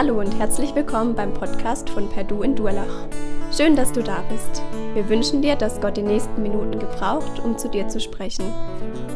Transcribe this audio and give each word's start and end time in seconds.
Hallo 0.00 0.20
und 0.20 0.38
herzlich 0.38 0.76
willkommen 0.76 1.16
beim 1.16 1.34
Podcast 1.34 1.90
von 1.90 2.08
Perdu 2.08 2.44
in 2.44 2.54
Durlach. 2.54 3.08
Schön, 3.52 3.74
dass 3.74 3.90
du 3.90 4.00
da 4.00 4.22
bist. 4.30 4.62
Wir 4.94 5.08
wünschen 5.08 5.42
dir, 5.42 5.56
dass 5.56 5.80
Gott 5.80 5.96
die 5.96 6.02
nächsten 6.02 6.40
Minuten 6.40 6.78
gebraucht, 6.78 7.40
um 7.40 7.58
zu 7.58 7.68
dir 7.68 7.88
zu 7.88 7.98
sprechen. 7.98 8.44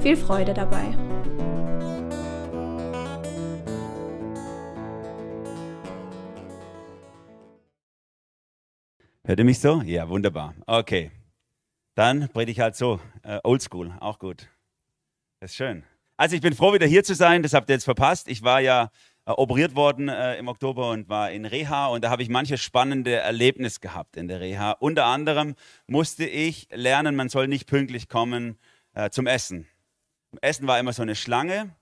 Viel 0.02 0.16
Freude 0.16 0.52
dabei. 0.52 0.82
Hört 9.22 9.38
ihr 9.38 9.44
mich 9.44 9.60
so? 9.60 9.82
Ja, 9.82 10.08
wunderbar. 10.08 10.56
Okay. 10.66 11.12
Dann 11.94 12.28
predige 12.30 12.50
ich 12.50 12.60
halt 12.60 12.74
so. 12.74 12.98
Äh, 13.22 13.38
Oldschool, 13.44 13.92
auch 14.00 14.18
gut. 14.18 14.48
Das 15.38 15.52
ist 15.52 15.56
schön. 15.56 15.84
Also 16.16 16.34
ich 16.34 16.42
bin 16.42 16.54
froh, 16.54 16.72
wieder 16.72 16.86
hier 16.86 17.04
zu 17.04 17.14
sein. 17.14 17.44
Das 17.44 17.54
habt 17.54 17.70
ihr 17.70 17.74
jetzt 17.74 17.84
verpasst. 17.84 18.26
Ich 18.26 18.42
war 18.42 18.60
ja 18.60 18.90
operiert 19.24 19.76
worden 19.76 20.08
äh, 20.08 20.36
im 20.36 20.48
Oktober 20.48 20.90
und 20.90 21.08
war 21.08 21.30
in 21.30 21.44
Reha 21.44 21.86
und 21.86 22.02
da 22.02 22.10
habe 22.10 22.22
ich 22.22 22.28
manche 22.28 22.58
spannende 22.58 23.14
Erlebnis 23.14 23.80
gehabt 23.80 24.16
in 24.16 24.28
der 24.28 24.40
Reha. 24.40 24.72
Unter 24.72 25.06
anderem 25.06 25.54
musste 25.86 26.24
ich 26.24 26.68
lernen, 26.72 27.14
man 27.14 27.28
soll 27.28 27.46
nicht 27.46 27.68
pünktlich 27.68 28.08
kommen 28.08 28.58
äh, 28.94 29.10
zum 29.10 29.26
Essen. 29.26 29.68
Essen 30.40 30.66
war 30.66 30.78
immer 30.78 30.92
so 30.92 31.02
eine 31.02 31.14
Schlange, 31.14 31.76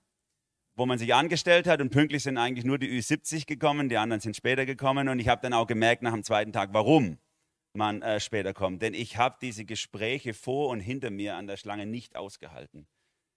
wo 0.75 0.85
man 0.85 0.99
sich 0.99 1.13
angestellt 1.13 1.67
hat 1.67 1.81
und 1.81 1.89
pünktlich 1.89 2.23
sind 2.23 2.37
eigentlich 2.37 2.65
nur 2.65 2.77
die 2.77 2.89
Ü70 2.99 3.47
gekommen, 3.47 3.89
die 3.89 3.97
anderen 3.97 4.21
sind 4.21 4.35
später 4.35 4.65
gekommen 4.65 5.09
und 5.09 5.19
ich 5.19 5.27
habe 5.27 5.41
dann 5.41 5.53
auch 5.53 5.67
gemerkt 5.67 6.03
nach 6.03 6.13
dem 6.13 6.23
zweiten 6.23 6.53
Tag, 6.53 6.69
warum 6.73 7.17
man 7.73 8.01
äh, 8.01 8.19
später 8.19 8.53
kommt. 8.53 8.81
Denn 8.81 8.93
ich 8.93 9.17
habe 9.17 9.37
diese 9.41 9.65
Gespräche 9.65 10.33
vor 10.33 10.69
und 10.69 10.79
hinter 10.79 11.09
mir 11.09 11.35
an 11.37 11.47
der 11.47 11.57
Schlange 11.57 11.85
nicht 11.85 12.15
ausgehalten. 12.15 12.87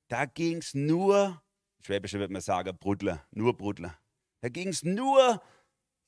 Da 0.09 0.27
ging 0.27 0.59
es 0.59 0.75
nur 0.75 1.43
Schwäbische 1.87 2.19
wird 2.19 2.31
man 2.31 2.41
sagen, 2.41 2.77
Brudler, 2.79 3.27
nur 3.31 3.57
Brudler. 3.57 3.99
Da 4.41 4.49
ging 4.49 4.69
es 4.69 4.83
nur, 4.83 5.43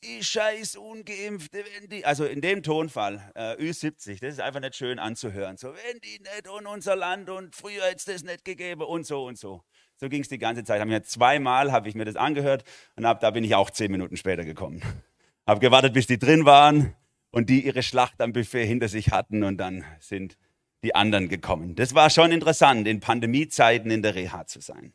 ich 0.01 0.27
scheiß 0.27 0.77
Ungeimpfte, 0.77 1.65
wenn 1.65 1.91
die, 1.91 2.05
also 2.05 2.25
in 2.25 2.41
dem 2.41 2.63
Tonfall, 2.63 3.33
äh, 3.35 3.57
Ü70, 3.57 4.21
das 4.21 4.35
ist 4.35 4.41
einfach 4.41 4.61
nicht 4.61 4.75
schön 4.75 4.99
anzuhören. 4.99 5.59
So, 5.59 5.69
wenn 5.69 6.01
die 6.01 6.19
nicht 6.19 6.49
und 6.49 6.67
unser 6.67 6.97
Land 6.97 7.29
und 7.29 7.55
früher 7.55 7.83
hätte 7.83 7.97
es 7.97 8.05
das 8.07 8.25
nicht 8.25 8.45
gegeben 8.45 8.83
und 8.83 9.07
so 9.07 9.27
und 9.27 9.37
so. 9.37 9.63
So 9.99 10.09
ging 10.09 10.23
es 10.23 10.29
die 10.29 10.39
ganze 10.39 10.65
Zeit. 10.65 10.81
Hab 10.81 10.89
mir 10.89 11.03
zweimal 11.03 11.73
habe 11.73 11.89
ich 11.91 11.95
mir 11.95 12.07
das 12.07 12.17
angehört 12.17 12.65
und 12.97 13.05
ab 13.05 13.21
da 13.21 13.31
bin 13.31 13.45
ich 13.45 13.55
auch 13.55 13.71
zehn 13.71 13.91
Minuten 13.91 14.17
später 14.17 14.45
gekommen. 14.45 14.83
Habe 15.47 15.61
gewartet, 15.61 15.93
bis 15.93 16.07
die 16.07 16.19
drin 16.19 16.45
waren 16.45 16.97
und 17.31 17.51
die 17.51 17.65
ihre 17.65 17.83
Schlacht 17.83 18.21
am 18.21 18.33
Buffet 18.33 18.67
hinter 18.67 18.89
sich 18.89 19.13
hatten 19.13 19.45
und 19.45 19.59
dann 19.59 19.85
sind 20.01 20.37
die 20.83 20.95
anderen 20.95 21.29
gekommen. 21.29 21.77
Das 21.77 21.95
war 21.95 22.11
schon 22.11 22.33
interessant, 22.33 22.89
in 22.89 23.01
Pandemiezeiten 23.01 23.91
in 23.91 24.03
der 24.03 24.15
Reha 24.15 24.47
zu 24.47 24.61
sein. 24.61 24.93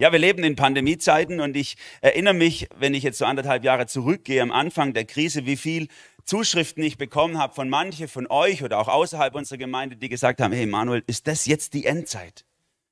Ja, 0.00 0.12
wir 0.12 0.20
leben 0.20 0.44
in 0.44 0.54
Pandemiezeiten 0.54 1.40
und 1.40 1.56
ich 1.56 1.76
erinnere 2.00 2.32
mich, 2.32 2.68
wenn 2.78 2.94
ich 2.94 3.02
jetzt 3.02 3.18
so 3.18 3.24
anderthalb 3.24 3.64
Jahre 3.64 3.88
zurückgehe 3.88 4.40
am 4.40 4.52
Anfang 4.52 4.94
der 4.94 5.04
Krise, 5.04 5.44
wie 5.44 5.56
viel 5.56 5.88
Zuschriften 6.24 6.84
ich 6.84 6.98
bekommen 6.98 7.36
habe 7.36 7.52
von 7.52 7.68
manchen 7.68 8.06
von 8.06 8.28
euch 8.28 8.62
oder 8.62 8.78
auch 8.78 8.86
außerhalb 8.86 9.34
unserer 9.34 9.58
Gemeinde, 9.58 9.96
die 9.96 10.08
gesagt 10.08 10.40
haben, 10.40 10.52
hey 10.52 10.66
Manuel, 10.66 11.02
ist 11.08 11.26
das 11.26 11.46
jetzt 11.46 11.74
die 11.74 11.84
Endzeit? 11.84 12.44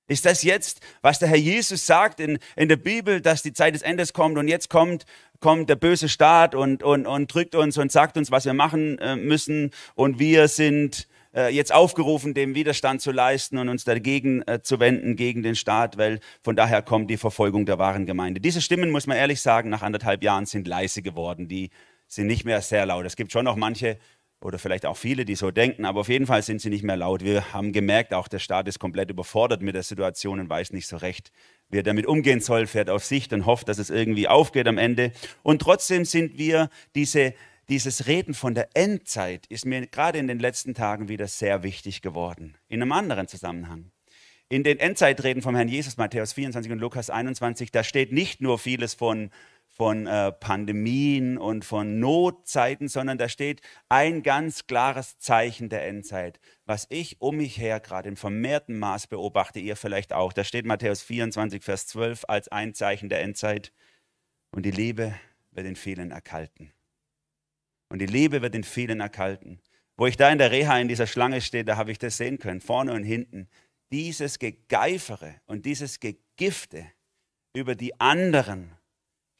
Ist 0.09 0.27
das 0.27 0.43
jetzt, 0.43 0.81
was 1.01 1.21
der 1.21 1.29
Herr 1.29 1.37
Jesus 1.37 1.87
sagt 1.87 2.19
in, 2.19 2.41
in 2.57 2.69
der 2.69 2.77
Bibel, 2.77 3.21
dass 3.21 3.45
die 3.45 3.53
Zeit 3.53 3.77
des 3.77 3.83
Endes 3.83 4.13
kommt 4.13 4.37
und 4.37 4.49
jetzt 4.49 4.69
kommt, 4.69 5.05
kommt 5.39 5.71
der 5.71 5.77
böse 5.77 6.09
Staat 6.09 6.57
und, 6.57 6.83
und, 6.83 7.07
und 7.07 7.33
drückt 7.33 7.55
uns 7.55 7.79
und 7.79 7.93
sagt 7.93 8.17
uns, 8.17 8.33
was 8.33 8.47
wir 8.47 8.55
machen 8.55 8.99
äh, 8.99 9.15
müssen 9.15 9.71
und 9.95 10.19
wir 10.19 10.49
sind 10.49 11.07
äh, 11.37 11.49
jetzt 11.49 11.73
aufgerufen, 11.73 12.35
dem 12.35 12.55
Widerstand 12.55 13.03
zu 13.03 13.13
leisten 13.13 13.59
und 13.59 13.69
uns 13.69 13.85
dagegen 13.85 14.43
äh, 14.43 14.63
zu 14.63 14.81
wenden, 14.81 15.17
gegen 15.17 15.43
den 15.43 15.55
Staat, 15.55 15.99
weil 15.99 16.21
von 16.43 16.57
daher 16.57 16.83
kommt 16.83 17.11
die 17.11 17.19
Verfolgung 17.19 17.67
der 17.67 17.79
wahren 17.79 18.07
Gemeinde. 18.07 18.41
Diese 18.41 18.63
Stimmen, 18.63 18.91
muss 18.91 19.07
man 19.07 19.17
ehrlich 19.17 19.41
sagen, 19.41 19.69
nach 19.69 19.83
anderthalb 19.83 20.23
Jahren 20.23 20.47
sind 20.47 20.67
leise 20.67 21.03
geworden. 21.03 21.47
Die 21.47 21.71
sind 22.09 22.27
nicht 22.27 22.45
mehr 22.45 22.63
sehr 22.63 22.87
laut. 22.87 23.05
Es 23.05 23.17
gibt 23.17 23.33
schon 23.33 23.45
noch 23.45 23.57
manche 23.57 23.99
oder 24.41 24.59
vielleicht 24.59 24.87
auch 24.87 24.97
viele, 24.97 25.25
die 25.25 25.35
so 25.35 25.51
denken, 25.51 25.85
aber 25.85 26.01
auf 26.01 26.09
jeden 26.09 26.27
Fall 26.27 26.43
sind 26.43 26.61
sie 26.61 26.71
nicht 26.71 26.85
mehr 26.85 26.97
laut. 26.97 27.25
Wir 27.25 27.53
haben 27.53 27.73
gemerkt, 27.73 28.15
auch 28.15 28.29
der 28.29 28.39
Staat 28.39 28.69
ist 28.69 28.79
komplett 28.79 29.11
überfordert 29.11 29.63
mit 29.63 29.75
der 29.75 29.83
Situation 29.83 30.41
und 30.41 30.49
weiß 30.49 30.73
nicht 30.73 30.87
so 30.87 30.97
recht, 30.97 31.33
wie 31.69 31.79
er 31.79 31.83
damit 31.83 32.07
umgehen 32.07 32.41
soll, 32.41 32.67
fährt 32.67 32.91
auf 32.91 33.05
Sicht 33.05 33.33
und 33.33 33.47
hofft, 33.47 33.69
dass 33.69 33.79
es 33.79 33.91
irgendwie 33.91 34.29
aufgeht 34.29 34.69
am 34.69 34.79
Ende. 34.79 35.13
Und 35.43 35.63
trotzdem 35.63 36.05
sind 36.05 36.39
wir 36.39 36.69
diese 36.95 37.35
dieses 37.69 38.07
Reden 38.07 38.35
von 38.35 38.55
der 38.55 38.69
Endzeit 38.75 39.47
ist 39.47 39.67
mir 39.67 39.87
gerade 39.87 40.19
in 40.19 40.29
den 40.29 40.39
letzten 40.39 40.75
Tagen 40.75 41.09
wieder 41.09 41.27
sehr 41.27 41.63
wichtig 41.63 42.01
geworden. 42.01 42.57
In 42.69 42.81
einem 42.81 42.93
anderen 42.93 43.27
Zusammenhang. 43.27 43.91
In 44.49 44.63
den 44.63 44.79
Endzeitreden 44.79 45.43
vom 45.43 45.57
Herrn 45.57 45.67
Jesus, 45.67 45.97
Matthäus 45.97 46.33
24 46.35 46.71
und 46.71 46.79
Lukas 46.79 47.11
21, 47.11 47.73
da 47.73 47.83
steht 47.83 48.13
nicht 48.13 48.41
nur 48.41 48.61
vieles 48.61 48.95
von, 48.95 49.31
von 49.67 50.07
äh, 50.07 50.31
Pandemien 50.31 51.37
und 51.37 51.65
von 51.65 51.99
Notzeiten, 51.99 52.87
sondern 52.87 53.19
da 53.19 53.29
steht 53.29 53.61
ein 53.89 54.23
ganz 54.23 54.69
klares 54.69 55.19
Zeichen 55.19 55.69
der 55.69 55.89
Endzeit, 55.89 56.39
was 56.65 56.87
ich 56.91 57.21
um 57.21 57.39
mich 57.39 57.59
her 57.59 57.81
gerade 57.81 58.09
in 58.09 58.15
vermehrtem 58.15 58.79
Maß 58.79 59.09
beobachte, 59.09 59.59
ihr 59.59 59.75
vielleicht 59.75 60.13
auch. 60.13 60.33
Da 60.33 60.45
steht 60.45 60.65
Matthäus 60.65 61.03
24, 61.03 61.65
Vers 61.65 61.89
12 61.89 62.27
als 62.29 62.47
ein 62.47 62.75
Zeichen 62.75 63.09
der 63.09 63.23
Endzeit. 63.23 63.73
Und 64.53 64.65
die 64.65 64.71
Liebe 64.71 65.17
wird 65.51 65.67
in 65.67 65.75
vielen 65.75 66.13
erkalten. 66.13 66.76
Und 67.89 68.01
die 68.01 68.07
Liebe 68.07 68.43
wird 68.43 68.55
in 68.55 68.65
vielen 68.65 69.01
erkalten. 69.01 69.61
Wo 69.97 70.07
ich 70.07 70.17
da 70.17 70.31
in 70.31 70.39
der 70.39 70.51
Reha 70.51 70.79
in 70.79 70.89
dieser 70.89 71.07
Schlange 71.07 71.41
stehe, 71.41 71.65
da 71.65 71.77
habe 71.77 71.93
ich 71.93 71.99
das 71.99 72.17
sehen 72.17 72.39
können, 72.39 72.61
vorne 72.61 72.93
und 72.93 73.05
hinten. 73.05 73.49
Dieses 73.91 74.39
Gegeifere 74.39 75.37
und 75.47 75.65
dieses 75.65 76.01
Gegifte 76.01 76.87
über 77.55 77.75
die 77.75 77.99
anderen, 78.01 78.73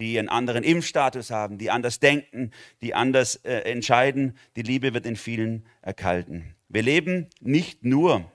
die 0.01 0.19
einen 0.19 0.29
anderen 0.29 0.65
Impfstatus 0.65 1.31
haben, 1.31 1.59
die 1.59 1.71
anders 1.71 2.01
denken, 2.01 2.53
die 2.81 2.95
anders 2.95 3.37
äh, 3.37 3.61
entscheiden, 3.71 4.37
die 4.57 4.63
Liebe 4.63 4.95
wird 4.95 5.07
in 5.07 5.17
vielen 5.17 5.67
erkalten. 5.83 6.55
Wir 6.69 6.83
leben 6.83 7.29
nicht 7.41 7.85
nur 7.85 8.31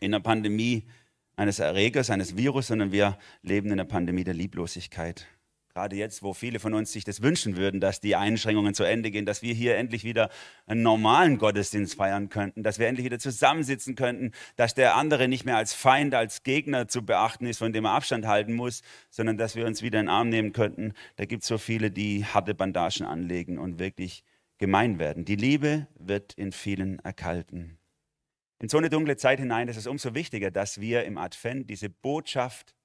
in 0.00 0.14
einer 0.14 0.22
Pandemie 0.22 0.84
eines 1.36 1.58
Erregers, 1.58 2.10
eines 2.10 2.36
Virus, 2.36 2.68
sondern 2.68 2.92
wir 2.92 3.18
leben 3.42 3.68
in 3.68 3.74
einer 3.74 3.84
Pandemie 3.84 4.24
der 4.24 4.34
Lieblosigkeit. 4.34 5.26
Gerade 5.74 5.96
jetzt, 5.96 6.22
wo 6.22 6.34
viele 6.34 6.60
von 6.60 6.74
uns 6.74 6.92
sich 6.92 7.04
das 7.04 7.22
wünschen 7.22 7.56
würden, 7.56 7.80
dass 7.80 8.00
die 8.00 8.14
Einschränkungen 8.14 8.74
zu 8.74 8.84
Ende 8.84 9.10
gehen, 9.10 9.24
dass 9.24 9.40
wir 9.40 9.54
hier 9.54 9.76
endlich 9.76 10.04
wieder 10.04 10.28
einen 10.66 10.82
normalen 10.82 11.38
Gottesdienst 11.38 11.94
feiern 11.94 12.28
könnten, 12.28 12.62
dass 12.62 12.78
wir 12.78 12.88
endlich 12.88 13.06
wieder 13.06 13.18
zusammensitzen 13.18 13.94
könnten, 13.94 14.32
dass 14.56 14.74
der 14.74 14.96
andere 14.96 15.28
nicht 15.28 15.46
mehr 15.46 15.56
als 15.56 15.72
Feind, 15.72 16.14
als 16.14 16.42
Gegner 16.42 16.88
zu 16.88 17.06
beachten 17.06 17.46
ist, 17.46 17.58
von 17.58 17.72
dem 17.72 17.86
er 17.86 17.92
Abstand 17.92 18.26
halten 18.26 18.52
muss, 18.52 18.82
sondern 19.08 19.38
dass 19.38 19.56
wir 19.56 19.64
uns 19.64 19.80
wieder 19.80 19.98
in 19.98 20.06
den 20.06 20.10
Arm 20.10 20.28
nehmen 20.28 20.52
könnten. 20.52 20.92
Da 21.16 21.24
gibt 21.24 21.42
es 21.42 21.48
so 21.48 21.56
viele, 21.56 21.90
die 21.90 22.26
harte 22.26 22.54
Bandagen 22.54 23.06
anlegen 23.06 23.58
und 23.58 23.78
wirklich 23.78 24.24
gemein 24.58 24.98
werden. 24.98 25.24
Die 25.24 25.36
Liebe 25.36 25.86
wird 25.98 26.34
in 26.34 26.52
vielen 26.52 26.98
erkalten. 26.98 27.78
In 28.58 28.68
so 28.68 28.76
eine 28.76 28.90
dunkle 28.90 29.16
Zeit 29.16 29.40
hinein 29.40 29.68
ist 29.68 29.78
es 29.78 29.86
umso 29.86 30.14
wichtiger, 30.14 30.50
dass 30.50 30.82
wir 30.82 31.04
im 31.04 31.16
Advent 31.16 31.70
diese 31.70 31.88
Botschaft 31.88 32.76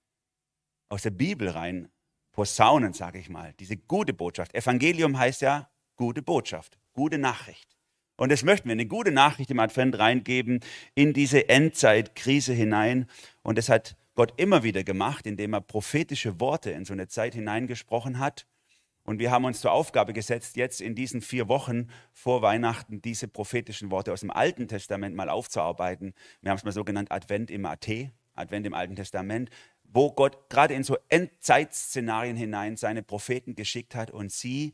aus 0.88 1.02
der 1.02 1.12
Bibel 1.12 1.50
rein 1.50 1.90
posaunen, 2.38 2.94
sage 2.94 3.18
ich 3.18 3.30
mal, 3.30 3.56
diese 3.60 3.78
gute 3.78 4.14
Botschaft. 4.14 4.54
Evangelium 4.54 5.18
heißt 5.18 5.42
ja 5.42 5.72
gute 5.96 6.22
Botschaft, 6.22 6.78
gute 6.94 7.18
Nachricht. 7.18 7.76
Und 8.16 8.32
das 8.32 8.44
möchten 8.44 8.70
wir, 8.70 8.74
eine 8.74 8.86
gute 8.86 9.12
Nachricht 9.12 9.50
im 9.50 9.60
Advent 9.60 9.98
reingeben 9.98 10.60
in 10.94 11.14
diese 11.14 11.50
Endzeitkrise 11.50 12.54
hinein. 12.54 13.08
Und 13.42 13.58
das 13.58 13.70
hat 13.70 13.96
Gott 14.14 14.34
immer 14.38 14.62
wieder 14.62 14.84
gemacht, 14.84 15.26
indem 15.26 15.54
er 15.54 15.62
prophetische 15.62 16.40
Worte 16.40 16.70
in 16.70 16.86
so 16.86 16.94
eine 16.94 17.08
Zeit 17.08 17.34
hineingesprochen 17.34 18.20
hat. 18.20 18.46
Und 19.04 19.18
wir 19.18 19.32
haben 19.32 19.46
uns 19.46 19.60
zur 19.60 19.72
Aufgabe 19.72 20.14
gesetzt, 20.14 20.58
jetzt 20.58 20.80
in 20.80 20.94
diesen 20.94 21.22
vier 21.22 21.48
Wochen 21.48 21.90
vor 22.14 22.44
Weihnachten 22.44 23.02
diese 23.02 23.28
prophetischen 23.28 23.90
Worte 23.90 24.14
aus 24.14 24.20
dem 24.20 24.30
Alten 24.30 24.68
Testament 24.68 25.16
mal 25.16 25.30
aufzuarbeiten. 25.30 26.14
Wir 26.42 26.52
haben 26.52 26.58
es 26.58 26.64
mal 26.64 26.72
so 26.72 26.84
genannt 26.84 27.12
Advent 27.12 27.50
im 27.50 27.66
AT, 27.66 27.88
Advent 28.36 28.68
im 28.68 28.76
Alten 28.76 28.96
Testament 28.96 29.50
wo 29.88 30.12
Gott 30.12 30.50
gerade 30.50 30.74
in 30.74 30.84
so 30.84 30.98
Endzeitszenarien 31.10 32.36
hinein 32.36 32.78
seine 32.78 33.04
Propheten 33.04 33.56
geschickt 33.56 33.96
hat 33.96 34.12
und 34.12 34.32
sie 34.32 34.74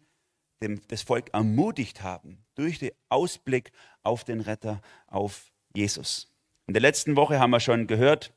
dem, 0.61 0.81
das 0.87 1.01
Volk 1.01 1.33
ermutigt 1.33 2.01
haben 2.01 2.43
durch 2.55 2.79
den 2.79 2.91
Ausblick 3.09 3.71
auf 4.01 4.23
den 4.23 4.41
Retter, 4.41 4.81
auf 5.07 5.51
Jesus. 5.75 6.33
In 6.67 6.73
der 6.73 6.81
letzten 6.81 7.15
Woche 7.15 7.39
haben 7.39 7.51
wir 7.51 7.59
schon 7.59 7.87
gehört, 7.87 8.33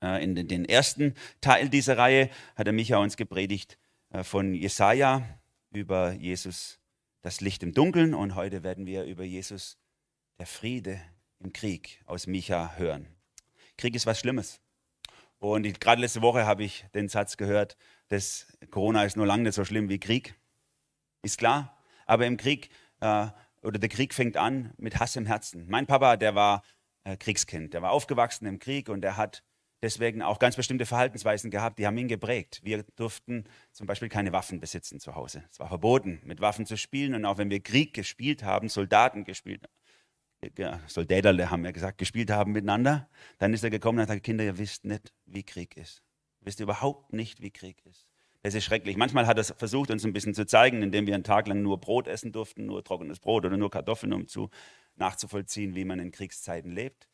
äh, 0.00 0.22
in 0.22 0.34
den, 0.34 0.64
ersten 0.64 1.14
Teil 1.40 1.68
dieser 1.68 1.98
Reihe 1.98 2.30
hat 2.56 2.66
der 2.66 2.74
Micha 2.74 2.98
uns 2.98 3.16
gepredigt 3.16 3.78
äh, 4.10 4.22
von 4.22 4.54
Jesaja 4.54 5.22
über 5.70 6.12
Jesus, 6.12 6.78
das 7.22 7.40
Licht 7.40 7.62
im 7.62 7.74
Dunkeln. 7.74 8.14
Und 8.14 8.34
heute 8.34 8.62
werden 8.62 8.86
wir 8.86 9.04
über 9.04 9.24
Jesus, 9.24 9.78
der 10.38 10.46
Friede 10.46 11.00
im 11.40 11.52
Krieg 11.52 12.02
aus 12.06 12.26
Micha 12.26 12.74
hören. 12.76 13.06
Krieg 13.76 13.96
ist 13.96 14.06
was 14.06 14.20
Schlimmes. 14.20 14.60
Und 15.44 15.78
gerade 15.78 16.00
letzte 16.00 16.22
Woche 16.22 16.46
habe 16.46 16.64
ich 16.64 16.86
den 16.94 17.10
Satz 17.10 17.36
gehört, 17.36 17.76
dass 18.08 18.46
Corona 18.70 19.04
ist 19.04 19.18
nur 19.18 19.26
lange 19.26 19.42
nicht 19.42 19.54
so 19.54 19.66
schlimm 19.66 19.90
wie 19.90 20.00
Krieg. 20.00 20.34
Ist 21.22 21.36
klar. 21.36 21.76
Aber 22.06 22.24
im 22.24 22.38
Krieg, 22.38 22.70
äh, 23.00 23.26
oder 23.62 23.78
der 23.78 23.90
Krieg 23.90 24.14
fängt 24.14 24.38
an 24.38 24.72
mit 24.78 24.98
Hass 25.00 25.16
im 25.16 25.26
Herzen. 25.26 25.66
Mein 25.68 25.86
Papa, 25.86 26.16
der 26.16 26.34
war 26.34 26.62
äh, 27.04 27.18
Kriegskind. 27.18 27.74
Der 27.74 27.82
war 27.82 27.90
aufgewachsen 27.90 28.46
im 28.46 28.58
Krieg 28.58 28.88
und 28.88 29.02
der 29.02 29.18
hat, 29.18 29.44
deswegen 29.82 30.22
auch 30.22 30.38
ganz 30.38 30.56
bestimmte 30.56 30.86
Verhaltensweisen 30.86 31.50
gehabt, 31.50 31.78
die 31.78 31.86
haben 31.86 31.98
ihn 31.98 32.08
geprägt. 32.08 32.62
Wir 32.64 32.82
durften 32.96 33.44
zum 33.70 33.86
Beispiel 33.86 34.08
keine 34.08 34.32
Waffen 34.32 34.60
besitzen 34.60 34.98
zu 34.98 35.14
Hause. 35.14 35.44
Es 35.50 35.60
war 35.60 35.68
verboten, 35.68 36.22
mit 36.24 36.40
Waffen 36.40 36.64
zu 36.64 36.78
spielen. 36.78 37.14
Und 37.14 37.26
auch 37.26 37.36
wenn 37.36 37.50
wir 37.50 37.60
Krieg 37.60 37.92
gespielt 37.92 38.44
haben, 38.44 38.70
Soldaten 38.70 39.24
gespielt 39.24 39.60
ja, 39.60 39.68
Soldaten 40.86 41.50
haben 41.50 41.64
ja 41.64 41.70
gesagt, 41.70 41.98
gespielt 41.98 42.30
haben 42.30 42.52
miteinander, 42.52 43.08
dann 43.38 43.52
ist 43.52 43.64
er 43.64 43.70
gekommen 43.70 43.98
und 43.98 44.02
hat 44.02 44.08
gesagt, 44.08 44.24
Kinder, 44.24 44.44
ihr 44.44 44.58
wisst 44.58 44.84
nicht, 44.84 45.12
wie 45.26 45.42
Krieg 45.42 45.76
ist. 45.76 46.02
Ihr 46.40 46.46
wisst 46.46 46.60
überhaupt 46.60 47.12
nicht, 47.12 47.40
wie 47.40 47.50
Krieg 47.50 47.84
ist. 47.86 48.06
Das 48.42 48.54
ist 48.54 48.64
schrecklich. 48.64 48.98
Manchmal 48.98 49.26
hat 49.26 49.38
er 49.38 49.44
versucht, 49.44 49.90
uns 49.90 50.04
ein 50.04 50.12
bisschen 50.12 50.34
zu 50.34 50.44
zeigen, 50.44 50.82
indem 50.82 51.06
wir 51.06 51.14
einen 51.14 51.24
Tag 51.24 51.48
lang 51.48 51.62
nur 51.62 51.80
Brot 51.80 52.06
essen 52.06 52.30
durften, 52.30 52.66
nur 52.66 52.84
trockenes 52.84 53.18
Brot 53.18 53.46
oder 53.46 53.56
nur 53.56 53.70
Kartoffeln, 53.70 54.12
um 54.12 54.28
zu, 54.28 54.50
nachzuvollziehen, 54.96 55.74
wie 55.74 55.86
man 55.86 55.98
in 55.98 56.10
Kriegszeiten 56.10 56.70
lebt. 56.70 57.08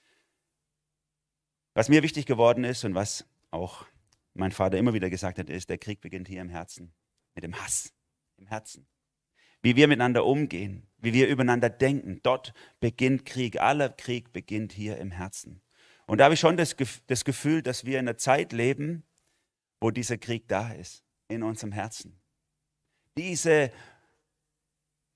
Was 1.73 1.89
mir 1.89 2.03
wichtig 2.03 2.27
geworden 2.27 2.65
ist 2.65 2.85
und 2.85 2.97
was 2.97 3.29
auch 3.53 3.87
mein 4.35 4.51
Vater 4.51 4.77
immer 4.77 4.93
wieder 4.93 5.09
gesagt 5.09 5.39
hat, 5.39 5.49
ist, 5.49 5.71
der 5.71 5.79
Krieg 5.79 6.01
beginnt 6.01 6.27
hier 6.27 6.41
im 6.41 6.49
Herzen, 6.49 6.93
mit 7.35 7.45
dem 7.45 7.55
Hass 7.55 7.93
im 8.37 8.49
Herzen. 8.49 8.89
Wie 9.63 9.77
wir 9.77 9.87
miteinander 9.87 10.25
umgehen, 10.25 10.90
wie 11.01 11.13
wir 11.13 11.29
übereinander 11.29 11.71
denken, 11.71 12.21
dort 12.23 12.53
beginnt 12.81 13.25
Krieg. 13.25 13.61
Aller 13.61 13.89
Krieg 13.89 14.33
beginnt 14.33 14.73
hier 14.73 14.99
im 14.99 15.11
Herzen. 15.11 15.61
Und 16.07 16.19
da 16.19 16.25
habe 16.25 16.35
ich 16.35 16.41
schon 16.41 16.57
das, 16.57 16.75
Gefühl, 16.77 17.63
dass 17.63 17.85
wir 17.85 18.01
in 18.01 18.09
einer 18.09 18.17
Zeit 18.17 18.53
leben, 18.53 19.05
wo 19.81 19.91
dieser 19.91 20.19
Krieg 20.19 20.49
da 20.49 20.73
ist 20.73 21.05
in 21.29 21.45
unserem 21.45 21.71
Herzen. 21.71 22.21
Diese, 23.17 23.51
nehmen 23.51 23.71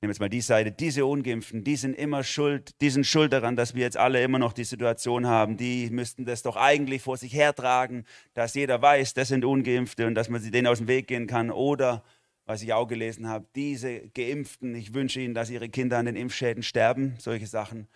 wir 0.03 0.09
jetzt 0.11 0.21
mal 0.21 0.29
die 0.29 0.41
Seite, 0.41 0.71
diese 0.71 1.05
Ungeimpften, 1.05 1.65
die 1.65 1.75
sind 1.75 1.95
immer 1.95 2.23
schuld, 2.23 2.81
die 2.81 2.91
sind 2.91 3.07
schuld 3.07 3.33
daran, 3.33 3.57
dass 3.57 3.75
wir 3.75 3.83
jetzt 3.83 3.97
alle 3.97 4.23
immer 4.23 4.39
noch 4.39 4.53
die 4.53 4.63
Situation 4.63 5.27
haben. 5.27 5.57
Die 5.57 5.91
müssten 5.91 6.27
das 6.27 6.43
doch 6.43 6.55
eigentlich 6.57 7.03
vor 7.03 7.17
sich 7.17 7.35
hertragen, 7.35 8.05
dass 8.33 8.55
jeder 8.55 8.81
weiß, 8.81 9.15
das 9.15 9.29
sind 9.29 9.45
Ungeimpfte 9.45 10.07
und 10.07 10.15
dass 10.15 10.29
man 10.29 10.41
sie 10.41 10.53
denen 10.53 10.69
aus 10.69 10.79
dem 10.79 10.87
Weg 10.87 11.09
gehen 11.09 11.27
kann. 11.27 11.51
Oder, 11.51 12.05
was 12.47 12.63
ich 12.63 12.73
auch 12.73 12.87
gelesen 12.87 13.29
habe, 13.29 13.47
diese 13.55 14.09
Geimpften, 14.11 14.75
ich 14.75 14.95
wünsche 14.95 15.21
ihnen, 15.21 15.35
dass 15.35 15.51
ihre 15.51 15.69
Kinder 15.69 15.99
an 15.99 16.07
den 16.07 16.17
Impfschäden 16.17 16.63
sterben, 16.63 17.15
solche 17.19 17.47
Sachen. 17.47 17.89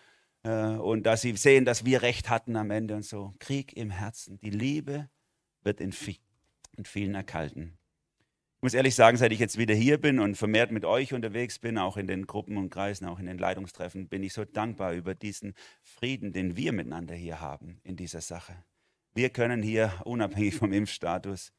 Äh, 0.43 0.51
und 0.51 1.05
dass 1.05 1.23
sie 1.23 1.37
sehen, 1.37 1.65
dass 1.65 1.85
wir 1.85 2.03
Recht 2.03 2.31
hatten 2.31 2.57
am 2.57 2.71
Ende 2.71 2.95
und 2.95 3.05
so. 3.05 3.35
Krieg 3.39 3.77
im 3.77 3.91
Herzen. 3.91 4.39
Die 4.41 4.51
Liebe 4.51 5.09
wird 5.63 5.81
in, 5.81 5.93
vielen 5.93 7.15
erkalten. 7.15 7.79
Ich 8.57 8.63
muss 8.63 8.75
ehrlich 8.75 8.95
sagen, 8.95 9.17
seit 9.17 9.31
ich 9.33 9.39
jetzt 9.39 9.59
wieder 9.59 9.75
hier 9.75 10.01
bin 10.01 10.19
und 10.19 10.37
vermehrt 10.37 10.73
mit 10.73 10.85
euch 10.85 11.15
unterwegs 11.15 11.59
bin, 11.59 11.79
auch 11.79 11.97
in 11.97 12.09
den 12.09 12.27
Gruppen 12.27 12.57
und 12.57 12.71
Kreisen, 12.71 13.07
auch 13.07 13.21
in 13.21 13.27
den 13.27 13.39
Leitungstreffen, 13.39 14.09
bin 14.09 14.23
ich 14.23 14.33
so 14.33 14.45
dankbar 14.45 14.95
über 14.95 15.15
diesen 15.15 15.55
Frieden, 15.83 16.33
den 16.33 16.57
wir 16.57 16.73
miteinander 16.73 17.15
hier 17.15 17.41
haben 17.41 17.81
in 17.85 17.95
dieser 17.95 18.21
Sache. 18.21 18.57
Wir 19.15 19.31
können 19.31 19.63
hier, 19.63 19.93
unabhängig 20.05 20.57
vom 20.57 20.73
Impfstatus, 20.73 21.53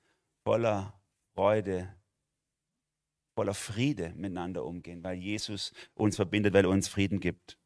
voller 0.44 1.00
Freude, 1.36 1.94
voller 3.40 3.54
Friede 3.54 4.12
miteinander 4.18 4.66
umgehen, 4.66 5.02
weil 5.02 5.18
Jesus 5.18 5.72
uns 5.94 6.18
verbindet, 6.18 6.54
weil 6.54 6.66
er 6.66 6.70
uns 6.70 6.90
Frieden 6.90 7.22
gibt. 7.22 7.58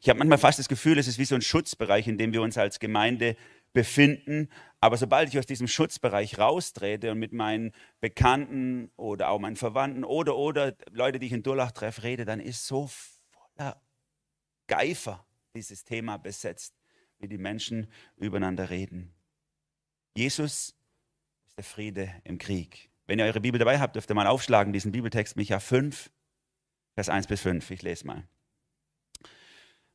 Ich 0.00 0.08
habe 0.08 0.18
manchmal 0.18 0.38
fast 0.38 0.58
das 0.58 0.70
Gefühl, 0.70 0.96
es 0.96 1.06
ist 1.06 1.18
wie 1.18 1.26
so 1.26 1.34
ein 1.34 1.42
Schutzbereich, 1.42 2.08
in 2.08 2.16
dem 2.16 2.32
wir 2.32 2.40
uns 2.40 2.56
als 2.56 2.78
Gemeinde 2.78 3.36
befinden. 3.74 4.48
Aber 4.80 4.96
sobald 4.96 5.28
ich 5.28 5.38
aus 5.38 5.44
diesem 5.44 5.68
Schutzbereich 5.68 6.38
raustrete 6.38 7.12
und 7.12 7.18
mit 7.18 7.34
meinen 7.34 7.72
Bekannten 8.00 8.90
oder 8.96 9.28
auch 9.28 9.38
meinen 9.38 9.56
Verwandten 9.56 10.02
oder, 10.02 10.34
oder 10.34 10.74
Leute, 10.92 11.18
die 11.18 11.26
ich 11.26 11.34
in 11.34 11.42
Durlach 11.42 11.72
treffe, 11.72 12.04
rede, 12.04 12.24
dann 12.24 12.40
ist 12.40 12.66
so 12.66 12.88
voller 12.88 13.82
Geifer 14.66 15.26
dieses 15.54 15.84
Thema 15.84 16.16
besetzt, 16.16 16.74
wie 17.18 17.28
die 17.28 17.36
Menschen 17.36 17.92
übereinander 18.16 18.70
reden. 18.70 19.12
Jesus 20.16 20.74
ist 21.48 21.58
der 21.58 21.64
Friede 21.64 22.14
im 22.24 22.38
Krieg. 22.38 22.87
Wenn 23.08 23.18
ihr 23.18 23.24
eure 23.24 23.40
Bibel 23.40 23.58
dabei 23.58 23.80
habt, 23.80 23.96
dürft 23.96 24.10
ihr 24.10 24.14
mal 24.14 24.26
aufschlagen, 24.26 24.74
diesen 24.74 24.92
Bibeltext 24.92 25.34
Micha 25.34 25.60
5, 25.60 26.10
Vers 26.94 27.08
1 27.08 27.26
bis 27.26 27.40
5. 27.40 27.70
Ich 27.70 27.82
lese 27.82 28.06
mal. 28.06 28.22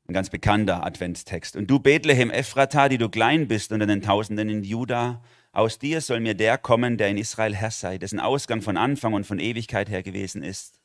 Ein 0.08 0.14
ganz 0.14 0.32
bekannter 0.32 0.84
Adventstext. 0.84 1.56
Und 1.56 1.68
du 1.68 1.80
Bethlehem 1.80 2.32
Ephrata, 2.32 2.90
die 2.90 2.98
du 2.98 3.10
klein 3.10 3.48
bist 3.48 3.72
unter 3.72 3.86
den 3.86 4.02
Tausenden 4.02 4.50
in 4.50 4.64
Juda, 4.64 5.22
aus 5.52 5.78
dir 5.78 6.02
soll 6.02 6.22
mir 6.22 6.34
der 6.34 6.58
kommen, 6.58 6.98
der 6.98 7.10
in 7.10 7.18
Israel 7.18 7.56
Herr 7.56 7.70
sei, 7.70 8.00
dessen 8.00 8.20
Ausgang 8.20 8.64
von 8.64 8.78
Anfang 8.78 9.14
und 9.14 9.28
von 9.28 9.38
Ewigkeit 9.38 9.90
her 9.90 10.02
gewesen 10.02 10.42
ist. 10.42 10.82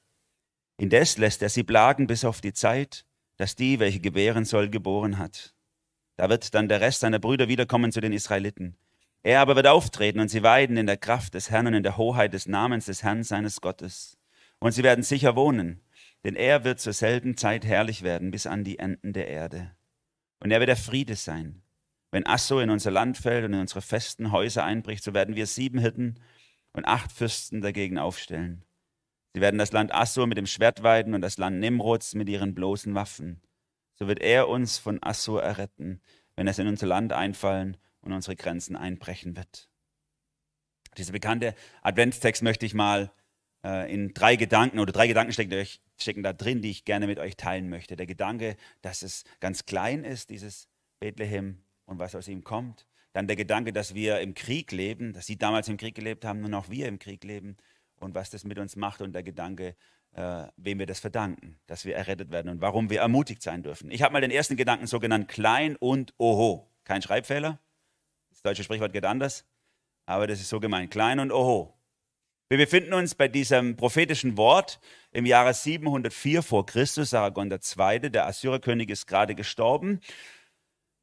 Indes 0.77 1.17
lässt 1.17 1.41
er 1.41 1.49
sie 1.49 1.65
plagen 1.65 2.07
bis 2.07 2.27
auf 2.27 2.43
die 2.43 2.53
Zeit, 2.53 3.07
dass 3.39 3.57
die, 3.57 3.81
welche 3.81 4.01
gebären 4.01 4.45
soll, 4.45 4.69
geboren 4.69 5.17
hat. 5.17 5.55
Da 6.17 6.29
wird 6.29 6.55
dann 6.55 6.69
der 6.69 6.83
Rest 6.83 7.01
seiner 7.01 7.19
Brüder 7.19 7.49
wiederkommen 7.49 7.91
zu 7.91 8.03
den 8.03 8.13
Israeliten. 8.13 8.77
Er 9.23 9.41
aber 9.41 9.57
wird 9.57 9.67
auftreten 9.67 10.21
und 10.21 10.29
sie 10.29 10.43
weiden 10.43 10.77
in 10.77 10.87
der 10.87 10.97
Kraft 10.97 11.35
des 11.35 11.51
Herrn 11.51 11.67
und 11.67 11.75
in 11.75 11.83
der 11.83 11.97
Hoheit 11.97 12.33
des 12.33 12.47
Namens 12.47 12.87
des 12.87 13.03
Herrn 13.03 13.23
seines 13.25 13.61
Gottes. 13.61 14.17
Und 14.59 14.73
sie 14.73 14.83
werden 14.83 15.05
sicher 15.05 15.37
wohnen 15.37 15.83
denn 16.25 16.37
er 16.37 16.65
wird 16.65 16.81
zur 16.81 16.93
selben 16.93 17.37
Zeit 17.37 17.65
herrlich 17.65 18.03
werden 18.03 18.31
bis 18.31 18.47
an 18.47 18.65
die 18.65 18.79
Enden 18.79 19.13
der 19.13 19.29
Erde. 19.29 19.75
Und 20.41 20.51
er 20.51 20.61
wird 20.61 20.69
der 20.69 20.77
Friede 20.77 21.17
sein. 21.17 21.63
Wenn 22.11 22.27
Asso 22.27 22.61
in 22.61 22.71
unser 22.71 22.91
Land 22.91 23.19
fällt 23.19 23.45
und 23.45 23.53
in 23.53 23.61
unsere 23.61 23.83
festen 23.83 24.33
Häuser 24.33 24.65
einbricht, 24.65 25.05
so 25.05 25.15
werden 25.15 25.37
wir 25.37 25.47
sieben 25.47 25.79
Hirten 25.79 26.21
und 26.73 26.87
acht 26.87 27.13
Fürsten 27.13 27.61
dagegen 27.61 27.99
aufstellen. 27.99 28.65
Sie 29.35 29.41
werden 29.41 29.59
das 29.59 29.73
Land 29.73 29.93
Assur 29.93 30.27
mit 30.27 30.39
dem 30.39 30.47
Schwert 30.47 30.83
weiden 30.83 31.15
und 31.15 31.21
das 31.21 31.39
Land 31.39 31.59
Nimrods 31.61 32.15
mit 32.15 32.29
ihren 32.29 32.55
bloßen 32.55 32.95
Waffen. 32.95 33.43
So 33.95 34.09
wird 34.09 34.21
er 34.21 34.49
uns 34.49 34.79
von 34.79 34.99
Assur 35.03 35.43
erretten, 35.43 36.01
wenn 36.35 36.49
es 36.49 36.59
in 36.59 36.67
unser 36.67 36.87
Land 36.87 37.13
einfallen 37.13 37.77
und 38.01 38.13
unsere 38.13 38.37
Grenzen 38.37 38.77
einbrechen 38.77 39.37
wird. 39.37 39.69
Dieser 40.97 41.13
bekannte 41.13 41.55
Adventstext 41.83 42.43
möchte 42.43 42.67
ich 42.67 42.75
mal 42.75 43.13
äh, 43.65 43.93
in 43.93 44.15
drei 44.15 44.37
Gedanken 44.37 44.79
oder 44.79 44.93
drei 44.93 45.07
Gedanken 45.07 45.33
stecken, 45.33 45.67
stecken 45.97 46.23
da 46.23 46.33
drin, 46.33 46.63
die 46.63 46.71
ich 46.71 46.85
gerne 46.85 47.07
mit 47.07 47.19
euch 47.19 47.37
teilen 47.37 47.69
möchte. 47.69 47.97
Der 47.97 48.07
Gedanke, 48.07 48.57
dass 48.83 49.03
es 49.03 49.25
ganz 49.41 49.67
klein 49.67 50.05
ist, 50.05 50.31
dieses 50.31 50.69
Bethlehem 50.99 51.63
und 51.85 51.99
was 51.99 52.15
aus 52.15 52.29
ihm 52.29 52.45
kommt. 52.45 52.87
Dann 53.13 53.27
der 53.27 53.37
Gedanke, 53.37 53.73
dass 53.73 53.95
wir 53.95 54.21
im 54.21 54.35
Krieg 54.35 54.71
leben, 54.73 55.13
dass 55.13 55.27
sie 55.27 55.37
damals 55.37 55.69
im 55.69 55.77
Krieg 55.77 55.95
gelebt 55.95 56.25
haben 56.25 56.45
und 56.45 56.55
auch 56.55 56.69
wir 56.69 56.87
im 56.87 56.99
Krieg 56.99 57.25
leben 57.25 57.57
und 57.97 58.15
was 58.15 58.31
das 58.31 58.45
mit 58.45 58.59
uns 58.59 58.77
macht. 58.77 59.01
Und 59.01 59.13
der 59.13 59.23
Gedanke, 59.23 59.75
äh, 60.13 60.45
wem 60.57 60.79
wir 60.79 60.87
das 60.87 61.01
verdanken, 61.01 61.59
dass 61.67 61.85
wir 61.85 61.97
errettet 61.97 62.31
werden 62.31 62.49
und 62.49 62.61
warum 62.61 62.91
wir 62.91 63.01
ermutigt 63.01 63.43
sein 63.43 63.63
dürfen. 63.63 63.91
Ich 63.91 64.03
habe 64.03 64.13
mal 64.13 64.21
den 64.21 64.31
ersten 64.31 64.57
Gedanken 64.57 64.87
so 64.87 65.01
genannt, 65.01 65.29
klein 65.29 65.77
und 65.77 66.15
oho. 66.19 66.71
Kein 66.85 67.03
Schreibfehler. 67.03 67.59
Das 68.39 68.43
deutsche 68.53 68.63
Sprichwort 68.63 68.93
geht 68.93 69.05
anders, 69.05 69.45
aber 70.07 70.29
das 70.29 70.39
ist 70.39 70.49
so 70.49 70.61
gemeint, 70.61 70.93
klein 70.93 71.19
und 71.19 71.33
oho. 71.33 71.75
Wir 72.49 72.57
befinden 72.57 72.95
uns 72.95 73.17
bei 73.17 73.27
diesem 73.27 73.77
prophetischen 73.77 74.37
Wort 74.37 74.79
im 75.11 75.27
Jahre 75.27 75.53
704 75.53 76.45
vor 76.45 76.65
Christus. 76.65 77.11
Sargon 77.11 77.51
II., 77.51 78.11
der 78.11 78.29
Assyrerkönig, 78.29 78.91
ist 78.91 79.09
gerade 79.09 79.35
gestorben. 79.35 79.99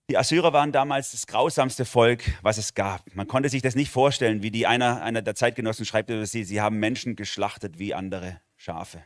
Die 0.10 0.18
Assyrer 0.18 0.54
waren 0.54 0.72
damals 0.72 1.12
das 1.12 1.28
grausamste 1.28 1.84
Volk, 1.84 2.24
was 2.42 2.58
es 2.58 2.74
gab. 2.74 3.14
Man 3.14 3.28
konnte 3.28 3.50
sich 3.50 3.62
das 3.62 3.76
nicht 3.76 3.92
vorstellen, 3.92 4.42
wie 4.42 4.52
die 4.52 4.66
einer, 4.66 5.02
einer 5.04 5.22
der 5.22 5.36
Zeitgenossen 5.36 5.86
schreibt 5.86 6.10
über 6.10 6.26
sie, 6.26 6.46
sie 6.46 6.62
haben 6.62 6.78
Menschen 6.78 7.18
geschlachtet 7.18 7.80
wie 7.80 7.94
andere 7.94 8.40
Schafe 8.56 9.04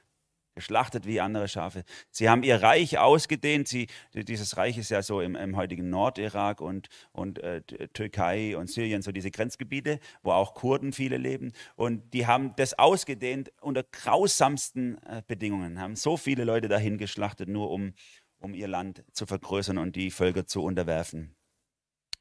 geschlachtet 0.60 1.08
wie 1.08 1.22
andere 1.22 1.48
Schafe. 1.48 1.86
Sie 2.12 2.30
haben 2.30 2.44
ihr 2.44 2.62
Reich 2.62 2.98
ausgedehnt. 2.98 3.70
Sie, 3.70 3.88
dieses 4.14 4.58
Reich 4.58 4.78
ist 4.78 4.90
ja 4.92 5.02
so 5.02 5.22
im, 5.22 5.36
im 5.36 5.56
heutigen 5.56 5.90
Nordirak 5.90 6.60
und, 6.60 6.90
und 7.14 7.40
äh, 7.40 7.62
Türkei 7.94 8.58
und 8.58 8.70
Syrien, 8.70 9.02
so 9.02 9.14
diese 9.14 9.32
Grenzgebiete, 9.32 10.00
wo 10.22 10.32
auch 10.32 10.54
Kurden 10.56 10.92
viele 10.92 11.16
leben. 11.16 11.54
Und 11.78 12.14
die 12.14 12.28
haben 12.28 12.54
das 12.58 12.78
ausgedehnt 12.78 13.54
unter 13.62 13.84
grausamsten 13.84 15.02
äh, 15.06 15.22
Bedingungen, 15.26 15.80
haben 15.80 15.96
so 15.96 16.18
viele 16.18 16.44
Leute 16.44 16.68
dahin 16.68 16.98
geschlachtet, 16.98 17.48
nur 17.48 17.72
um, 17.72 17.94
um 18.40 18.54
ihr 18.54 18.68
Land 18.68 19.06
zu 19.14 19.26
vergrößern 19.26 19.78
und 19.78 19.96
die 19.96 20.12
Völker 20.12 20.46
zu 20.46 20.62
unterwerfen. 20.62 21.38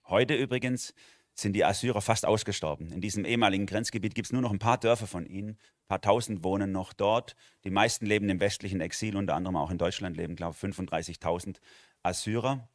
Heute 0.06 0.36
übrigens 0.36 0.94
sind 1.40 1.52
die 1.52 1.64
Assyrer 1.64 2.00
fast 2.00 2.26
ausgestorben. 2.26 2.92
In 2.92 3.00
diesem 3.00 3.24
ehemaligen 3.24 3.66
Grenzgebiet 3.66 4.14
gibt 4.14 4.26
es 4.26 4.32
nur 4.32 4.42
noch 4.42 4.50
ein 4.50 4.58
paar 4.58 4.78
Dörfer 4.78 5.06
von 5.06 5.24
ihnen. 5.24 5.50
Ein 5.50 5.88
paar 5.88 6.00
tausend 6.00 6.42
wohnen 6.42 6.72
noch 6.72 6.92
dort. 6.92 7.36
Die 7.64 7.70
meisten 7.70 8.06
leben 8.06 8.28
im 8.28 8.40
westlichen 8.40 8.80
Exil, 8.80 9.16
unter 9.16 9.34
anderem 9.34 9.56
auch 9.56 9.70
in 9.70 9.78
Deutschland 9.78 10.16
leben, 10.16 10.34
glaube 10.34 10.56
ich, 10.56 10.64
35.000 10.64 11.58
Assyrer. 12.02 12.68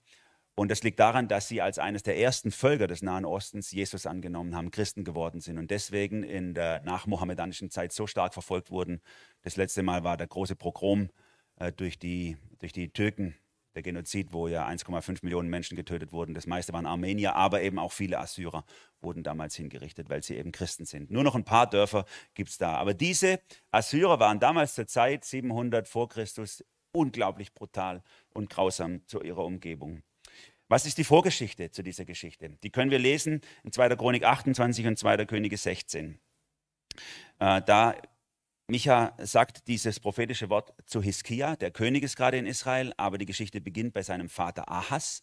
Und 0.55 0.69
das 0.69 0.83
liegt 0.83 0.99
daran, 0.99 1.27
dass 1.27 1.47
sie 1.47 1.61
als 1.61 1.79
eines 1.79 2.03
der 2.03 2.17
ersten 2.17 2.51
Völker 2.51 2.87
des 2.87 3.01
Nahen 3.01 3.25
Ostens 3.25 3.71
Jesus 3.71 4.05
angenommen 4.05 4.55
haben, 4.55 4.71
Christen 4.71 5.03
geworden 5.03 5.41
sind 5.41 5.57
und 5.57 5.71
deswegen 5.71 6.21
in 6.21 6.53
der 6.53 6.81
nachmohammedanischen 6.83 7.71
Zeit 7.71 7.91
so 7.91 8.05
stark 8.05 8.33
verfolgt 8.33 8.69
wurden. 8.69 9.01
Das 9.41 9.57
letzte 9.57 9.81
Mal 9.81 10.03
war 10.03 10.15
der 10.15 10.27
große 10.27 10.55
Pogrom 10.55 11.09
äh, 11.57 11.71
durch, 11.71 11.97
die, 11.97 12.37
durch 12.59 12.71
die 12.71 12.89
Türken 12.89 13.35
der 13.75 13.81
Genozid, 13.81 14.33
wo 14.33 14.47
ja 14.47 14.67
1,5 14.67 15.19
Millionen 15.23 15.49
Menschen 15.49 15.75
getötet 15.75 16.11
wurden. 16.11 16.33
Das 16.33 16.47
meiste 16.47 16.73
waren 16.73 16.85
Armenier, 16.85 17.35
aber 17.35 17.61
eben 17.61 17.79
auch 17.79 17.91
viele 17.91 18.19
Assyrer 18.19 18.65
wurden 19.01 19.23
damals 19.23 19.55
hingerichtet, 19.55 20.09
weil 20.09 20.23
sie 20.23 20.35
eben 20.35 20.51
Christen 20.51 20.85
sind. 20.85 21.11
Nur 21.11 21.23
noch 21.23 21.35
ein 21.35 21.43
paar 21.43 21.69
Dörfer 21.69 22.05
gibt 22.33 22.49
es 22.49 22.57
da. 22.57 22.75
Aber 22.75 22.93
diese 22.93 23.39
Assyrer 23.71 24.19
waren 24.19 24.39
damals 24.39 24.75
zur 24.75 24.87
Zeit 24.87 25.25
700 25.25 25.87
vor 25.87 26.09
Christus 26.09 26.63
unglaublich 26.91 27.53
brutal 27.53 28.03
und 28.33 28.49
grausam 28.49 29.05
zu 29.07 29.21
ihrer 29.21 29.43
Umgebung. 29.43 30.03
Was 30.69 30.85
ist 30.85 30.97
die 30.97 31.03
Vorgeschichte 31.03 31.71
zu 31.71 31.83
dieser 31.83 32.05
Geschichte? 32.05 32.57
Die 32.63 32.69
können 32.69 32.91
wir 32.91 32.99
lesen 32.99 33.41
in 33.63 33.71
2. 33.71 33.95
Chronik 33.95 34.23
28 34.23 34.87
und 34.87 34.97
2. 34.97 35.25
Könige 35.25 35.57
16. 35.57 36.19
Äh, 37.39 37.61
da 37.63 37.95
Micha 38.67 39.13
sagt 39.17 39.67
dieses 39.67 39.99
prophetische 39.99 40.49
Wort 40.49 40.73
zu 40.85 41.01
Hiskia, 41.01 41.57
der 41.57 41.71
König 41.71 42.03
ist 42.03 42.15
gerade 42.15 42.37
in 42.37 42.45
Israel, 42.45 42.93
aber 42.95 43.17
die 43.17 43.25
Geschichte 43.25 43.59
beginnt 43.59 43.93
bei 43.93 44.03
seinem 44.03 44.29
Vater 44.29 44.71
Ahas, 44.71 45.21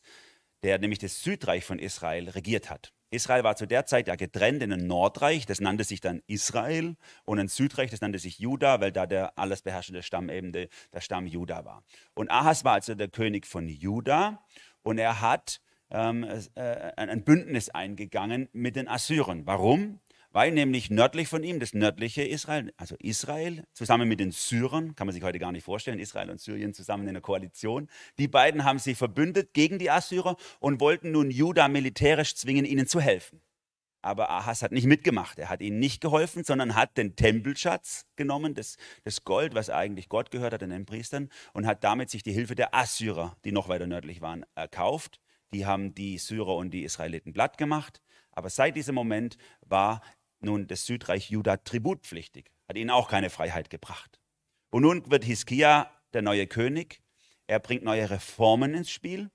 der 0.63 0.79
nämlich 0.79 0.99
das 0.99 1.23
Südreich 1.23 1.65
von 1.65 1.79
Israel 1.79 2.29
regiert 2.29 2.69
hat. 2.69 2.93
Israel 3.09 3.43
war 3.43 3.57
zu 3.57 3.67
der 3.67 3.87
Zeit 3.87 4.09
ja 4.09 4.15
getrennt 4.15 4.63
in 4.63 4.75
ein 4.75 4.87
Nordreich, 4.87 5.47
das 5.47 5.59
nannte 5.59 5.85
sich 5.85 6.03
dann 6.03 6.21
Israel, 6.27 6.97
und 7.25 7.39
ein 7.39 7.49
Südreich, 7.49 7.91
das 7.91 8.03
nannte 8.03 8.19
sich 8.19 8.39
Juda, 8.39 8.83
weil 8.83 8.93
da 8.93 9.07
der 9.07 9.39
alles 9.39 9.63
beherrschende 9.63 10.03
Stamm 10.03 10.29
eben 10.29 10.53
der, 10.53 10.69
der 10.93 11.01
Stamm 11.01 11.27
Juda 11.27 11.65
war. 11.65 11.83
Und 12.13 12.31
Ahas 12.31 12.65
war 12.65 12.75
also 12.75 12.95
der 12.95 13.09
König 13.09 13.47
von 13.47 13.69
Juda 13.69 14.45
und 14.83 14.99
er 14.99 15.23
hat 15.23 15.63
ähm, 15.91 16.25
äh, 16.55 16.93
ein 16.97 17.25
Bündnis 17.25 17.71
eingegangen 17.71 18.51
mit 18.53 18.77
den 18.77 18.87
Assyrern. 18.87 19.47
Warum? 19.47 19.99
Weil 20.33 20.53
nämlich 20.53 20.91
nördlich 20.91 21.29
von 21.29 21.43
ihm, 21.43 21.61
das 21.61 21.75
nördliche 21.75 22.23
Israel, 22.23 22.73
also 22.77 22.97
Israel, 22.99 23.65
zusammen 23.73 24.09
mit 24.09 24.21
den 24.21 24.31
Syrern, 24.31 24.95
kann 24.95 25.07
man 25.07 25.15
sich 25.15 25.23
heute 25.23 25.39
gar 25.39 25.53
nicht 25.53 25.65
vorstellen, 25.65 25.99
Israel 25.99 26.31
und 26.31 26.41
Syrien 26.41 26.73
zusammen 26.75 27.05
in 27.05 27.11
einer 27.11 27.21
Koalition, 27.21 27.89
die 28.19 28.29
beiden 28.29 28.65
haben 28.65 28.79
sich 28.79 28.97
verbündet 28.97 29.53
gegen 29.55 29.79
die 29.79 29.91
Assyrer 29.91 30.37
und 30.61 30.81
wollten 30.81 31.11
nun 31.11 31.31
Juda 31.31 31.69
militärisch 31.69 32.35
zwingen, 32.37 32.65
ihnen 32.65 32.87
zu 32.87 33.01
helfen. 33.01 33.41
Aber 34.03 34.31
Ahas 34.31 34.63
hat 34.63 34.73
nicht 34.73 34.87
mitgemacht. 34.87 35.39
Er 35.39 35.51
hat 35.51 35.61
ihnen 35.61 35.79
nicht 35.79 36.01
geholfen, 36.01 36.43
sondern 36.43 36.75
hat 36.75 36.97
den 36.97 37.17
Tempelschatz 37.17 38.07
genommen, 38.17 38.55
das, 38.55 38.77
das 39.05 39.25
Gold, 39.25 39.55
was 39.55 39.69
eigentlich 39.69 40.09
Gott 40.09 40.31
gehört 40.31 40.55
hat, 40.55 40.63
den 40.63 40.87
Priestern, 40.87 41.29
und 41.53 41.67
hat 41.67 41.85
damit 41.85 42.09
sich 42.09 42.23
die 42.23 42.33
Hilfe 42.33 42.55
der 42.55 42.75
Assyrer, 42.75 43.37
die 43.45 43.53
noch 43.53 43.69
weiter 43.69 43.87
nördlich 43.87 44.23
waren, 44.23 44.47
erkauft. 44.55 45.21
Die 45.53 45.67
haben 45.67 45.95
die 45.95 46.17
Syrer 46.17 46.57
und 46.57 46.71
die 46.71 46.85
Israeliten 46.85 47.33
platt 47.33 47.59
gemacht. 47.59 48.01
Aber 48.33 48.49
seit 48.49 48.77
diesem 48.77 48.95
Moment 48.95 49.37
war 49.61 50.01
nun 50.41 50.67
das 50.67 50.87
Südreich 50.87 51.31
Juda 51.31 51.57
tributpflichtig, 51.59 52.51
hat 52.69 52.77
ihnen 52.77 52.91
auch 52.91 53.09
keine 53.09 53.31
Freiheit 53.31 53.71
gebracht. 53.71 54.21
Und 54.71 54.83
nun 54.83 55.11
wird 55.11 55.25
Hiskia 55.25 55.91
der 56.13 56.23
neue 56.23 56.47
König. 56.47 57.03
Er 57.47 57.59
bringt 57.59 57.83
neue 57.83 58.09
Reformen 58.09 58.75
ins 58.75 58.91
Spiel. 58.91 59.31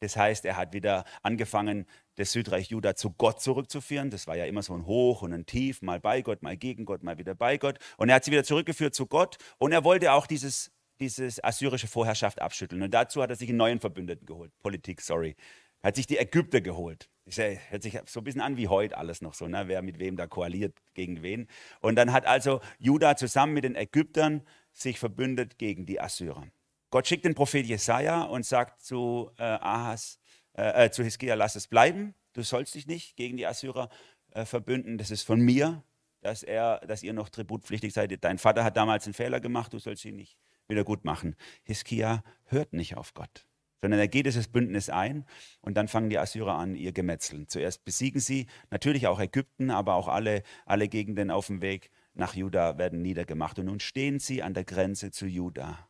Das 0.00 0.16
heißt, 0.16 0.44
er 0.44 0.56
hat 0.56 0.72
wieder 0.72 1.04
angefangen, 1.22 1.86
das 2.16 2.32
Südreich 2.32 2.70
Juda 2.70 2.96
zu 2.96 3.10
Gott 3.10 3.40
zurückzuführen. 3.40 4.10
Das 4.10 4.26
war 4.26 4.36
ja 4.36 4.46
immer 4.46 4.62
so 4.62 4.74
ein 4.74 4.84
Hoch 4.84 5.22
und 5.22 5.32
ein 5.32 5.46
Tief, 5.46 5.80
mal 5.80 6.00
bei 6.00 6.22
Gott, 6.22 6.42
mal 6.42 6.56
gegen 6.56 6.84
Gott, 6.84 7.04
mal 7.04 7.18
wieder 7.18 7.36
bei 7.36 7.56
Gott. 7.56 7.78
Und 7.96 8.08
er 8.08 8.16
hat 8.16 8.24
sie 8.24 8.32
wieder 8.32 8.44
zurückgeführt 8.44 8.94
zu 8.94 9.06
Gott. 9.06 9.38
Und 9.58 9.70
er 9.70 9.84
wollte 9.84 10.12
auch 10.12 10.26
dieses, 10.26 10.72
dieses 10.98 11.42
assyrische 11.42 11.86
Vorherrschaft 11.86 12.42
abschütteln. 12.42 12.82
Und 12.82 12.92
dazu 12.92 13.22
hat 13.22 13.30
er 13.30 13.36
sich 13.36 13.48
einen 13.48 13.58
neuen 13.58 13.78
Verbündeten 13.78 14.26
geholt. 14.26 14.52
Politik, 14.60 15.00
sorry. 15.00 15.36
Hat 15.82 15.96
sich 15.96 16.06
die 16.06 16.18
Ägypter 16.18 16.60
geholt. 16.60 17.10
Das 17.24 17.38
hört 17.38 17.82
sich 17.82 17.98
so 18.06 18.20
ein 18.20 18.24
bisschen 18.24 18.40
an 18.40 18.56
wie 18.56 18.68
heute 18.68 18.96
alles 18.98 19.20
noch 19.20 19.34
so, 19.34 19.46
ne? 19.46 19.64
wer 19.66 19.82
mit 19.82 19.98
wem 19.98 20.16
da 20.16 20.26
koaliert, 20.26 20.76
gegen 20.94 21.22
wen. 21.22 21.48
Und 21.80 21.96
dann 21.96 22.12
hat 22.12 22.26
also 22.26 22.60
Juda 22.78 23.16
zusammen 23.16 23.54
mit 23.54 23.64
den 23.64 23.76
Ägyptern 23.76 24.42
sich 24.72 24.98
verbündet 24.98 25.58
gegen 25.58 25.86
die 25.86 26.00
Assyrer. 26.00 26.46
Gott 26.90 27.06
schickt 27.06 27.24
den 27.24 27.34
Prophet 27.34 27.64
Jesaja 27.64 28.22
und 28.22 28.44
sagt 28.44 28.82
zu 28.82 29.30
äh, 29.38 29.42
Ahas, 29.44 30.20
äh, 30.54 30.86
äh, 30.86 30.90
zu 30.90 31.04
Hiskia, 31.04 31.34
lass 31.34 31.54
es 31.54 31.68
bleiben, 31.68 32.14
du 32.32 32.42
sollst 32.42 32.74
dich 32.74 32.86
nicht 32.86 33.16
gegen 33.16 33.36
die 33.36 33.46
Assyrer 33.46 33.88
äh, 34.32 34.44
verbünden, 34.44 34.98
das 34.98 35.10
ist 35.10 35.22
von 35.22 35.40
mir, 35.40 35.84
dass, 36.20 36.42
er, 36.42 36.80
dass 36.80 37.02
ihr 37.02 37.12
noch 37.12 37.28
tributpflichtig 37.28 37.92
seid. 37.92 38.12
Dein 38.22 38.38
Vater 38.38 38.64
hat 38.64 38.76
damals 38.76 39.06
einen 39.06 39.14
Fehler 39.14 39.40
gemacht, 39.40 39.72
du 39.72 39.78
sollst 39.78 40.04
ihn 40.04 40.16
nicht 40.16 40.36
wieder 40.68 40.84
gut 40.84 41.04
machen. 41.04 41.36
Hiskia 41.62 42.22
hört 42.46 42.72
nicht 42.72 42.96
auf 42.96 43.14
Gott 43.14 43.46
sondern 43.82 44.00
er 44.00 44.08
geht 44.08 44.26
dieses 44.26 44.48
Bündnis 44.48 44.88
ein 44.88 45.26
und 45.60 45.76
dann 45.76 45.88
fangen 45.88 46.08
die 46.08 46.18
Assyrer 46.18 46.54
an, 46.54 46.76
ihr 46.76 46.92
Gemetzeln. 46.92 47.48
Zuerst 47.48 47.84
besiegen 47.84 48.20
sie 48.20 48.46
natürlich 48.70 49.08
auch 49.08 49.20
Ägypten, 49.20 49.70
aber 49.70 49.94
auch 49.94 50.08
alle, 50.08 50.44
alle 50.64 50.88
Gegenden 50.88 51.30
auf 51.30 51.48
dem 51.48 51.60
Weg 51.60 51.90
nach 52.14 52.34
Juda 52.34 52.78
werden 52.78 53.02
niedergemacht. 53.02 53.58
Und 53.58 53.66
nun 53.66 53.80
stehen 53.80 54.20
sie 54.20 54.42
an 54.42 54.54
der 54.54 54.64
Grenze 54.64 55.10
zu 55.10 55.26
Juda. 55.26 55.88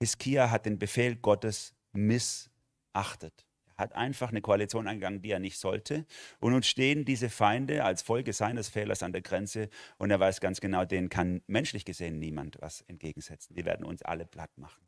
Hiskia 0.00 0.50
hat 0.50 0.66
den 0.66 0.78
Befehl 0.78 1.16
Gottes 1.16 1.74
missachtet. 1.92 3.46
Er 3.76 3.84
hat 3.84 3.94
einfach 3.94 4.28
eine 4.30 4.42
Koalition 4.42 4.86
eingegangen, 4.86 5.22
die 5.22 5.30
er 5.30 5.38
nicht 5.38 5.58
sollte. 5.58 6.04
Und 6.40 6.52
nun 6.52 6.62
stehen 6.62 7.06
diese 7.06 7.30
Feinde 7.30 7.84
als 7.84 8.02
Folge 8.02 8.34
seines 8.34 8.68
Fehlers 8.68 9.02
an 9.02 9.12
der 9.12 9.22
Grenze 9.22 9.70
und 9.96 10.10
er 10.10 10.20
weiß 10.20 10.40
ganz 10.40 10.60
genau, 10.60 10.84
denen 10.84 11.08
kann 11.08 11.42
menschlich 11.46 11.86
gesehen 11.86 12.18
niemand 12.18 12.58
was 12.60 12.82
entgegensetzen. 12.82 13.54
Die 13.54 13.64
werden 13.64 13.86
uns 13.86 14.02
alle 14.02 14.26
platt 14.26 14.50
machen. 14.58 14.86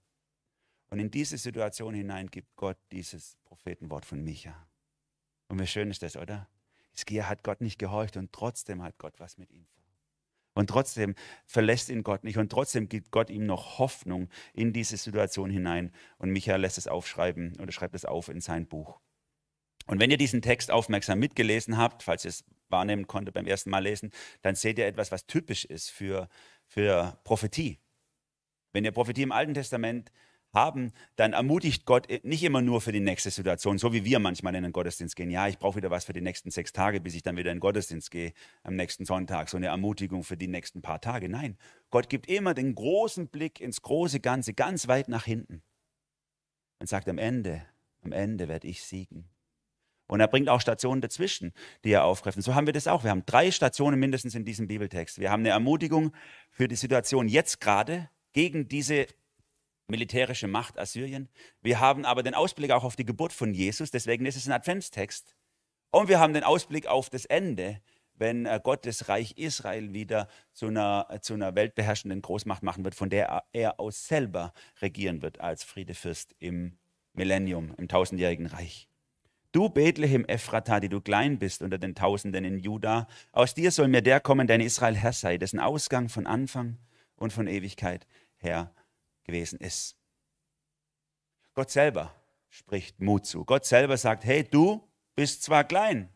Und 0.90 0.98
in 0.98 1.10
diese 1.10 1.36
Situation 1.36 1.94
hinein 1.94 2.28
gibt 2.28 2.56
Gott 2.56 2.78
dieses 2.92 3.36
Prophetenwort 3.44 4.04
von 4.04 4.22
Micha. 4.24 4.66
Und 5.48 5.60
wie 5.60 5.66
schön 5.66 5.90
ist 5.90 6.02
das, 6.02 6.16
oder? 6.16 6.48
Hiskia 6.92 7.28
hat 7.28 7.44
Gott 7.44 7.60
nicht 7.60 7.78
gehorcht 7.78 8.16
und 8.16 8.32
trotzdem 8.32 8.82
hat 8.82 8.98
Gott 8.98 9.14
was 9.18 9.38
mit 9.38 9.50
ihm 9.50 9.66
vor. 9.66 9.84
Und 10.54 10.70
trotzdem 10.70 11.14
verlässt 11.46 11.88
ihn 11.88 12.02
Gott 12.02 12.24
nicht 12.24 12.36
und 12.36 12.50
trotzdem 12.50 12.88
gibt 12.88 13.12
Gott 13.12 13.30
ihm 13.30 13.46
noch 13.46 13.78
Hoffnung 13.78 14.28
in 14.52 14.72
diese 14.72 14.96
Situation 14.96 15.50
hinein. 15.50 15.92
Und 16.16 16.30
Micha 16.30 16.56
lässt 16.56 16.78
es 16.78 16.88
aufschreiben 16.88 17.56
oder 17.60 17.70
schreibt 17.70 17.94
es 17.94 18.04
auf 18.04 18.28
in 18.28 18.40
sein 18.40 18.66
Buch. 18.66 19.00
Und 19.86 20.00
wenn 20.00 20.10
ihr 20.10 20.18
diesen 20.18 20.42
Text 20.42 20.70
aufmerksam 20.70 21.18
mitgelesen 21.18 21.78
habt, 21.78 22.02
falls 22.02 22.24
ihr 22.24 22.30
es 22.30 22.44
wahrnehmen 22.68 23.06
konntet 23.06 23.34
beim 23.34 23.46
ersten 23.46 23.70
Mal 23.70 23.84
lesen, 23.84 24.10
dann 24.42 24.54
seht 24.54 24.78
ihr 24.78 24.86
etwas, 24.86 25.12
was 25.12 25.26
typisch 25.26 25.64
ist 25.64 25.90
für, 25.90 26.28
für 26.66 27.18
Prophetie. 27.24 27.78
Wenn 28.72 28.84
ihr 28.84 28.92
Prophetie 28.92 29.22
im 29.22 29.32
Alten 29.32 29.54
Testament 29.54 30.10
haben, 30.52 30.92
dann 31.16 31.32
ermutigt 31.32 31.84
Gott 31.84 32.08
nicht 32.22 32.42
immer 32.42 32.62
nur 32.62 32.80
für 32.80 32.92
die 32.92 33.00
nächste 33.00 33.30
Situation, 33.30 33.78
so 33.78 33.92
wie 33.92 34.04
wir 34.04 34.18
manchmal 34.18 34.54
in 34.54 34.62
den 34.62 34.72
Gottesdienst 34.72 35.16
gehen. 35.16 35.30
Ja, 35.30 35.48
ich 35.48 35.58
brauche 35.58 35.76
wieder 35.76 35.90
was 35.90 36.04
für 36.04 36.12
die 36.12 36.20
nächsten 36.20 36.50
sechs 36.50 36.72
Tage, 36.72 37.00
bis 37.00 37.14
ich 37.14 37.22
dann 37.22 37.36
wieder 37.36 37.50
in 37.50 37.56
den 37.56 37.60
Gottesdienst 37.60 38.10
gehe 38.10 38.32
am 38.62 38.76
nächsten 38.76 39.04
Sonntag. 39.04 39.48
So 39.48 39.56
eine 39.56 39.66
Ermutigung 39.66 40.24
für 40.24 40.36
die 40.36 40.48
nächsten 40.48 40.82
paar 40.82 41.00
Tage. 41.00 41.28
Nein, 41.28 41.58
Gott 41.90 42.08
gibt 42.08 42.28
immer 42.28 42.54
den 42.54 42.74
großen 42.74 43.28
Blick 43.28 43.60
ins 43.60 43.82
große 43.82 44.20
Ganze, 44.20 44.54
ganz 44.54 44.88
weit 44.88 45.08
nach 45.08 45.24
hinten. 45.24 45.62
Und 46.80 46.88
sagt 46.88 47.08
am 47.08 47.18
Ende, 47.18 47.62
am 48.02 48.12
Ende 48.12 48.48
werde 48.48 48.68
ich 48.68 48.82
siegen. 48.82 49.28
Und 50.06 50.20
er 50.20 50.28
bringt 50.28 50.48
auch 50.48 50.60
Stationen 50.60 51.02
dazwischen, 51.02 51.52
die 51.84 51.90
er 51.90 52.04
aufgreift. 52.04 52.38
Und 52.38 52.42
so 52.42 52.54
haben 52.54 52.66
wir 52.66 52.72
das 52.72 52.86
auch. 52.86 53.04
Wir 53.04 53.10
haben 53.10 53.26
drei 53.26 53.50
Stationen 53.50 54.00
mindestens 54.00 54.34
in 54.34 54.44
diesem 54.44 54.66
Bibeltext. 54.66 55.18
Wir 55.18 55.30
haben 55.30 55.40
eine 55.40 55.50
Ermutigung 55.50 56.12
für 56.48 56.66
die 56.66 56.76
Situation 56.76 57.28
jetzt 57.28 57.60
gerade 57.60 58.08
gegen 58.32 58.68
diese 58.68 59.06
militärische 59.88 60.48
Macht 60.48 60.78
Assyrien. 60.78 61.28
Wir 61.62 61.80
haben 61.80 62.04
aber 62.04 62.22
den 62.22 62.34
Ausblick 62.34 62.70
auch 62.70 62.84
auf 62.84 62.96
die 62.96 63.06
Geburt 63.06 63.32
von 63.32 63.54
Jesus, 63.54 63.90
deswegen 63.90 64.26
ist 64.26 64.36
es 64.36 64.46
ein 64.46 64.52
Adventstext. 64.52 65.34
Und 65.90 66.08
wir 66.08 66.20
haben 66.20 66.34
den 66.34 66.44
Ausblick 66.44 66.86
auf 66.86 67.08
das 67.08 67.24
Ende, 67.24 67.80
wenn 68.14 68.44
äh, 68.44 68.60
Gott 68.62 68.84
das 68.84 69.08
Reich 69.08 69.38
Israel 69.38 69.94
wieder 69.94 70.28
zu 70.52 70.66
einer, 70.66 71.18
zu 71.22 71.34
einer 71.34 71.54
weltbeherrschenden 71.54 72.20
Großmacht 72.20 72.62
machen 72.62 72.84
wird, 72.84 72.94
von 72.94 73.08
der 73.08 73.44
er 73.52 73.80
aus 73.80 74.06
selber 74.06 74.52
regieren 74.82 75.22
wird 75.22 75.40
als 75.40 75.64
Friedefürst 75.64 76.34
im 76.38 76.76
Millennium, 77.14 77.74
im 77.78 77.88
tausendjährigen 77.88 78.46
Reich. 78.46 78.88
Du 79.52 79.70
Bethlehem 79.70 80.26
Ephrata, 80.26 80.78
die 80.78 80.90
du 80.90 81.00
klein 81.00 81.38
bist 81.38 81.62
unter 81.62 81.78
den 81.78 81.94
Tausenden 81.94 82.44
in 82.44 82.58
Juda, 82.58 83.08
aus 83.32 83.54
dir 83.54 83.70
soll 83.70 83.88
mir 83.88 84.02
der 84.02 84.20
kommen, 84.20 84.46
der 84.46 84.56
in 84.56 84.62
Israel 84.62 84.94
Herr 84.94 85.14
sei, 85.14 85.38
dessen 85.38 85.58
Ausgang 85.58 86.10
von 86.10 86.26
Anfang 86.26 86.76
und 87.16 87.32
von 87.32 87.46
Ewigkeit 87.46 88.06
her 88.36 88.74
gewesen 89.28 89.60
ist. 89.60 89.96
Gott 91.54 91.70
selber 91.70 92.14
spricht 92.48 93.00
Mut 93.00 93.26
zu. 93.26 93.44
Gott 93.44 93.64
selber 93.64 93.96
sagt, 93.96 94.24
hey, 94.24 94.42
du 94.42 94.88
bist 95.14 95.42
zwar 95.42 95.64
klein, 95.64 96.08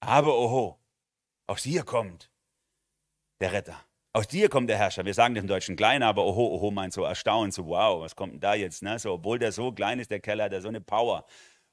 aber 0.00 0.38
oho, 0.38 0.78
aus 1.46 1.64
dir 1.64 1.82
kommt 1.82 2.30
der 3.40 3.52
Retter. 3.52 3.84
Aus 4.12 4.26
dir 4.26 4.48
kommt 4.48 4.70
der 4.70 4.78
Herrscher. 4.78 5.04
Wir 5.04 5.14
sagen 5.14 5.34
dem 5.34 5.46
Deutschen 5.46 5.76
klein, 5.76 6.02
aber 6.02 6.24
oho, 6.24 6.54
oho 6.54 6.70
meint 6.70 6.92
so 6.92 7.04
erstaunt, 7.04 7.54
so 7.54 7.66
wow, 7.66 8.00
was 8.00 8.16
kommt 8.16 8.34
denn 8.34 8.40
da 8.40 8.54
jetzt? 8.54 8.82
Ne? 8.82 8.98
So, 8.98 9.12
obwohl 9.14 9.38
der 9.38 9.52
so 9.52 9.70
klein 9.72 9.98
ist, 9.98 10.10
der 10.10 10.20
Keller, 10.20 10.44
hat 10.44 10.52
er 10.52 10.62
so 10.62 10.68
eine 10.68 10.80
Power. 10.80 11.24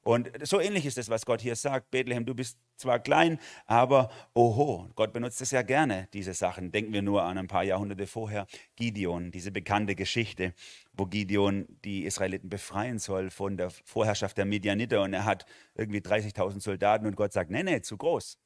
Und 0.06 0.30
so 0.46 0.60
ähnlich 0.60 0.86
ist 0.86 0.98
es, 0.98 1.08
was 1.08 1.26
Gott 1.26 1.40
hier 1.40 1.56
sagt. 1.56 1.90
Bethlehem, 1.90 2.24
du 2.24 2.32
bist 2.32 2.60
zwar 2.76 3.00
klein, 3.00 3.40
aber 3.66 4.08
oho, 4.34 4.88
Gott 4.94 5.12
benutzt 5.12 5.40
es 5.40 5.50
ja 5.50 5.62
gerne, 5.62 6.08
diese 6.12 6.32
Sachen. 6.32 6.70
Denken 6.70 6.92
wir 6.92 7.02
nur 7.02 7.24
an 7.24 7.36
ein 7.38 7.48
paar 7.48 7.64
Jahrhunderte 7.64 8.06
vorher. 8.06 8.46
Gideon, 8.76 9.32
diese 9.32 9.50
bekannte 9.50 9.96
Geschichte, 9.96 10.54
wo 10.92 11.06
Gideon 11.06 11.66
die 11.84 12.04
Israeliten 12.04 12.48
befreien 12.48 13.00
soll 13.00 13.30
von 13.30 13.56
der 13.56 13.70
Vorherrschaft 13.70 14.38
der 14.38 14.44
Midianiter. 14.44 15.02
Und 15.02 15.12
er 15.12 15.24
hat 15.24 15.44
irgendwie 15.74 15.98
30.000 15.98 16.60
Soldaten 16.60 17.06
und 17.06 17.16
Gott 17.16 17.32
sagt, 17.32 17.50
nee, 17.50 17.64
nee, 17.64 17.80
zu 17.80 17.96
groß. 17.96 18.38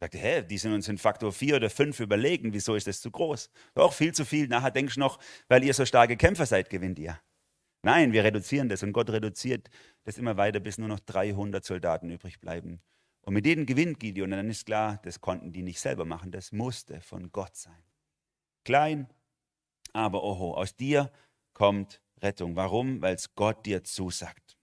Sagte, 0.00 0.16
hä, 0.16 0.40
die 0.40 0.56
sind 0.56 0.72
uns 0.72 0.88
in 0.88 0.96
Faktor 0.96 1.32
4 1.32 1.56
oder 1.56 1.68
5 1.68 2.00
überlegen, 2.00 2.54
wieso 2.54 2.76
ist 2.76 2.86
das 2.86 3.02
zu 3.02 3.10
groß? 3.10 3.50
Doch, 3.74 3.92
viel 3.92 4.14
zu 4.14 4.24
viel. 4.24 4.48
Nachher 4.48 4.70
denkst 4.70 4.94
du 4.94 5.00
noch, 5.00 5.18
weil 5.48 5.62
ihr 5.64 5.74
so 5.74 5.84
starke 5.84 6.16
Kämpfer 6.16 6.46
seid, 6.46 6.70
gewinnt 6.70 6.98
ihr. 6.98 7.20
Nein, 7.82 8.12
wir 8.12 8.22
reduzieren 8.22 8.68
das 8.68 8.82
und 8.82 8.92
Gott 8.92 9.10
reduziert 9.10 9.68
das 10.04 10.18
immer 10.18 10.36
weiter, 10.36 10.60
bis 10.60 10.78
nur 10.78 10.88
noch 10.88 11.00
300 11.00 11.64
Soldaten 11.64 12.10
übrig 12.10 12.40
bleiben. 12.40 12.80
Und 13.22 13.34
mit 13.34 13.44
denen 13.44 13.66
gewinnt 13.66 14.00
Gideon. 14.00 14.32
Und 14.32 14.38
dann 14.38 14.50
ist 14.50 14.66
klar, 14.66 15.00
das 15.04 15.20
konnten 15.20 15.52
die 15.52 15.62
nicht 15.62 15.80
selber 15.80 16.04
machen, 16.04 16.30
das 16.30 16.52
musste 16.52 17.00
von 17.00 17.30
Gott 17.32 17.56
sein. 17.56 17.82
Klein, 18.64 19.08
aber 19.92 20.22
oho, 20.22 20.54
aus 20.54 20.76
dir 20.76 21.10
kommt 21.52 22.00
Rettung. 22.20 22.56
Warum? 22.56 23.02
Weil 23.02 23.14
es 23.14 23.34
Gott 23.34 23.66
dir 23.66 23.82
zusagt. 23.84 24.56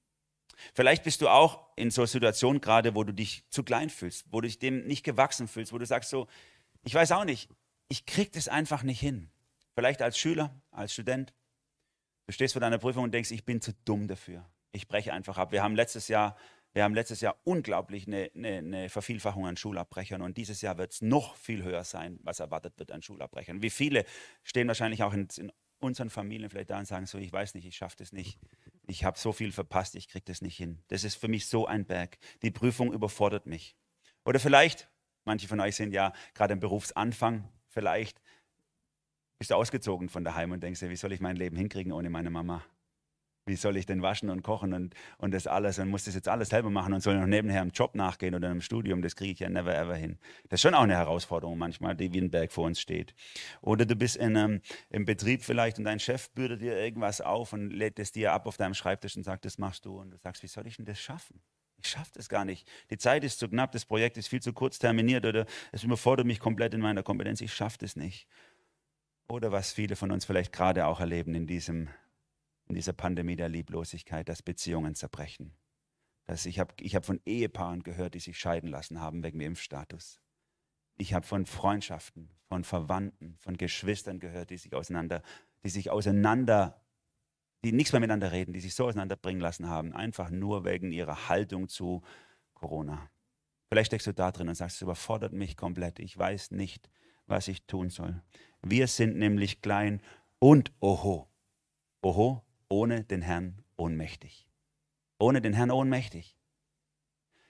Vielleicht 0.74 1.04
bist 1.04 1.22
du 1.22 1.30
auch 1.30 1.68
in 1.76 1.92
so 1.92 2.02
einer 2.02 2.08
Situation 2.08 2.60
gerade, 2.62 2.96
wo 2.96 3.04
du 3.04 3.14
dich 3.14 3.44
zu 3.50 3.64
klein 3.64 3.90
fühlst, 3.90 4.26
wo 4.32 4.42
du 4.42 4.48
dich 4.48 4.60
dem 4.60 4.86
nicht 4.88 5.04
gewachsen 5.04 5.48
fühlst, 5.48 5.72
wo 5.72 5.78
du 5.78 5.86
sagst 5.86 6.10
so, 6.10 6.28
ich 6.84 6.94
weiß 6.94 7.12
auch 7.14 7.26
nicht, 7.26 7.50
ich 7.88 8.06
krieg 8.06 8.32
das 8.32 8.48
einfach 8.48 8.84
nicht 8.84 9.00
hin. 9.00 9.30
Vielleicht 9.76 10.02
als 10.02 10.18
Schüler, 10.18 10.62
als 10.72 10.94
Student. 10.94 11.34
Du 12.29 12.33
stehst 12.33 12.53
vor 12.53 12.59
deiner 12.59 12.77
Prüfung 12.77 13.05
und 13.05 13.12
denkst, 13.12 13.31
ich 13.31 13.43
bin 13.43 13.59
zu 13.59 13.74
dumm 13.86 14.07
dafür. 14.07 14.48
Ich 14.71 14.88
breche 14.88 15.13
einfach 15.13 15.39
ab. 15.39 15.51
Wir 15.51 15.63
haben 15.63 15.75
letztes 15.75 16.09
Jahr, 16.09 16.38
wir 16.74 16.83
haben 16.83 16.93
letztes 16.93 17.21
Jahr 17.21 17.36
unglaublich 17.43 18.05
eine, 18.05 18.29
eine, 18.36 18.57
eine 18.59 18.89
Vervielfachung 18.89 19.48
an 19.48 19.57
Schulabbrechern 19.57 20.21
und 20.21 20.38
dieses 20.38 20.62
Jahr 20.62 20.77
wird 20.77 20.91
es 20.91 21.01
noch 21.01 21.36
viel 21.36 21.63
höher 21.63 21.83
sein, 21.83 22.19
was 22.21 22.39
erwartet 22.39 22.77
wird 22.77 22.91
an 22.91 23.01
Schulabbrechern. 23.01 23.63
Wie 23.63 23.71
viele 23.71 24.05
stehen 24.43 24.67
wahrscheinlich 24.67 25.01
auch 25.01 25.12
in, 25.12 25.27
in 25.38 25.51
unseren 25.79 26.12
Familien 26.12 26.51
vielleicht 26.51 26.69
da 26.69 26.77
und 26.77 26.86
sagen 26.86 27.07
so, 27.07 27.17
ich 27.17 27.33
weiß 27.33 27.55
nicht, 27.55 27.65
ich 27.65 27.75
schaffe 27.75 27.95
das 27.98 28.12
nicht. 28.12 28.38
Ich 28.86 29.03
habe 29.03 29.17
so 29.17 29.31
viel 29.31 29.51
verpasst, 29.51 29.95
ich 29.95 30.07
kriege 30.07 30.25
das 30.25 30.43
nicht 30.43 30.55
hin. 30.55 30.83
Das 30.89 31.03
ist 31.03 31.15
für 31.15 31.29
mich 31.29 31.48
so 31.48 31.65
ein 31.65 31.88
Berg. 31.88 32.19
Die 32.43 32.51
Prüfung 32.51 32.93
überfordert 32.93 33.48
mich. 33.48 33.75
Oder 34.24 34.39
vielleicht, 34.39 34.88
manche 35.25 35.48
von 35.48 35.59
euch 35.59 35.75
sind 35.75 35.93
ja 35.93 36.13
gerade 36.36 36.53
im 36.53 36.59
Berufsanfang, 36.59 37.50
vielleicht 37.69 38.21
bist 39.39 39.51
du 39.51 39.55
ausgezogen 39.55 40.10
von 40.10 40.24
daheim 40.24 40.51
und 40.51 40.62
denkst 40.62 40.81
dir, 40.81 40.89
wie 40.89 40.98
soll 40.98 41.13
ich 41.13 41.22
mein 41.22 41.38
Leben 41.38 41.55
hinkriegen 41.55 41.93
ohne 41.93 42.10
meine 42.10 42.29
Mama? 42.29 42.63
Wie 43.46 43.55
soll 43.55 43.77
ich 43.77 43.88
denn 43.88 44.03
waschen 44.03 44.29
und 44.29 44.43
kochen 44.43 44.74
und, 44.74 44.93
und 45.17 45.34
das 45.34 45.48
alles 45.48 45.79
und 45.79 45.89
muss 45.89 46.03
das 46.03 46.13
jetzt 46.13 46.27
alles 46.27 46.50
selber 46.50 46.69
machen 46.69 46.93
und 46.93 47.01
soll 47.01 47.17
noch 47.17 47.25
nebenher 47.25 47.62
einem 47.62 47.72
Job 47.72 47.96
nachgehen 47.96 48.36
oder 48.36 48.50
einem 48.50 48.62
Studium? 48.62 49.01
Das 49.01 49.15
kriege 49.15 49.31
ich 49.31 49.39
ja 49.39 49.50
never 49.50 49.75
ever 49.75 49.96
hin. 49.96 50.19
Das 50.50 50.58
ist 50.58 50.62
schon 50.62 50.75
auch 50.75 50.84
eine 50.84 50.96
Herausforderung 50.96 51.58
manchmal, 51.58 51.96
die 51.96 52.13
wie 52.13 52.19
ein 52.19 52.29
Berg 52.29 52.51
vor 52.51 52.65
uns 52.65 52.79
steht. 52.79 53.15
Oder 53.62 53.86
du 53.86 53.96
bist 53.96 54.17
in 54.17 54.38
einem, 54.38 54.62
im 54.91 55.05
Betrieb 55.05 55.41
vielleicht 55.41 55.79
und 55.79 55.86
dein 55.86 56.00
Chef 56.00 56.29
bürdet 56.31 56.62
dir 56.62 56.77
irgendwas 56.77 57.22
auf 57.22 57.53
und 57.53 57.72
lädt 57.72 57.98
es 57.98 58.12
dir 58.12 58.34
ab 58.34 58.46
auf 58.46 58.58
deinem 58.58 58.75
Schreibtisch 58.75 59.17
und 59.17 59.24
sagt, 59.24 59.46
das 59.46 59.58
machst 59.58 59.86
du. 59.86 60.00
Und 60.00 60.12
du 60.12 60.17
sagst, 60.17 60.43
wie 60.43 60.48
soll 60.48 60.67
ich 60.67 60.75
denn 60.75 60.86
das 60.86 61.00
schaffen? 61.00 61.41
Ich 61.81 61.88
schaffe 61.88 62.12
das 62.13 62.27
gar 62.27 62.46
nicht. 62.46 62.67
Die 62.91 62.98
Zeit 62.98 63.24
ist 63.24 63.39
zu 63.39 63.48
knapp, 63.48 63.72
das 63.72 63.86
Projekt 63.86 64.17
ist 64.17 64.27
viel 64.27 64.41
zu 64.41 64.53
kurz 64.53 64.79
terminiert 64.79 65.25
oder 65.25 65.46
es 65.72 65.84
überfordert 65.84 66.27
mich 66.27 66.39
komplett 66.39 66.74
in 66.74 66.81
meiner 66.81 67.03
Kompetenz. 67.03 67.41
Ich 67.41 67.53
schaffe 67.53 67.77
das 67.79 67.96
nicht. 67.96 68.27
Oder 69.29 69.51
was 69.51 69.71
viele 69.71 69.95
von 69.95 70.12
uns 70.12 70.25
vielleicht 70.25 70.51
gerade 70.51 70.88
auch 70.88 71.00
erleben 71.00 71.36
in, 71.36 71.45
diesem, 71.45 71.88
in 72.67 72.75
dieser 72.75 72.93
Pandemie 72.93 73.36
der 73.36 73.48
Lieblosigkeit, 73.48 74.27
dass 74.27 74.41
Beziehungen 74.41 74.95
zerbrechen. 74.95 75.53
Dass 76.25 76.48
ich 76.48 76.59
habe 76.59 76.74
ich 76.79 76.95
hab 76.95 77.05
von 77.05 77.21
Ehepaaren 77.25 77.83
gehört, 77.83 78.15
die 78.15 78.19
sich 78.19 78.39
scheiden 78.39 78.69
lassen 78.69 79.00
haben 79.00 79.24
wegen 79.24 79.38
dem 79.38 79.50
Impfstatus. 79.50 80.19
Ich 80.98 81.13
habe 81.13 81.25
von 81.25 81.45
Freundschaften, 81.45 82.31
von 82.48 82.63
Verwandten, 82.63 83.38
von 83.38 83.55
Geschwistern 83.55 84.19
gehört, 84.19 84.50
die 84.50 84.57
sich 84.57 84.74
auseinander, 84.74 85.21
die 85.63 85.69
sich 85.69 85.91
auseinander, 85.91 86.81
die 87.63 87.71
nichts 87.71 87.93
mehr 87.93 88.00
miteinander 88.00 88.31
reden, 88.31 88.53
die 88.53 88.59
sich 88.59 88.74
so 88.74 88.86
auseinanderbringen 88.86 89.41
lassen 89.41 89.69
haben, 89.69 89.93
einfach 89.93 90.31
nur 90.31 90.65
wegen 90.65 90.91
ihrer 90.91 91.29
Haltung 91.29 91.67
zu 91.67 92.01
Corona. 92.55 93.09
Vielleicht 93.67 93.88
steckst 93.88 94.07
du 94.07 94.13
da 94.13 94.31
drin 94.31 94.50
und 94.50 94.55
sagst, 94.55 94.77
es 94.77 94.81
überfordert 94.81 95.33
mich 95.33 95.55
komplett. 95.55 96.00
Ich 96.00 96.17
weiß 96.17 96.51
nicht, 96.51 96.89
was 97.29 97.48
ich 97.48 97.65
tun 97.65 97.89
soll. 97.89 98.21
Wir 98.62 98.88
sind 98.88 99.17
nämlich 99.17 99.62
klein 99.62 100.01
und 100.39 100.71
oho. 100.79 101.29
Oho, 102.01 102.43
ohne 102.69 103.03
den 103.03 103.21
Herrn 103.21 103.62
ohnmächtig. 103.77 104.48
Ohne 105.19 105.41
den 105.41 105.53
Herrn 105.53 105.71
ohnmächtig. 105.71 106.36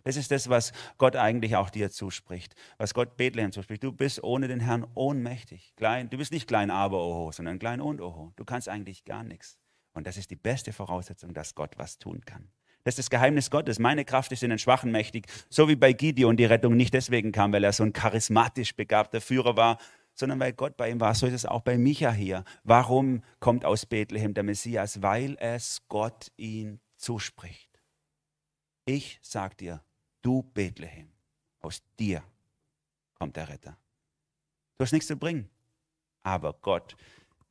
Das 0.03 0.15
ist 0.15 0.31
das, 0.31 0.49
was 0.49 0.71
Gott 0.97 1.15
eigentlich 1.15 1.55
auch 1.55 1.69
dir 1.69 1.91
zuspricht, 1.91 2.55
was 2.77 2.93
Gott 2.93 3.17
Bethlehem 3.17 3.51
zuspricht. 3.51 3.83
Du 3.83 3.91
bist 3.91 4.23
ohne 4.23 4.47
den 4.47 4.59
Herrn 4.59 4.87
ohnmächtig. 4.95 5.73
Klein, 5.75 6.09
du 6.09 6.17
bist 6.17 6.31
nicht 6.31 6.47
klein, 6.47 6.71
aber 6.71 7.03
oho, 7.03 7.31
sondern 7.31 7.59
klein 7.59 7.81
und 7.81 8.01
oho. 8.01 8.31
Du 8.35 8.45
kannst 8.45 8.69
eigentlich 8.69 9.05
gar 9.05 9.23
nichts. 9.23 9.59
Und 9.93 10.07
das 10.07 10.17
ist 10.17 10.31
die 10.31 10.35
beste 10.35 10.71
Voraussetzung, 10.71 11.33
dass 11.33 11.55
Gott 11.55 11.77
was 11.77 11.97
tun 11.97 12.21
kann. 12.25 12.49
Das 12.83 12.93
ist 12.93 12.99
das 12.99 13.09
Geheimnis 13.09 13.51
Gottes. 13.51 13.77
Meine 13.79 14.05
Kraft 14.05 14.31
ist 14.31 14.43
in 14.43 14.49
den 14.49 14.59
Schwachen 14.59 14.91
mächtig. 14.91 15.27
So 15.49 15.67
wie 15.67 15.75
bei 15.75 15.93
Gideon 15.93 16.37
die 16.37 16.45
Rettung 16.45 16.75
nicht 16.75 16.93
deswegen 16.93 17.31
kam, 17.31 17.51
weil 17.53 17.63
er 17.63 17.73
so 17.73 17.83
ein 17.83 17.93
charismatisch 17.93 18.75
begabter 18.75 19.21
Führer 19.21 19.57
war, 19.57 19.77
sondern 20.13 20.39
weil 20.39 20.53
Gott 20.53 20.77
bei 20.77 20.89
ihm 20.89 20.99
war. 20.99 21.13
So 21.15 21.27
ist 21.27 21.33
es 21.33 21.45
auch 21.45 21.61
bei 21.61 21.77
Micha 21.77 22.11
hier. 22.11 22.43
Warum 22.63 23.23
kommt 23.39 23.65
aus 23.65 23.85
Bethlehem 23.85 24.33
der 24.33 24.43
Messias? 24.43 25.01
Weil 25.01 25.37
es 25.39 25.81
Gott 25.87 26.31
ihn 26.37 26.79
zuspricht. 26.95 27.69
Ich 28.85 29.19
sag 29.21 29.57
dir, 29.57 29.83
du 30.21 30.43
Bethlehem, 30.43 31.09
aus 31.61 31.81
dir 31.99 32.23
kommt 33.13 33.35
der 33.35 33.49
Retter. 33.49 33.77
Du 34.77 34.83
hast 34.83 34.93
nichts 34.93 35.07
zu 35.07 35.17
bringen, 35.17 35.49
aber 36.23 36.53
Gott 36.53 36.95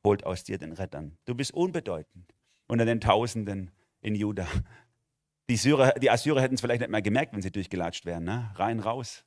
holt 0.03 0.25
aus 0.25 0.43
dir 0.43 0.57
den 0.57 0.73
Rettern. 0.73 1.17
Du 1.25 1.35
bist 1.35 1.53
unbedeutend 1.53 2.33
unter 2.67 2.85
den 2.85 3.01
Tausenden 3.01 3.71
in 4.01 4.15
Juda. 4.15 4.47
Die, 5.49 5.57
Syrer, 5.57 5.93
die 5.93 6.11
Assyrer 6.11 6.41
hätten 6.41 6.55
es 6.55 6.61
vielleicht 6.61 6.81
nicht 6.81 6.91
mehr 6.91 7.01
gemerkt, 7.01 7.33
wenn 7.33 7.41
sie 7.41 7.51
durchgelatscht 7.51 8.05
wären. 8.05 8.23
Ne? 8.23 8.51
Rein, 8.55 8.79
raus. 8.79 9.25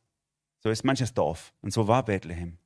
So 0.61 0.70
ist 0.70 0.85
manches 0.85 1.14
Dorf. 1.14 1.52
Und 1.61 1.72
so 1.72 1.88
war 1.88 2.04
Bethlehem. 2.04 2.58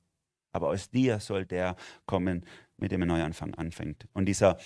Aber 0.52 0.68
aus 0.68 0.90
dir 0.90 1.20
soll 1.20 1.46
der 1.46 1.76
kommen, 2.04 2.44
mit 2.76 2.92
dem 2.92 3.02
ein 3.02 3.08
Neuanfang 3.08 3.54
anfängt. 3.54 4.08
Und 4.12 4.26
dieser, 4.26 4.58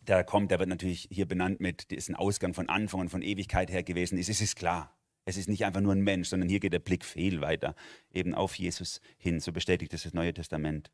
der 0.00 0.24
kommt, 0.24 0.50
der 0.50 0.58
wird 0.58 0.68
natürlich 0.68 1.08
hier 1.12 1.26
benannt 1.26 1.60
mit, 1.60 1.92
ist 1.92 2.08
ein 2.08 2.16
Ausgang 2.16 2.52
von 2.52 2.68
Anfang 2.68 3.00
und 3.00 3.10
von 3.10 3.22
Ewigkeit 3.22 3.70
her 3.70 3.84
gewesen. 3.84 4.18
Es 4.18 4.28
ist, 4.28 4.56
klar. 4.56 4.96
Es 5.24 5.36
ist 5.36 5.48
nicht 5.48 5.64
einfach 5.64 5.80
nur 5.80 5.92
ein 5.92 6.02
Mensch, 6.02 6.28
sondern 6.28 6.48
hier 6.48 6.58
geht 6.58 6.72
der 6.72 6.80
Blick 6.80 7.04
viel 7.04 7.40
weiter, 7.40 7.76
eben 8.10 8.34
auf 8.34 8.56
Jesus 8.56 9.00
hin. 9.18 9.38
So 9.38 9.52
bestätigt 9.52 9.94
es 9.94 10.02
das 10.02 10.14
Neue 10.14 10.34
Testament. 10.34 10.90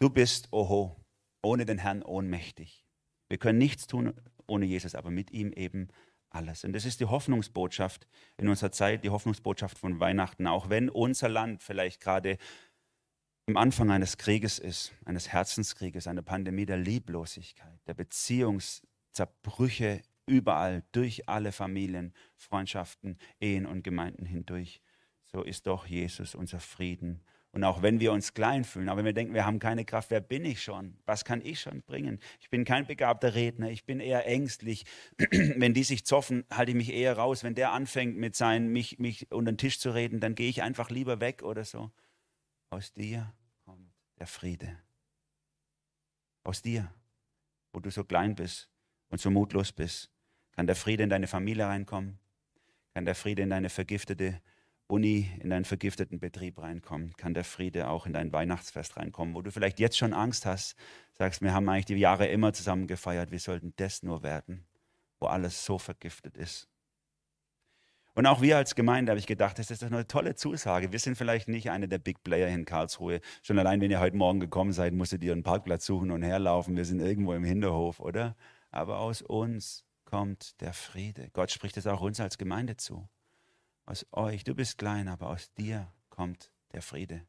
Du 0.00 0.10
bist, 0.10 0.48
oho, 0.50 0.96
ohne 1.42 1.64
den 1.64 1.78
Herrn 1.78 2.02
ohnmächtig. 2.02 2.84
Wir 3.28 3.38
können 3.38 3.58
nichts 3.58 3.86
tun 3.86 4.14
ohne 4.48 4.66
Jesus, 4.66 4.96
aber 4.96 5.10
mit 5.10 5.30
ihm 5.30 5.52
eben 5.52 5.88
alles. 6.30 6.64
Und 6.64 6.72
das 6.72 6.84
ist 6.84 7.00
die 7.00 7.06
Hoffnungsbotschaft 7.06 8.06
in 8.36 8.48
unserer 8.48 8.72
Zeit, 8.72 9.04
die 9.04 9.10
Hoffnungsbotschaft 9.10 9.78
von 9.78 10.00
Weihnachten, 10.00 10.46
auch 10.46 10.70
wenn 10.70 10.88
unser 10.88 11.28
Land 11.28 11.62
vielleicht 11.62 12.00
gerade 12.00 12.38
am 13.46 13.56
Anfang 13.56 13.90
eines 13.90 14.16
Krieges 14.16 14.58
ist, 14.58 14.92
eines 15.04 15.28
Herzenskrieges, 15.28 16.06
eine 16.06 16.22
Pandemie 16.22 16.66
der 16.66 16.78
Lieblosigkeit, 16.78 17.80
der 17.86 17.94
Beziehungszerbrüche 17.94 20.02
überall, 20.26 20.84
durch 20.92 21.28
alle 21.28 21.52
Familien, 21.52 22.14
Freundschaften, 22.36 23.18
Ehen 23.40 23.66
und 23.66 23.82
Gemeinden 23.82 24.24
hindurch. 24.24 24.80
So 25.24 25.42
ist 25.42 25.66
doch 25.66 25.86
Jesus 25.86 26.34
unser 26.34 26.60
Frieden. 26.60 27.22
Und 27.52 27.64
auch 27.64 27.82
wenn 27.82 27.98
wir 27.98 28.12
uns 28.12 28.32
klein 28.32 28.62
fühlen, 28.62 28.88
aber 28.88 28.98
wenn 28.98 29.06
wir 29.06 29.12
denken, 29.12 29.34
wir 29.34 29.44
haben 29.44 29.58
keine 29.58 29.84
Kraft, 29.84 30.10
wer 30.10 30.20
bin 30.20 30.44
ich 30.44 30.62
schon? 30.62 30.96
Was 31.04 31.24
kann 31.24 31.44
ich 31.44 31.60
schon 31.60 31.82
bringen? 31.82 32.20
Ich 32.40 32.48
bin 32.48 32.64
kein 32.64 32.86
begabter 32.86 33.34
Redner, 33.34 33.70
ich 33.70 33.84
bin 33.84 33.98
eher 33.98 34.26
ängstlich. 34.26 34.84
wenn 35.18 35.74
die 35.74 35.82
sich 35.82 36.04
zoffen, 36.04 36.44
halte 36.50 36.70
ich 36.70 36.76
mich 36.76 36.92
eher 36.92 37.16
raus. 37.16 37.42
Wenn 37.42 37.56
der 37.56 37.72
anfängt 37.72 38.16
mit 38.16 38.36
seinen, 38.36 38.68
mich, 38.68 39.00
mich 39.00 39.32
unter 39.32 39.50
den 39.50 39.58
Tisch 39.58 39.80
zu 39.80 39.90
reden, 39.90 40.20
dann 40.20 40.36
gehe 40.36 40.48
ich 40.48 40.62
einfach 40.62 40.90
lieber 40.90 41.20
weg 41.20 41.42
oder 41.42 41.64
so. 41.64 41.90
Aus 42.70 42.92
dir 42.92 43.32
der 44.20 44.26
Friede. 44.26 44.78
Aus 46.44 46.62
dir, 46.62 46.92
wo 47.72 47.80
du 47.80 47.90
so 47.90 48.04
klein 48.04 48.36
bist 48.36 48.68
und 49.08 49.20
so 49.20 49.30
mutlos 49.30 49.72
bist, 49.72 50.10
kann 50.52 50.66
der 50.66 50.76
Friede 50.76 51.02
in 51.02 51.10
deine 51.10 51.26
Familie 51.26 51.66
reinkommen, 51.66 52.18
kann 52.94 53.04
der 53.04 53.14
Friede 53.14 53.42
in 53.42 53.50
deine 53.50 53.70
vergiftete 53.70 54.40
Uni, 54.90 55.30
in 55.40 55.50
deinen 55.50 55.64
vergifteten 55.64 56.18
Betrieb 56.18 56.58
reinkommen, 56.58 57.12
kann 57.16 57.34
der 57.34 57.44
Friede 57.44 57.88
auch 57.88 58.06
in 58.06 58.12
dein 58.12 58.32
Weihnachtsfest 58.32 58.96
reinkommen, 58.96 59.34
wo 59.34 59.42
du 59.42 59.50
vielleicht 59.50 59.80
jetzt 59.80 59.96
schon 59.96 60.12
Angst 60.12 60.46
hast, 60.46 60.76
sagst, 61.12 61.42
wir 61.42 61.54
haben 61.54 61.68
eigentlich 61.68 61.86
die 61.86 61.94
Jahre 61.94 62.26
immer 62.26 62.52
zusammen 62.52 62.86
gefeiert, 62.86 63.30
wie 63.30 63.38
sollten 63.38 63.72
das 63.76 64.02
nur 64.02 64.22
werden, 64.22 64.66
wo 65.18 65.26
alles 65.26 65.64
so 65.64 65.78
vergiftet 65.78 66.36
ist. 66.36 66.68
Und 68.14 68.26
auch 68.26 68.40
wir 68.40 68.56
als 68.56 68.74
Gemeinde, 68.74 69.10
habe 69.10 69.20
ich 69.20 69.26
gedacht, 69.26 69.58
das 69.58 69.70
ist 69.70 69.82
doch 69.82 69.86
eine 69.86 70.06
tolle 70.06 70.34
Zusage. 70.34 70.92
Wir 70.92 70.98
sind 70.98 71.16
vielleicht 71.16 71.48
nicht 71.48 71.70
eine 71.70 71.88
der 71.88 71.98
Big 71.98 72.22
Player 72.24 72.48
in 72.48 72.64
Karlsruhe. 72.64 73.20
Schon 73.42 73.58
allein, 73.58 73.80
wenn 73.80 73.90
ihr 73.90 74.00
heute 74.00 74.16
Morgen 74.16 74.40
gekommen 74.40 74.72
seid, 74.72 74.92
musstet 74.92 75.22
ihr 75.22 75.32
einen 75.32 75.44
Parkplatz 75.44 75.86
suchen 75.86 76.10
und 76.10 76.22
herlaufen. 76.22 76.76
Wir 76.76 76.84
sind 76.84 77.00
irgendwo 77.00 77.32
im 77.34 77.44
Hinterhof, 77.44 78.00
oder? 78.00 78.36
Aber 78.70 78.98
aus 78.98 79.22
uns 79.22 79.84
kommt 80.04 80.60
der 80.60 80.72
Friede. 80.72 81.30
Gott 81.32 81.52
spricht 81.52 81.76
es 81.76 81.86
auch 81.86 82.00
uns 82.00 82.18
als 82.20 82.36
Gemeinde 82.36 82.76
zu. 82.76 83.08
Aus 83.90 84.06
euch, 84.12 84.44
du 84.44 84.54
bist 84.54 84.78
klein, 84.78 85.08
aber 85.08 85.30
aus 85.30 85.52
dir 85.54 85.92
kommt 86.10 86.52
der 86.72 86.80
Friede. 86.80 87.26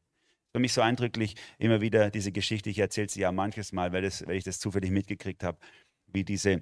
Für 0.51 0.59
mich 0.59 0.73
so 0.73 0.81
eindrücklich 0.81 1.33
immer 1.57 1.81
wieder 1.81 2.11
diese 2.11 2.31
Geschichte. 2.31 2.69
Ich 2.69 2.77
erzähle 2.77 3.09
sie 3.09 3.21
ja 3.21 3.31
manches 3.31 3.71
Mal, 3.71 3.91
weil, 3.93 4.03
das, 4.03 4.27
weil 4.27 4.35
ich 4.35 4.43
das 4.43 4.59
zufällig 4.59 4.91
mitgekriegt 4.91 5.43
habe, 5.43 5.57
wie 6.05 6.23
diese 6.23 6.61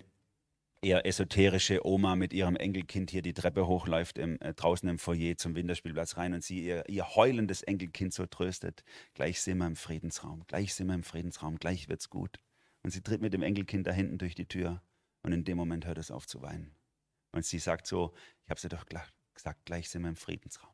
eher 0.82 1.06
esoterische 1.06 1.86
Oma 1.86 2.16
mit 2.16 2.32
ihrem 2.32 2.56
Enkelkind 2.56 3.12
hier 3.12 3.22
die 3.22 3.34
Treppe 3.34 3.68
hochläuft, 3.68 4.18
im, 4.18 4.40
äh, 4.40 4.54
draußen 4.54 4.88
im 4.88 5.00
Foyer 5.00 5.36
zum 5.36 5.54
Winterspielplatz 5.54 6.16
rein 6.16 6.34
und 6.34 6.46
sie 6.46 6.64
ihr, 6.64 6.88
ihr 6.88 7.18
heulendes 7.18 7.62
Enkelkind 7.62 8.14
so 8.14 8.26
tröstet. 8.26 8.86
Gleich 9.16 9.42
sind 9.42 9.58
wir 9.58 9.68
im 9.68 9.76
Friedensraum, 9.76 10.46
gleich 10.48 10.76
sind 10.76 10.88
wir 10.88 10.96
im 10.96 11.04
Friedensraum, 11.04 11.58
gleich 11.58 11.90
wird's 11.90 12.10
gut. 12.10 12.40
Und 12.84 12.92
sie 12.92 13.02
tritt 13.02 13.20
mit 13.20 13.34
dem 13.34 13.44
Enkelkind 13.44 13.86
da 13.86 13.92
hinten 13.92 14.18
durch 14.18 14.36
die 14.36 14.48
Tür 14.48 14.82
und 15.24 15.34
in 15.34 15.44
dem 15.44 15.58
Moment 15.58 15.86
hört 15.86 15.98
es 15.98 16.10
auf 16.10 16.26
zu 16.26 16.42
weinen. 16.42 16.74
Und 17.34 17.44
sie 17.44 17.60
sagt 17.60 17.86
so, 17.86 18.14
ich 18.46 18.50
habe 18.50 18.62
sie 18.62 18.70
doch 18.70 18.86
gesagt, 19.40 19.66
gleich 19.66 19.90
sind 19.90 20.04
wir 20.04 20.10
im 20.10 20.16
Friedensraum. 20.16 20.74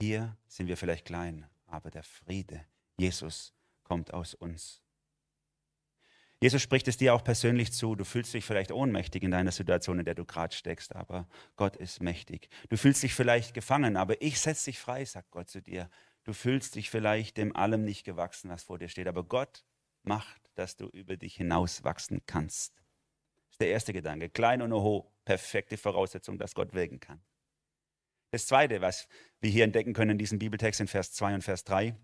Hier 0.00 0.36
sind 0.48 0.66
wir 0.66 0.76
vielleicht 0.76 1.06
klein, 1.06 1.48
aber 1.66 1.90
der 1.90 2.02
Friede, 2.02 2.66
Jesus, 2.98 3.54
kommt 3.84 4.12
aus 4.12 4.34
uns. 4.34 4.82
Jesus 6.40 6.60
spricht 6.60 6.88
es 6.88 6.96
dir 6.96 7.14
auch 7.14 7.22
persönlich 7.22 7.72
zu. 7.72 7.94
Du 7.94 8.04
fühlst 8.04 8.34
dich 8.34 8.44
vielleicht 8.44 8.72
ohnmächtig 8.72 9.22
in 9.22 9.30
deiner 9.30 9.52
Situation, 9.52 10.00
in 10.00 10.04
der 10.04 10.16
du 10.16 10.24
gerade 10.24 10.52
steckst, 10.52 10.96
aber 10.96 11.28
Gott 11.54 11.76
ist 11.76 12.02
mächtig. 12.02 12.48
Du 12.68 12.76
fühlst 12.76 13.04
dich 13.04 13.14
vielleicht 13.14 13.54
gefangen, 13.54 13.96
aber 13.96 14.20
ich 14.20 14.40
setze 14.40 14.64
dich 14.64 14.80
frei, 14.80 15.04
sagt 15.04 15.30
Gott 15.30 15.48
zu 15.48 15.62
dir. 15.62 15.88
Du 16.24 16.32
fühlst 16.32 16.74
dich 16.74 16.90
vielleicht 16.90 17.36
dem 17.36 17.54
allem 17.54 17.84
nicht 17.84 18.02
gewachsen, 18.02 18.50
was 18.50 18.64
vor 18.64 18.78
dir 18.78 18.88
steht, 18.88 19.06
aber 19.06 19.22
Gott 19.22 19.64
macht, 20.02 20.50
dass 20.56 20.74
du 20.76 20.88
über 20.88 21.16
dich 21.16 21.36
hinaus 21.36 21.84
wachsen 21.84 22.22
kannst. 22.26 22.81
Der 23.62 23.70
erste 23.70 23.92
Gedanke. 23.92 24.28
Klein 24.28 24.60
und 24.60 24.72
hoch, 24.72 25.08
perfekte 25.24 25.76
Voraussetzung, 25.76 26.36
dass 26.36 26.52
Gott 26.52 26.74
wirken 26.74 26.98
kann. 26.98 27.22
Das 28.32 28.48
zweite, 28.48 28.80
was 28.80 29.06
wir 29.40 29.50
hier 29.50 29.62
entdecken 29.62 29.92
können 29.92 30.10
in 30.10 30.18
diesem 30.18 30.40
Bibeltext 30.40 30.80
in 30.80 30.88
Vers 30.88 31.12
2 31.12 31.34
und 31.34 31.42
Vers 31.42 31.62
3, 31.62 31.94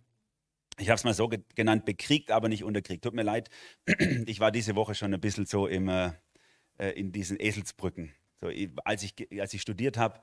ich 0.78 0.88
habe 0.88 0.94
es 0.94 1.02
mal 1.02 1.14
so 1.14 1.28
genannt, 1.56 1.84
bekriegt, 1.84 2.30
aber 2.30 2.48
nicht 2.48 2.62
unterkriegt. 2.62 3.02
Tut 3.02 3.14
mir 3.14 3.24
leid, 3.24 3.50
ich 4.26 4.38
war 4.38 4.52
diese 4.52 4.76
Woche 4.76 4.94
schon 4.94 5.12
ein 5.12 5.20
bisschen 5.20 5.46
so 5.46 5.66
im, 5.66 5.88
äh, 5.88 6.12
äh 6.78 6.90
in 6.90 7.10
diesen 7.10 7.40
Eselsbrücken. 7.40 8.14
So, 8.40 8.52
als, 8.84 9.02
ich, 9.02 9.40
als 9.40 9.52
ich 9.52 9.60
studiert 9.60 9.96
habe 9.96 10.20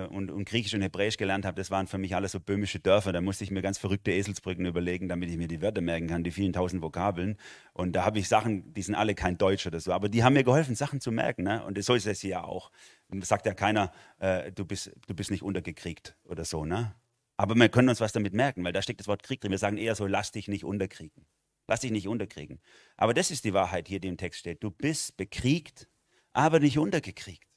und, 0.00 0.30
und, 0.30 0.44
Griechisch 0.46 0.74
und 0.74 0.82
Hebräisch 0.82 1.16
gelernt 1.16 1.44
habe, 1.44 1.56
das 1.56 1.70
waren 1.70 1.86
für 1.86 1.98
mich 1.98 2.14
alles 2.14 2.32
so 2.32 2.40
böhmische 2.40 2.80
Dörfer. 2.80 3.12
Da 3.12 3.20
musste 3.20 3.44
ich 3.44 3.50
mir 3.50 3.62
ganz 3.62 3.78
verrückte 3.78 4.10
Eselsbrücken 4.10 4.64
überlegen, 4.64 5.08
damit 5.08 5.30
ich 5.30 5.36
mir 5.36 5.48
die 5.48 5.60
Wörter 5.60 5.82
merken 5.82 6.06
kann, 6.06 6.24
die 6.24 6.30
vielen 6.30 6.52
tausend 6.52 6.82
Vokabeln. 6.82 7.36
Und 7.74 7.92
da 7.92 8.04
habe 8.04 8.18
ich 8.18 8.28
Sachen, 8.28 8.72
die 8.72 8.82
sind 8.82 8.94
alle 8.94 9.14
kein 9.14 9.36
Deutsch 9.36 9.66
oder 9.66 9.80
so, 9.80 9.92
aber 9.92 10.08
die 10.08 10.24
haben 10.24 10.32
mir 10.32 10.44
geholfen, 10.44 10.74
Sachen 10.74 11.00
zu 11.00 11.12
merken. 11.12 11.42
Ne? 11.42 11.64
Und 11.64 11.82
so 11.82 11.94
ist 11.94 12.06
es 12.06 12.20
hier 12.20 12.44
auch. 12.44 12.70
Und 13.08 13.24
sagt 13.26 13.44
ja 13.44 13.54
keiner, 13.54 13.92
äh, 14.18 14.50
du, 14.52 14.64
bist, 14.64 14.92
du 15.06 15.14
bist 15.14 15.30
nicht 15.30 15.42
untergekriegt 15.42 16.16
oder 16.24 16.44
so. 16.44 16.64
Ne? 16.64 16.94
Aber 17.36 17.54
wir 17.54 17.68
können 17.68 17.88
uns 17.88 18.00
was 18.00 18.12
damit 18.12 18.32
merken, 18.32 18.64
weil 18.64 18.72
da 18.72 18.80
steckt 18.82 19.00
das 19.00 19.08
Wort 19.08 19.22
Krieg 19.22 19.40
drin. 19.40 19.50
Wir 19.50 19.58
sagen 19.58 19.76
eher 19.76 19.94
so, 19.94 20.06
lass 20.06 20.32
dich 20.32 20.48
nicht 20.48 20.64
unterkriegen. 20.64 21.26
Lass 21.68 21.80
dich 21.80 21.90
nicht 21.90 22.08
unterkriegen. 22.08 22.60
Aber 22.96 23.14
das 23.14 23.30
ist 23.30 23.44
die 23.44 23.52
Wahrheit 23.52 23.88
hier, 23.88 24.00
die 24.00 24.08
im 24.08 24.16
Text 24.16 24.40
steht. 24.40 24.62
Du 24.62 24.70
bist 24.70 25.16
bekriegt, 25.16 25.88
aber 26.32 26.60
nicht 26.60 26.78
untergekriegt. 26.78 27.48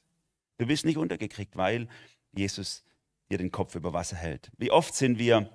Du 0.58 0.66
bist 0.66 0.86
nicht 0.86 0.96
untergekriegt, 0.96 1.56
weil 1.56 1.88
Jesus 2.36 2.84
dir 3.30 3.38
den 3.38 3.50
Kopf 3.50 3.74
über 3.74 3.92
Wasser 3.92 4.16
hält. 4.16 4.50
Wie 4.56 4.70
oft 4.70 4.94
sind 4.94 5.18
wir, 5.18 5.50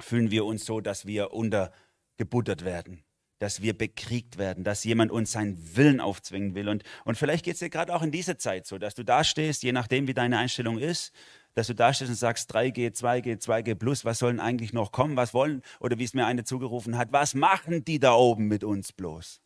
fühlen 0.00 0.30
wir 0.30 0.44
uns 0.44 0.64
so, 0.64 0.80
dass 0.80 1.06
wir 1.06 1.32
untergebuttert 1.32 2.64
werden, 2.64 3.04
dass 3.38 3.62
wir 3.62 3.76
bekriegt 3.76 4.38
werden, 4.38 4.64
dass 4.64 4.84
jemand 4.84 5.10
uns 5.10 5.32
seinen 5.32 5.76
Willen 5.76 6.00
aufzwingen 6.00 6.54
will. 6.54 6.68
Und, 6.68 6.84
und 7.04 7.16
vielleicht 7.16 7.44
geht 7.44 7.54
es 7.54 7.60
dir 7.60 7.70
gerade 7.70 7.94
auch 7.94 8.02
in 8.02 8.10
dieser 8.10 8.38
Zeit 8.38 8.66
so, 8.66 8.78
dass 8.78 8.94
du 8.94 9.04
da 9.04 9.24
stehst, 9.24 9.62
je 9.62 9.72
nachdem, 9.72 10.06
wie 10.06 10.14
deine 10.14 10.38
Einstellung 10.38 10.78
ist, 10.78 11.12
dass 11.54 11.66
du 11.68 11.74
da 11.74 11.92
stehst 11.92 12.10
und 12.10 12.16
sagst 12.16 12.54
3G, 12.54 12.92
2G, 12.92 13.40
2G 13.40 13.74
plus, 13.74 14.04
was 14.04 14.18
sollen 14.18 14.40
eigentlich 14.40 14.72
noch 14.72 14.92
kommen, 14.92 15.16
was 15.16 15.34
wollen, 15.34 15.62
oder 15.80 15.98
wie 15.98 16.04
es 16.04 16.14
mir 16.14 16.26
eine 16.26 16.44
zugerufen 16.44 16.96
hat, 16.96 17.12
was 17.12 17.34
machen 17.34 17.84
die 17.84 17.98
da 17.98 18.14
oben 18.14 18.48
mit 18.48 18.64
uns 18.64 18.92
bloß? 18.92 19.40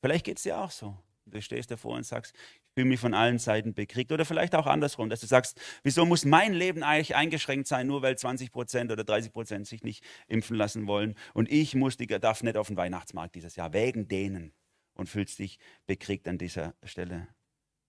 Vielleicht 0.00 0.24
geht 0.24 0.36
es 0.36 0.44
dir 0.44 0.58
auch 0.58 0.70
so. 0.70 0.96
Du 1.26 1.40
stehst 1.42 1.70
davor 1.70 1.96
und 1.96 2.06
sagst, 2.06 2.32
fühle 2.76 2.88
mich 2.88 3.00
von 3.00 3.14
allen 3.14 3.38
Seiten 3.38 3.72
bekriegt. 3.72 4.12
Oder 4.12 4.26
vielleicht 4.26 4.54
auch 4.54 4.66
andersrum, 4.66 5.08
dass 5.08 5.20
du 5.20 5.26
sagst, 5.26 5.58
wieso 5.82 6.04
muss 6.04 6.26
mein 6.26 6.52
Leben 6.52 6.82
eigentlich 6.82 7.16
eingeschränkt 7.16 7.66
sein, 7.66 7.86
nur 7.86 8.02
weil 8.02 8.18
20 8.18 8.52
Prozent 8.52 8.92
oder 8.92 9.02
30 9.02 9.32
Prozent 9.32 9.66
sich 9.66 9.82
nicht 9.82 10.04
impfen 10.28 10.56
lassen 10.56 10.86
wollen. 10.86 11.14
Und 11.32 11.50
ich 11.50 11.74
muss, 11.74 11.96
darf 11.96 12.42
nicht 12.42 12.58
auf 12.58 12.66
den 12.66 12.76
Weihnachtsmarkt 12.76 13.34
dieses 13.34 13.56
Jahr, 13.56 13.72
wegen 13.72 14.08
denen. 14.08 14.52
Und 14.94 15.08
fühlst 15.08 15.38
dich 15.38 15.58
bekriegt 15.86 16.28
an 16.28 16.38
dieser 16.38 16.74
Stelle. 16.82 17.28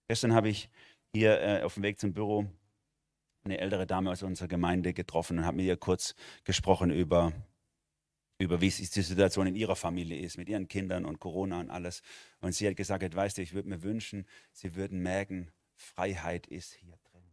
Gestern 0.08 0.34
habe 0.34 0.50
ich 0.50 0.69
hier 1.13 1.41
äh, 1.41 1.63
auf 1.63 1.73
dem 1.73 1.84
Weg 1.84 2.00
zum 2.00 2.13
Büro 2.13 2.47
eine 3.43 3.60
ältere 3.60 3.88
Dame 3.88 4.12
aus 4.12 4.23
unserer 4.23 4.47
Gemeinde 4.47 4.93
getroffen 4.93 5.39
und 5.39 5.45
habe 5.45 5.58
mit 5.58 5.65
ihr 5.65 5.78
kurz 5.78 6.15
gesprochen 6.43 6.91
über, 6.91 7.34
über 8.38 8.62
wie 8.62 8.69
die 8.69 9.02
Situation 9.02 9.47
in 9.47 9.56
ihrer 9.56 9.76
Familie 9.76 10.19
ist, 10.19 10.38
mit 10.38 10.50
ihren 10.50 10.67
Kindern 10.67 11.06
und 11.06 11.19
Corona 11.19 11.60
und 11.60 11.69
alles. 11.69 12.02
Und 12.39 12.54
sie 12.54 12.67
hat 12.67 12.76
gesagt, 12.76 13.15
weißt 13.15 13.38
du, 13.38 13.41
ich 13.41 13.54
würde 13.54 13.69
mir 13.69 13.84
wünschen, 13.84 14.26
sie 14.52 14.76
würden 14.76 15.00
merken, 15.00 15.52
Freiheit 15.76 16.47
ist 16.47 16.73
hier 16.73 16.97
drin. 17.12 17.23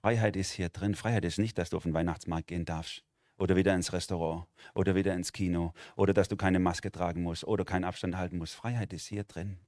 Freiheit 0.00 0.36
ist 0.36 0.52
hier 0.52 0.68
drin. 0.68 0.94
Freiheit 0.94 1.24
ist 1.24 1.38
nicht, 1.38 1.58
dass 1.58 1.70
du 1.70 1.76
auf 1.76 1.84
den 1.84 1.94
Weihnachtsmarkt 1.94 2.48
gehen 2.48 2.64
darfst 2.64 3.04
oder 3.38 3.56
wieder 3.56 3.74
ins 3.74 3.92
Restaurant 3.92 4.46
oder 4.74 4.94
wieder 4.94 5.14
ins 5.14 5.32
Kino 5.32 5.74
oder 5.96 6.12
dass 6.12 6.28
du 6.28 6.36
keine 6.36 6.58
Maske 6.58 6.90
tragen 6.90 7.22
musst 7.22 7.44
oder 7.44 7.64
keinen 7.64 7.84
Abstand 7.84 8.16
halten 8.16 8.38
musst. 8.38 8.54
Freiheit 8.54 8.92
ist 8.92 9.06
hier 9.06 9.24
drin. 9.24 9.58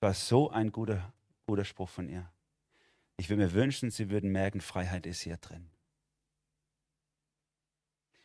Das 0.00 0.08
war 0.08 0.14
so 0.14 0.50
ein 0.50 0.72
guter 0.72 1.12
guter 1.46 1.64
Spruch 1.64 1.88
von 1.88 2.08
ihr. 2.08 2.30
Ich 3.16 3.28
würde 3.28 3.42
mir 3.42 3.52
wünschen, 3.52 3.90
sie 3.90 4.10
würden 4.10 4.32
merken, 4.32 4.60
Freiheit 4.60 5.06
ist 5.06 5.20
hier 5.20 5.36
drin. 5.36 5.70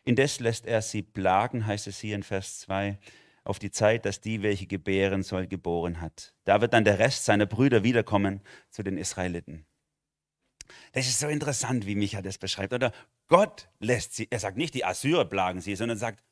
Indes 0.08 0.40
lässt 0.40 0.66
er 0.66 0.82
sie 0.82 1.02
plagen, 1.02 1.68
heißt 1.68 1.86
es 1.88 2.00
hier 2.00 2.16
in 2.16 2.24
Vers 2.24 2.62
2, 2.62 2.98
auf 3.44 3.60
die 3.60 3.72
Zeit, 3.72 4.06
dass 4.06 4.22
die, 4.22 4.42
welche 4.42 4.66
gebären 4.66 5.22
soll, 5.22 5.48
geboren 5.48 6.00
hat. 6.00 6.34
Da 6.46 6.62
wird 6.62 6.72
dann 6.72 6.86
der 6.86 6.98
Rest 6.98 7.26
seiner 7.26 7.46
Brüder 7.46 7.84
wiederkommen 7.84 8.40
zu 8.70 8.84
den 8.84 8.98
Israeliten. 8.98 9.66
Das 10.94 11.08
ist 11.08 11.20
so 11.20 11.28
interessant, 11.28 11.86
wie 11.86 11.96
Micha 11.96 12.22
das 12.22 12.38
beschreibt. 12.38 12.72
Oder 12.72 12.94
Gott 13.28 13.68
lässt 13.80 14.16
sie, 14.16 14.28
er 14.30 14.40
sagt 14.40 14.56
nicht, 14.56 14.76
die 14.76 14.86
Assyrer 14.86 15.26
plagen 15.26 15.60
sie, 15.60 15.76
sondern 15.76 15.98
sagt, 15.98 16.24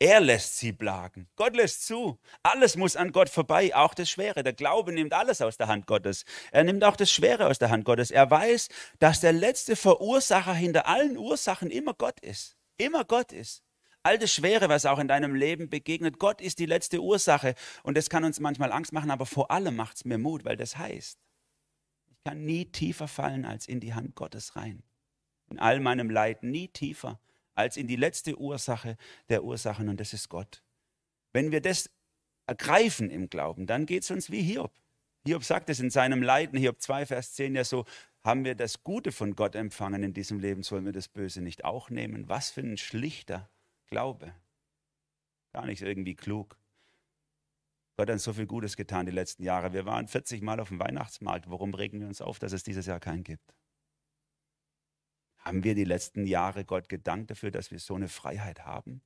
er 0.00 0.18
lässt 0.18 0.58
sie 0.58 0.72
plagen. 0.72 1.28
Gott 1.36 1.54
lässt 1.54 1.86
zu. 1.86 2.18
Alles 2.42 2.76
muss 2.76 2.96
an 2.96 3.12
Gott 3.12 3.28
vorbei, 3.28 3.76
auch 3.76 3.94
das 3.94 4.10
Schwere. 4.10 4.42
Der 4.42 4.54
Glaube 4.54 4.92
nimmt 4.92 5.12
alles 5.12 5.40
aus 5.40 5.56
der 5.56 5.68
Hand 5.68 5.86
Gottes. 5.86 6.24
Er 6.50 6.64
nimmt 6.64 6.82
auch 6.82 6.96
das 6.96 7.12
Schwere 7.12 7.46
aus 7.46 7.60
der 7.60 7.70
Hand 7.70 7.84
Gottes. 7.84 8.10
Er 8.10 8.28
weiß, 8.28 8.70
dass 8.98 9.20
der 9.20 9.32
letzte 9.32 9.76
Verursacher 9.76 10.54
hinter 10.54 10.88
allen 10.88 11.16
Ursachen 11.16 11.70
immer 11.70 11.94
Gott 11.94 12.18
ist. 12.18 12.56
Immer 12.76 13.04
Gott 13.04 13.32
ist. 13.32 13.62
All 14.02 14.18
das 14.18 14.32
Schwere, 14.32 14.68
was 14.68 14.84
auch 14.84 14.98
in 14.98 15.08
deinem 15.08 15.34
Leben 15.34 15.70
begegnet, 15.70 16.18
Gott 16.18 16.40
ist 16.40 16.58
die 16.58 16.66
letzte 16.66 17.00
Ursache. 17.00 17.54
Und 17.82 17.96
das 17.96 18.10
kann 18.10 18.24
uns 18.24 18.38
manchmal 18.38 18.70
Angst 18.70 18.92
machen, 18.92 19.10
aber 19.10 19.24
vor 19.24 19.50
allem 19.50 19.76
macht 19.76 19.96
es 19.96 20.04
mir 20.04 20.18
Mut, 20.18 20.44
weil 20.44 20.56
das 20.56 20.76
heißt, 20.76 21.18
ich 22.10 22.24
kann 22.24 22.44
nie 22.44 22.66
tiefer 22.66 23.08
fallen 23.08 23.44
als 23.44 23.66
in 23.66 23.80
die 23.80 23.94
Hand 23.94 24.14
Gottes 24.14 24.56
rein. 24.56 24.82
In 25.50 25.58
all 25.58 25.80
meinem 25.80 26.10
Leid 26.10 26.42
nie 26.42 26.68
tiefer 26.68 27.18
als 27.54 27.76
in 27.76 27.86
die 27.86 27.96
letzte 27.96 28.38
Ursache 28.38 28.96
der 29.28 29.44
Ursachen 29.44 29.88
und 29.88 30.00
das 30.00 30.12
ist 30.12 30.28
Gott. 30.28 30.62
Wenn 31.32 31.52
wir 31.52 31.60
das 31.60 31.90
ergreifen 32.46 33.10
im 33.10 33.30
Glauben, 33.30 33.66
dann 33.66 33.86
geht 33.86 34.02
es 34.02 34.10
uns 34.10 34.30
wie 34.30 34.42
Hiob. 34.42 34.72
Hiob 35.26 35.44
sagt 35.44 35.70
es 35.70 35.80
in 35.80 35.90
seinem 35.90 36.22
Leiden, 36.22 36.58
Hiob 36.58 36.80
2, 36.80 37.06
Vers 37.06 37.32
10 37.34 37.54
ja 37.54 37.64
so, 37.64 37.86
haben 38.24 38.44
wir 38.44 38.54
das 38.54 38.82
Gute 38.82 39.12
von 39.12 39.36
Gott 39.36 39.54
empfangen 39.54 40.02
in 40.02 40.14
diesem 40.14 40.40
Leben, 40.40 40.62
sollen 40.62 40.86
wir 40.86 40.92
das 40.92 41.08
Böse 41.08 41.42
nicht 41.42 41.64
auch 41.64 41.90
nehmen? 41.90 42.28
Was 42.28 42.50
für 42.50 42.62
ein 42.62 42.78
schlichter 42.78 43.50
Glaube. 43.86 44.34
Gar 45.52 45.66
nicht 45.66 45.82
irgendwie 45.82 46.14
klug. 46.14 46.58
Gott 47.96 48.08
hat 48.08 48.14
uns 48.14 48.24
so 48.24 48.32
viel 48.32 48.46
Gutes 48.46 48.76
getan 48.76 49.06
die 49.06 49.12
letzten 49.12 49.44
Jahre. 49.44 49.72
Wir 49.72 49.84
waren 49.84 50.08
40 50.08 50.42
Mal 50.42 50.58
auf 50.58 50.68
dem 50.68 50.80
Weihnachtsmarkt. 50.80 51.48
Warum 51.48 51.74
regen 51.74 52.00
wir 52.00 52.08
uns 52.08 52.22
auf, 52.22 52.38
dass 52.38 52.52
es 52.52 52.64
dieses 52.64 52.86
Jahr 52.86 52.98
keinen 52.98 53.22
gibt? 53.22 53.54
Haben 55.38 55.62
wir 55.62 55.74
die 55.74 55.84
letzten 55.84 56.26
Jahre 56.26 56.64
Gott 56.64 56.88
gedankt 56.88 57.30
dafür, 57.30 57.50
dass 57.50 57.70
wir 57.70 57.78
so 57.78 57.94
eine 57.94 58.08
Freiheit 58.08 58.64
haben? 58.64 59.02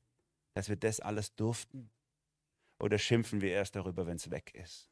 Dass 0.54 0.68
wir 0.68 0.76
das 0.76 1.00
alles 1.00 1.34
durften? 1.34 1.90
Oder 2.78 2.98
schimpfen 2.98 3.40
wir 3.40 3.50
erst 3.50 3.74
darüber, 3.74 4.06
wenn 4.06 4.16
es 4.16 4.30
weg 4.30 4.54
ist? 4.54 4.88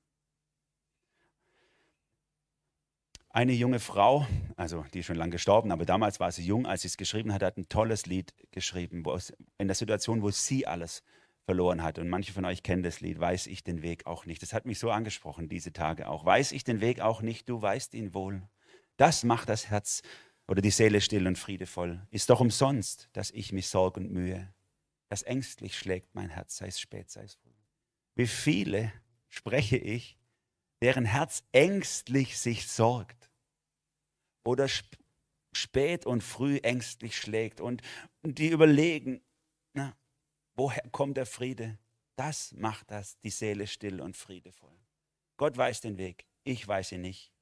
Eine 3.37 3.53
junge 3.53 3.81
Frau, 3.81 4.27
also 4.57 4.87
die 4.95 5.01
ist 5.01 5.05
schon 5.05 5.17
lange 5.17 5.33
gestorben, 5.33 5.71
aber 5.71 5.85
damals 5.85 6.21
war 6.21 6.33
sie 6.33 6.43
jung, 6.43 6.65
als 6.65 6.81
sie 6.81 6.89
es 6.89 6.97
geschrieben 6.97 7.35
hat, 7.35 7.43
hat 7.43 7.59
ein 7.59 7.69
tolles 7.69 8.07
Lied 8.07 8.33
geschrieben, 8.51 9.05
es, 9.15 9.31
in 9.59 9.69
der 9.69 9.75
Situation, 9.75 10.23
wo 10.23 10.31
sie 10.31 10.67
alles 10.67 11.03
verloren 11.45 11.83
hat. 11.83 11.99
Und 11.99 12.09
manche 12.09 12.33
von 12.33 12.47
euch 12.47 12.63
kennen 12.63 12.83
das 12.83 13.03
Lied, 13.03 13.21
weiß 13.21 13.49
ich 13.49 13.63
den 13.63 13.83
Weg 13.83 14.07
auch 14.07 14.25
nicht. 14.25 14.41
Das 14.41 14.55
hat 14.55 14.65
mich 14.65 14.79
so 14.79 14.91
angesprochen, 14.91 15.51
diese 15.51 15.75
Tage 15.75 16.09
auch. 16.09 16.25
Weiß 16.25 16.51
ich 16.53 16.65
den 16.65 16.81
Weg 16.81 17.01
auch 17.01 17.21
nicht, 17.21 17.47
du 17.51 17.61
weißt 17.61 17.93
ihn 17.93 18.15
wohl. 18.15 18.41
Das 18.97 19.23
macht 19.23 19.51
das 19.51 19.69
Herz 19.69 20.01
oder 20.49 20.63
die 20.63 20.71
Seele 20.71 21.03
still 21.03 21.27
und 21.27 21.37
friedevoll. 21.37 22.01
Ist 22.11 22.31
doch 22.31 22.41
umsonst, 22.41 23.11
dass 23.13 23.31
ich 23.33 23.53
mich 23.53 23.69
sorg 23.69 23.99
und 23.99 24.11
mühe. 24.11 24.49
Das 25.11 25.23
ängstlich 25.23 25.77
schlägt 25.77 26.15
mein 26.15 26.31
Herz, 26.31 26.57
sei 26.57 26.69
es 26.69 26.81
spät, 26.81 27.11
sei 27.11 27.25
es 27.25 27.35
früh. 27.35 27.53
Wie 28.15 28.29
viele 28.29 28.95
spreche 29.29 29.77
ich, 29.77 30.17
deren 30.83 31.05
Herz 31.05 31.43
ängstlich 31.53 32.39
sich 32.39 32.69
sorgt 32.69 33.31
oder 34.45 34.65
sp 34.69 34.97
spät 35.57 36.05
und 36.05 36.23
früh 36.23 36.59
ängstlich 36.59 37.17
schlägt 37.17 37.61
und, 37.61 37.83
die 38.23 38.49
überlegen, 38.49 39.23
na, 39.73 39.97
woher 40.55 40.83
kommt 40.91 41.17
der 41.17 41.27
Friede? 41.27 41.79
Das 42.17 42.53
macht 42.53 42.91
das, 42.91 43.19
die 43.21 43.31
Seele 43.31 43.67
still 43.67 44.01
und 44.01 44.17
friedevoll. 44.17 44.77
Gott 45.39 45.57
weiß 45.57 45.81
den 45.81 45.97
Weg, 45.97 46.27
ich 46.45 46.67
weiß 46.67 46.93
ihn 46.93 47.03
nicht. 47.03 47.33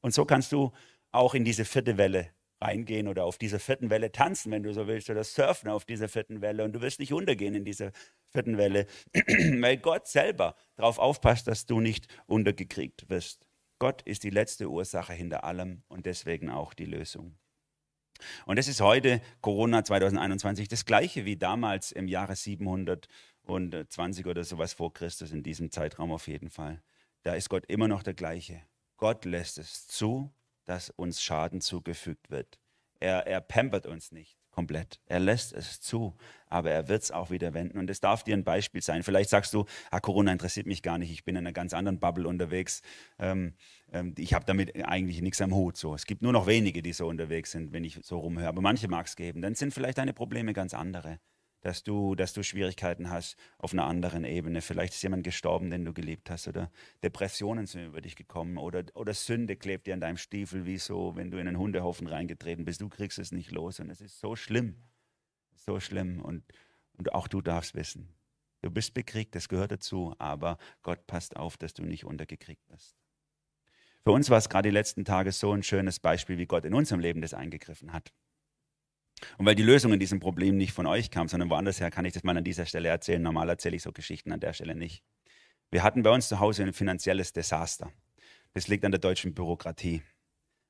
Und 0.00 0.14
so 0.14 0.24
kannst 0.24 0.52
du 0.52 0.72
auch 1.12 1.34
in 1.34 1.44
diese 1.44 1.64
vierte 1.64 1.96
Welle 1.96 2.30
reingehen 2.60 3.08
oder 3.08 3.24
auf 3.24 3.38
dieser 3.38 3.60
vierten 3.60 3.90
Welle 3.90 4.12
tanzen, 4.12 4.50
wenn 4.52 4.62
du 4.62 4.72
so 4.72 4.86
willst, 4.86 5.10
oder 5.10 5.24
surfen 5.24 5.68
auf 5.68 5.84
dieser 5.84 6.08
vierten 6.08 6.40
Welle 6.40 6.64
und 6.64 6.72
du 6.72 6.80
wirst 6.80 7.00
nicht 7.00 7.12
untergehen 7.12 7.54
in 7.54 7.64
dieser 7.64 7.92
vierten 8.34 8.58
Welle, 8.58 8.86
weil 9.14 9.76
Gott 9.78 10.08
selber 10.08 10.56
darauf 10.76 10.98
aufpasst, 10.98 11.46
dass 11.46 11.66
du 11.66 11.80
nicht 11.80 12.08
untergekriegt 12.26 13.08
wirst. 13.08 13.46
Gott 13.78 14.02
ist 14.02 14.24
die 14.24 14.30
letzte 14.30 14.68
Ursache 14.68 15.12
hinter 15.12 15.44
allem 15.44 15.82
und 15.88 16.06
deswegen 16.06 16.50
auch 16.50 16.74
die 16.74 16.84
Lösung. 16.84 17.38
Und 18.46 18.58
es 18.58 18.68
ist 18.68 18.80
heute, 18.80 19.20
Corona 19.40 19.84
2021, 19.84 20.68
das 20.68 20.84
gleiche 20.84 21.24
wie 21.24 21.36
damals 21.36 21.92
im 21.92 22.08
Jahre 22.08 22.36
720 22.36 24.26
oder 24.26 24.44
sowas 24.44 24.72
vor 24.72 24.92
Christus, 24.92 25.32
in 25.32 25.42
diesem 25.42 25.70
Zeitraum 25.70 26.12
auf 26.12 26.28
jeden 26.28 26.50
Fall. 26.50 26.82
Da 27.22 27.34
ist 27.34 27.48
Gott 27.48 27.66
immer 27.66 27.88
noch 27.88 28.02
der 28.02 28.14
gleiche. 28.14 28.62
Gott 28.96 29.24
lässt 29.24 29.58
es 29.58 29.86
zu, 29.86 30.32
dass 30.64 30.90
uns 30.90 31.22
Schaden 31.22 31.60
zugefügt 31.60 32.30
wird. 32.30 32.58
Er, 33.00 33.26
er 33.26 33.40
pampert 33.40 33.86
uns 33.86 34.12
nicht 34.12 34.38
komplett. 34.54 35.00
Er 35.06 35.20
lässt 35.20 35.52
es 35.52 35.80
zu, 35.80 36.14
aber 36.46 36.70
er 36.70 36.88
wird 36.88 37.02
es 37.02 37.10
auch 37.10 37.30
wieder 37.30 37.52
wenden. 37.54 37.78
Und 37.78 37.90
es 37.90 38.00
darf 38.00 38.22
dir 38.22 38.36
ein 38.36 38.44
Beispiel 38.44 38.82
sein. 38.82 39.02
Vielleicht 39.02 39.30
sagst 39.30 39.52
du, 39.52 39.66
ah, 39.90 40.00
Corona 40.00 40.32
interessiert 40.32 40.66
mich 40.66 40.82
gar 40.82 40.98
nicht, 40.98 41.10
ich 41.10 41.24
bin 41.24 41.34
in 41.34 41.40
einer 41.40 41.52
ganz 41.52 41.74
anderen 41.74 41.98
Bubble 41.98 42.28
unterwegs. 42.28 42.82
Ähm, 43.18 43.54
ähm, 43.92 44.14
ich 44.16 44.34
habe 44.34 44.44
damit 44.44 44.84
eigentlich 44.84 45.20
nichts 45.20 45.40
am 45.40 45.54
Hut. 45.54 45.76
So. 45.76 45.94
Es 45.94 46.06
gibt 46.06 46.22
nur 46.22 46.32
noch 46.32 46.46
wenige, 46.46 46.82
die 46.82 46.92
so 46.92 47.08
unterwegs 47.08 47.50
sind, 47.50 47.72
wenn 47.72 47.84
ich 47.84 47.98
so 48.02 48.18
rumhöre. 48.18 48.48
Aber 48.48 48.62
manche 48.62 48.88
mag 48.88 49.06
es 49.06 49.16
geben. 49.16 49.42
Dann 49.42 49.54
sind 49.54 49.74
vielleicht 49.74 49.98
deine 49.98 50.12
Probleme 50.12 50.52
ganz 50.52 50.74
andere 50.74 51.18
dass 51.64 51.82
du, 51.82 52.14
dass 52.14 52.34
du 52.34 52.42
Schwierigkeiten 52.42 53.08
hast 53.08 53.38
auf 53.56 53.72
einer 53.72 53.86
anderen 53.86 54.24
Ebene. 54.24 54.60
Vielleicht 54.60 54.92
ist 54.92 55.02
jemand 55.02 55.24
gestorben, 55.24 55.70
den 55.70 55.86
du 55.86 55.94
geliebt 55.94 56.28
hast, 56.28 56.46
oder 56.46 56.70
Depressionen 57.02 57.66
sind 57.66 57.86
über 57.86 58.02
dich 58.02 58.16
gekommen, 58.16 58.58
oder, 58.58 58.84
oder 58.92 59.14
Sünde 59.14 59.56
klebt 59.56 59.86
dir 59.86 59.94
an 59.94 60.00
deinem 60.00 60.18
Stiefel, 60.18 60.66
wie 60.66 60.76
so, 60.76 61.16
wenn 61.16 61.30
du 61.30 61.38
in 61.38 61.48
einen 61.48 61.58
Hundehaufen 61.58 62.06
reingetreten 62.06 62.66
bist. 62.66 62.82
Du 62.82 62.90
kriegst 62.90 63.18
es 63.18 63.32
nicht 63.32 63.50
los 63.50 63.80
und 63.80 63.88
es 63.88 64.02
ist 64.02 64.20
so 64.20 64.36
schlimm, 64.36 64.76
so 65.54 65.80
schlimm. 65.80 66.20
Und, 66.20 66.44
und 66.98 67.14
auch 67.14 67.28
du 67.28 67.40
darfst 67.40 67.74
wissen, 67.74 68.10
du 68.60 68.70
bist 68.70 68.92
bekriegt, 68.92 69.34
das 69.34 69.48
gehört 69.48 69.72
dazu, 69.72 70.14
aber 70.18 70.58
Gott 70.82 71.06
passt 71.06 71.34
auf, 71.34 71.56
dass 71.56 71.72
du 71.72 71.82
nicht 71.82 72.04
untergekriegt 72.04 72.68
wirst. 72.68 72.94
Für 74.02 74.12
uns 74.12 74.28
war 74.28 74.36
es 74.36 74.50
gerade 74.50 74.68
die 74.68 74.74
letzten 74.74 75.06
Tage 75.06 75.32
so 75.32 75.52
ein 75.52 75.62
schönes 75.62 75.98
Beispiel, 75.98 76.36
wie 76.36 76.44
Gott 76.44 76.66
in 76.66 76.74
unserem 76.74 77.00
Leben 77.00 77.22
das 77.22 77.32
eingegriffen 77.32 77.94
hat. 77.94 78.12
Und 79.38 79.46
weil 79.46 79.54
die 79.54 79.62
Lösung 79.62 79.92
in 79.92 80.00
diesem 80.00 80.20
Problem 80.20 80.56
nicht 80.56 80.72
von 80.72 80.86
euch 80.86 81.10
kam, 81.10 81.28
sondern 81.28 81.50
woanders 81.50 81.80
her, 81.80 81.90
kann 81.90 82.04
ich 82.04 82.12
das 82.12 82.24
mal 82.24 82.36
an 82.36 82.44
dieser 82.44 82.66
Stelle 82.66 82.88
erzählen. 82.88 83.22
Normal 83.22 83.48
erzähle 83.48 83.76
ich 83.76 83.82
so 83.82 83.92
Geschichten 83.92 84.32
an 84.32 84.40
der 84.40 84.52
Stelle 84.52 84.74
nicht. 84.74 85.02
Wir 85.70 85.82
hatten 85.82 86.02
bei 86.02 86.10
uns 86.10 86.28
zu 86.28 86.40
Hause 86.40 86.62
ein 86.62 86.72
finanzielles 86.72 87.32
Desaster. 87.32 87.92
Das 88.52 88.68
liegt 88.68 88.84
an 88.84 88.92
der 88.92 89.00
deutschen 89.00 89.34
Bürokratie. 89.34 90.02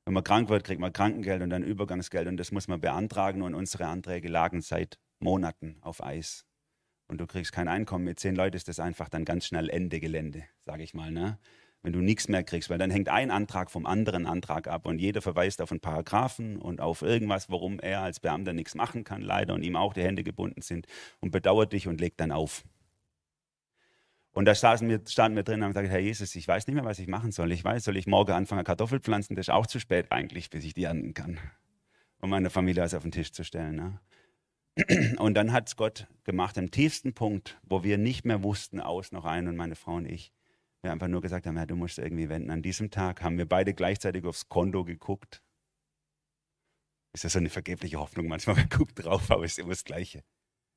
Wenn 0.04 0.14
man 0.14 0.24
krank 0.24 0.48
wird, 0.48 0.64
kriegt 0.64 0.80
man 0.80 0.92
Krankengeld 0.92 1.42
und 1.42 1.50
dann 1.50 1.62
Übergangsgeld 1.62 2.28
und 2.28 2.36
das 2.36 2.52
muss 2.52 2.68
man 2.68 2.80
beantragen 2.80 3.42
und 3.42 3.54
unsere 3.54 3.86
Anträge 3.86 4.28
lagen 4.28 4.60
seit 4.60 4.98
Monaten 5.18 5.76
auf 5.80 6.02
Eis. 6.02 6.44
Und 7.08 7.20
du 7.20 7.26
kriegst 7.26 7.52
kein 7.52 7.68
Einkommen. 7.68 8.04
Mit 8.04 8.18
zehn 8.18 8.34
Leuten 8.34 8.56
ist 8.56 8.68
das 8.68 8.80
einfach 8.80 9.08
dann 9.08 9.24
ganz 9.24 9.46
schnell 9.46 9.68
Ende 9.68 10.00
Gelände, 10.00 10.44
sage 10.60 10.82
ich 10.82 10.94
mal. 10.94 11.10
Ne? 11.10 11.38
Wenn 11.84 11.92
du 11.92 12.00
nichts 12.00 12.28
mehr 12.28 12.42
kriegst, 12.42 12.70
weil 12.70 12.78
dann 12.78 12.90
hängt 12.90 13.10
ein 13.10 13.30
Antrag 13.30 13.70
vom 13.70 13.84
anderen 13.84 14.24
Antrag 14.24 14.68
ab 14.68 14.86
und 14.86 14.98
jeder 14.98 15.20
verweist 15.20 15.60
auf 15.60 15.70
einen 15.70 15.80
Paragraphen 15.80 16.56
und 16.56 16.80
auf 16.80 17.02
irgendwas, 17.02 17.50
warum 17.50 17.78
er 17.78 18.00
als 18.00 18.20
Beamter 18.20 18.54
nichts 18.54 18.74
machen 18.74 19.04
kann, 19.04 19.20
leider, 19.20 19.52
und 19.52 19.62
ihm 19.62 19.76
auch 19.76 19.92
die 19.92 20.02
Hände 20.02 20.24
gebunden 20.24 20.62
sind 20.62 20.86
und 21.20 21.30
bedauert 21.30 21.74
dich 21.74 21.86
und 21.86 22.00
legt 22.00 22.20
dann 22.20 22.32
auf. 22.32 22.64
Und 24.32 24.46
da 24.46 24.54
standen 24.54 24.88
wir, 24.88 25.02
standen 25.06 25.36
wir 25.36 25.42
drin 25.42 25.56
und 25.56 25.64
haben 25.64 25.72
gesagt, 25.72 25.90
Herr 25.90 26.00
Jesus, 26.00 26.34
ich 26.34 26.48
weiß 26.48 26.66
nicht 26.66 26.74
mehr, 26.74 26.86
was 26.86 26.98
ich 26.98 27.06
machen 27.06 27.32
soll. 27.32 27.52
Ich 27.52 27.62
weiß, 27.62 27.84
soll 27.84 27.98
ich 27.98 28.06
morgen 28.06 28.32
anfangen, 28.32 28.64
Kartoffel 28.64 29.00
pflanzen? 29.00 29.36
Das 29.36 29.48
ist 29.48 29.54
auch 29.54 29.66
zu 29.66 29.78
spät 29.78 30.10
eigentlich, 30.10 30.48
bis 30.48 30.64
ich 30.64 30.72
die 30.72 30.84
ernten 30.84 31.12
kann, 31.12 31.38
um 32.22 32.30
meine 32.30 32.48
Familie 32.48 32.82
was 32.82 32.94
auf 32.94 33.02
den 33.02 33.12
Tisch 33.12 33.30
zu 33.30 33.44
stellen. 33.44 33.76
Ne? 33.76 34.00
Und 35.18 35.34
dann 35.34 35.52
hat 35.52 35.68
es 35.68 35.76
Gott 35.76 36.06
gemacht, 36.24 36.56
im 36.56 36.70
tiefsten 36.70 37.12
Punkt, 37.12 37.60
wo 37.62 37.84
wir 37.84 37.98
nicht 37.98 38.24
mehr 38.24 38.42
wussten, 38.42 38.80
aus 38.80 39.12
noch 39.12 39.26
ein 39.26 39.48
und 39.48 39.56
meine 39.56 39.76
Frau 39.76 39.96
und 39.96 40.06
ich, 40.06 40.32
wir 40.84 40.92
einfach 40.92 41.08
nur 41.08 41.20
gesagt 41.20 41.46
haben, 41.46 41.56
ja, 41.56 41.66
du 41.66 41.76
musst 41.76 41.98
irgendwie 41.98 42.28
wenden. 42.28 42.50
An 42.50 42.62
diesem 42.62 42.90
Tag 42.90 43.22
haben 43.22 43.38
wir 43.38 43.48
beide 43.48 43.74
gleichzeitig 43.74 44.24
aufs 44.24 44.48
Konto 44.48 44.84
geguckt. 44.84 45.42
Ist 47.12 47.24
das 47.24 47.32
so 47.32 47.38
eine 47.38 47.50
vergebliche 47.50 47.98
Hoffnung? 47.98 48.28
Manchmal 48.28 48.56
man 48.56 48.68
guckt 48.68 49.02
drauf, 49.02 49.30
aber 49.30 49.44
es 49.44 49.52
ist 49.52 49.58
immer 49.58 49.70
das 49.70 49.84
Gleiche. 49.84 50.22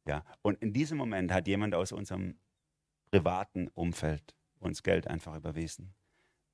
Ja. 0.05 0.23
Und 0.41 0.61
in 0.61 0.73
diesem 0.73 0.97
Moment 0.97 1.31
hat 1.31 1.47
jemand 1.47 1.75
aus 1.75 1.91
unserem 1.91 2.39
privaten 3.11 3.67
Umfeld 3.69 4.35
uns 4.59 4.81
Geld 4.83 5.07
einfach 5.07 5.35
überwiesen, 5.35 5.93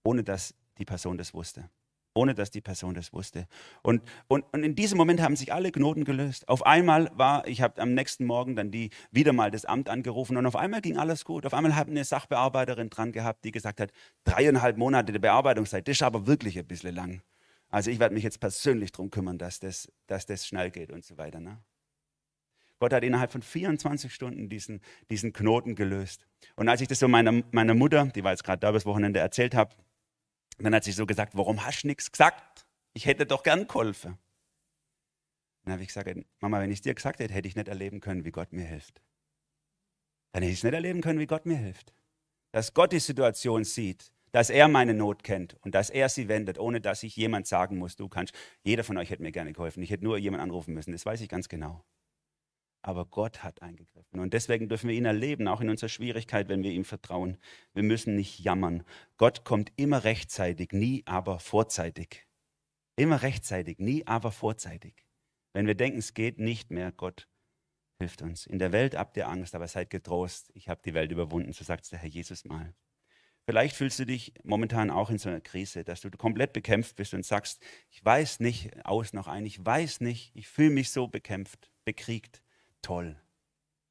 ohne 0.04 0.24
dass 0.24 0.56
die 0.78 0.86
Person 0.86 1.18
das 1.18 1.34
wusste 1.34 1.70
ohne 2.14 2.36
dass 2.36 2.52
die 2.52 2.62
Person 2.62 2.94
das 2.94 3.14
wusste. 3.14 3.48
Und, 3.82 4.02
und, 4.28 4.46
und 4.52 4.64
in 4.64 4.76
diesem 4.76 4.98
Moment 4.98 5.22
haben 5.22 5.36
sich 5.36 5.54
alle 5.54 5.72
Knoten 5.72 6.06
gelöst. 6.06 6.48
Auf 6.48 6.66
einmal 6.66 7.12
war, 7.16 7.48
ich 7.48 7.62
habe 7.62 7.82
am 7.82 7.94
nächsten 7.94 8.26
Morgen 8.26 8.56
dann 8.56 8.72
die 8.72 8.92
wieder 9.12 9.34
mal 9.34 9.52
das 9.52 9.66
Amt 9.66 9.90
angerufen 9.90 10.38
und 10.38 10.46
auf 10.46 10.56
einmal 10.56 10.82
ging 10.82 10.98
alles 10.98 11.26
gut. 11.26 11.46
Auf 11.46 11.54
einmal 11.54 11.76
habe 11.76 11.92
eine 11.92 12.04
Sachbearbeiterin 12.04 12.90
dran 12.90 13.12
gehabt, 13.12 13.44
die 13.46 13.52
gesagt 13.52 13.80
hat, 13.80 13.92
dreieinhalb 14.24 14.78
Monate 14.78 15.12
der 15.12 15.20
Bearbeitungszeit, 15.20 15.88
das 15.88 15.98
ist 15.98 16.04
aber 16.04 16.28
wirklich 16.28 16.58
ein 16.58 16.68
bisschen 16.68 16.96
lang. 16.96 17.22
Also 17.70 17.90
ich 17.90 18.00
werde 18.00 18.14
mich 18.14 18.24
jetzt 18.24 18.40
persönlich 18.40 18.92
darum 18.92 19.10
kümmern, 19.10 19.40
dass 19.40 19.60
das, 19.60 19.92
dass 20.06 20.28
das 20.28 20.46
schnell 20.46 20.70
geht 20.70 20.92
und 20.92 21.04
so 21.04 21.18
weiter. 21.18 21.40
Ne? 21.40 21.58
Gott 22.84 22.94
hat 22.94 23.04
innerhalb 23.04 23.32
von 23.32 23.42
24 23.42 24.14
Stunden 24.14 24.50
diesen, 24.50 24.82
diesen 25.10 25.34
Knoten 25.34 25.74
gelöst. 25.74 26.28
Und 26.56 26.70
als 26.70 26.82
ich 26.82 26.88
das 26.88 27.00
so 27.00 27.08
meiner, 27.08 27.42
meiner 27.52 27.74
Mutter, 27.74 28.06
die 28.08 28.24
war 28.24 28.32
jetzt 28.32 28.44
gerade 28.44 28.60
da 28.60 28.72
das 28.72 28.86
Wochenende, 28.86 29.22
erzählt 29.22 29.56
habe, 29.56 29.74
und 30.64 30.68
dann 30.68 30.76
hat 30.76 30.86
sie 30.86 30.94
so 30.94 31.06
gesagt, 31.06 31.36
warum 31.36 31.66
hast 31.66 31.84
du 31.84 31.88
nichts 31.88 32.10
gesagt? 32.10 32.66
Ich 32.94 33.06
hätte 33.06 33.26
doch 33.26 33.44
gern 33.44 33.68
geholfen. 33.68 34.18
Dann 35.66 35.74
habe 35.74 35.82
ich 35.82 35.90
gesagt, 35.90 36.10
Mama, 36.40 36.62
wenn 36.62 36.72
ich 36.72 36.78
es 36.78 36.82
dir 36.84 36.94
gesagt 36.94 37.20
hätte, 37.20 37.34
hätte 37.34 37.50
ich 37.50 37.58
nicht 37.58 37.68
erleben 37.68 38.00
können, 38.00 38.24
wie 38.24 38.32
Gott 38.32 38.54
mir 38.54 38.64
hilft. 38.64 39.02
Dann 40.32 40.42
hätte 40.42 40.54
ich 40.54 40.60
es 40.60 40.64
nicht 40.64 40.74
erleben 40.74 41.02
können, 41.02 41.20
wie 41.20 41.26
Gott 41.26 41.46
mir 41.46 41.58
hilft. 41.58 41.94
Dass 42.54 42.74
Gott 42.74 42.94
die 42.94 43.00
Situation 43.00 43.66
sieht, 43.66 44.14
dass 44.32 44.50
er 44.50 44.70
meine 44.70 44.94
Not 44.94 45.26
kennt 45.26 45.58
und 45.66 45.76
dass 45.76 45.90
er 45.90 46.08
sie 46.08 46.30
wendet, 46.30 46.58
ohne 46.58 46.80
dass 46.80 47.04
ich 47.04 47.18
jemand 47.18 47.46
sagen 47.46 47.78
muss, 47.78 47.98
du 47.98 48.08
kannst. 48.08 48.34
Jeder 48.64 48.86
von 48.86 48.98
euch 48.98 49.10
hätte 49.10 49.22
mir 49.22 49.34
gerne 49.34 49.52
geholfen. 49.52 49.84
Ich 49.84 49.90
hätte 49.90 50.06
nur 50.06 50.18
jemand 50.18 50.44
anrufen 50.44 50.74
müssen. 50.74 50.94
Das 50.94 51.06
weiß 51.06 51.20
ich 51.20 51.28
ganz 51.28 51.50
genau. 51.50 51.84
Aber 52.84 53.06
Gott 53.06 53.44
hat 53.44 53.62
eingegriffen. 53.62 54.20
Und 54.20 54.34
deswegen 54.34 54.68
dürfen 54.68 54.90
wir 54.90 54.96
ihn 54.96 55.06
erleben, 55.06 55.48
auch 55.48 55.62
in 55.62 55.70
unserer 55.70 55.90
Schwierigkeit, 55.90 56.50
wenn 56.50 56.64
wir 56.64 56.72
ihm 56.72 56.84
vertrauen. 56.84 57.38
Wir 57.74 57.84
müssen 57.84 58.16
nicht 58.16 58.40
jammern. 58.40 58.84
Gott 59.18 59.46
kommt 59.46 59.72
immer 59.78 60.04
rechtzeitig, 60.04 60.74
nie 60.74 61.02
aber 61.06 61.40
vorzeitig. 61.40 62.28
Immer 62.98 63.22
rechtzeitig, 63.22 63.80
nie 63.80 64.06
aber 64.06 64.32
vorzeitig. 64.32 65.06
Wenn 65.54 65.66
wir 65.66 65.76
denken, 65.76 66.00
es 66.00 66.14
geht 66.14 66.40
nicht 66.40 66.72
mehr, 66.72 66.92
Gott 66.92 67.30
hilft 68.00 68.22
uns. 68.22 68.46
In 68.46 68.60
der 68.60 68.74
Welt 68.74 68.98
habt 68.98 69.16
ihr 69.16 69.30
Angst, 69.30 69.56
aber 69.56 69.68
seid 69.68 69.90
getrost. 69.90 70.52
Ich 70.54 70.68
habe 70.68 70.82
die 70.84 70.94
Welt 70.94 71.12
überwunden, 71.12 71.54
so 71.54 71.64
sagt 71.64 71.90
der 71.92 72.00
Herr 72.00 72.10
Jesus 72.10 72.44
mal. 72.44 72.76
Vielleicht 73.46 73.76
fühlst 73.78 74.00
du 74.00 74.06
dich 74.06 74.34
momentan 74.44 74.90
auch 74.90 75.10
in 75.10 75.18
so 75.18 75.30
einer 75.30 75.42
Krise, 75.42 75.86
dass 75.86 76.02
du 76.02 76.10
komplett 76.12 76.52
bekämpft 76.52 76.98
bist 76.98 77.14
und 77.14 77.26
sagst, 77.26 77.62
ich 77.90 78.04
weiß 78.04 78.42
nicht 78.42 78.86
aus 78.86 79.14
noch 79.14 79.28
ein, 79.28 79.46
ich 79.46 79.64
weiß 79.64 80.02
nicht, 80.02 80.32
ich 80.36 80.48
fühle 80.48 80.70
mich 80.70 80.92
so 80.92 81.08
bekämpft, 81.08 81.72
bekriegt 81.86 82.42
toll. 82.84 83.20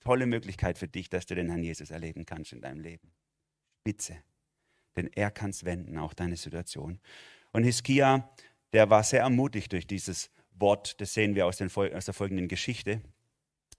Tolle 0.00 0.26
Möglichkeit 0.26 0.78
für 0.78 0.88
dich, 0.88 1.10
dass 1.10 1.26
du 1.26 1.34
den 1.34 1.48
Herrn 1.48 1.62
Jesus 1.64 1.90
erleben 1.90 2.24
kannst 2.26 2.52
in 2.52 2.60
deinem 2.60 2.80
Leben. 2.80 3.12
Spitze. 3.80 4.16
Denn 4.96 5.08
er 5.14 5.30
kann 5.30 5.50
es 5.50 5.64
wenden, 5.64 5.98
auch 5.98 6.14
deine 6.14 6.36
Situation. 6.36 7.00
Und 7.52 7.64
Hiskia, 7.64 8.30
der 8.72 8.90
war 8.90 9.02
sehr 9.02 9.20
ermutigt 9.20 9.72
durch 9.72 9.86
dieses 9.86 10.30
Wort, 10.54 11.00
das 11.00 11.14
sehen 11.14 11.34
wir 11.34 11.46
aus, 11.46 11.56
den, 11.56 11.70
aus 11.70 12.04
der 12.04 12.14
folgenden 12.14 12.48
Geschichte, 12.48 13.00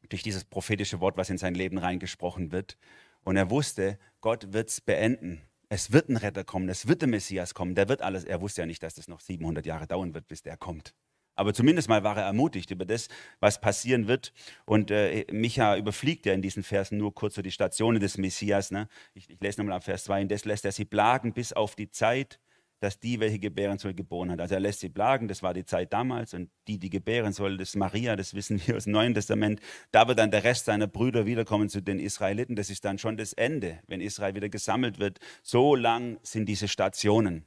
durch 0.10 0.24
dieses 0.24 0.44
prophetische 0.44 1.00
Wort, 1.00 1.18
was 1.18 1.30
in 1.30 1.38
sein 1.38 1.56
Leben 1.56 1.78
reingesprochen 1.78 2.52
wird. 2.52 2.78
Und 3.24 3.38
er 3.38 3.50
wusste, 3.50 4.00
Gott 4.22 4.52
wird 4.54 4.70
es 4.70 4.82
beenden. 4.82 5.42
Es 5.70 5.92
wird 5.92 6.10
ein 6.10 6.18
Retter 6.18 6.44
kommen, 6.44 6.70
es 6.70 6.88
wird 6.88 7.02
der 7.02 7.10
Messias 7.10 7.54
kommen, 7.56 7.74
der 7.74 7.90
wird 7.90 8.02
alles. 8.02 8.26
Er 8.26 8.42
wusste 8.42 8.62
ja 8.62 8.66
nicht, 8.68 8.84
dass 8.84 8.94
das 8.94 9.08
noch 9.08 9.22
700 9.22 9.66
Jahre 9.66 9.88
dauern 9.88 10.14
wird, 10.14 10.28
bis 10.28 10.44
der 10.44 10.56
kommt. 10.56 10.94
Aber 11.36 11.54
zumindest 11.54 11.90
mal 11.90 12.04
war 12.04 12.18
er 12.18 12.24
ermutigt 12.24 12.70
über 12.72 12.86
das, 12.86 13.08
was 13.40 13.60
passieren 13.60 14.08
wird. 14.08 14.34
Und 14.66 14.92
äh, 14.92 15.26
Micha 15.32 15.78
überfliegt 15.78 16.26
ja 16.26 16.34
in 16.34 16.42
diesen 16.42 16.64
Versen 16.64 16.98
nur 16.98 17.14
kurz 17.14 17.36
so 17.36 17.42
die 17.42 17.52
Stationen 17.52 18.00
des 18.00 18.18
Messias. 18.18 18.72
Ne? 18.72 18.88
Ich, 19.14 19.30
ich 19.30 19.40
lese 19.42 19.60
nochmal 19.60 19.78
ab 19.78 19.84
Vers 19.84 20.04
2. 20.06 20.22
Indes 20.22 20.46
lässt 20.46 20.66
er 20.66 20.72
sie 20.72 20.86
plagen 20.86 21.34
bis 21.34 21.54
auf 21.54 21.76
die 21.76 21.90
Zeit, 21.90 22.40
dass 22.84 23.00
die, 23.00 23.22
welche 23.22 23.40
gebären 23.40 23.78
soll, 23.80 23.94
geboren 23.94 24.30
hat. 24.30 24.42
Also 24.42 24.56
er 24.56 24.60
lässt 24.60 24.82
sie 24.82 24.90
plagen, 24.90 25.30
das 25.30 25.42
war 25.42 25.54
die 25.54 25.64
Zeit 25.64 25.94
damals. 25.94 26.34
Und 26.34 26.50
die, 26.68 26.78
die 26.78 26.90
gebären 26.90 27.32
soll, 27.32 27.58
das 27.58 27.70
ist 27.70 27.76
Maria, 27.78 28.18
das 28.18 28.34
wissen 28.34 28.62
wir 28.66 28.76
aus 28.76 28.84
dem 28.84 28.92
Neuen 28.92 29.14
Testament. 29.14 29.62
Da 29.92 30.08
wird 30.08 30.20
dann 30.20 30.32
der 30.32 30.44
Rest 30.44 30.66
seiner 30.66 30.88
Brüder 30.88 31.26
wiederkommen 31.26 31.70
zu 31.70 31.82
den 31.82 31.98
Israeliten. 31.98 32.58
Das 32.58 32.70
ist 32.70 32.84
dann 32.84 32.98
schon 32.98 33.16
das 33.16 33.32
Ende, 33.34 33.80
wenn 33.88 34.02
Israel 34.02 34.36
wieder 34.36 34.50
gesammelt 34.50 35.00
wird. 35.00 35.20
So 35.42 35.76
lang 35.76 36.20
sind 36.24 36.46
diese 36.48 36.68
Stationen. 36.68 37.46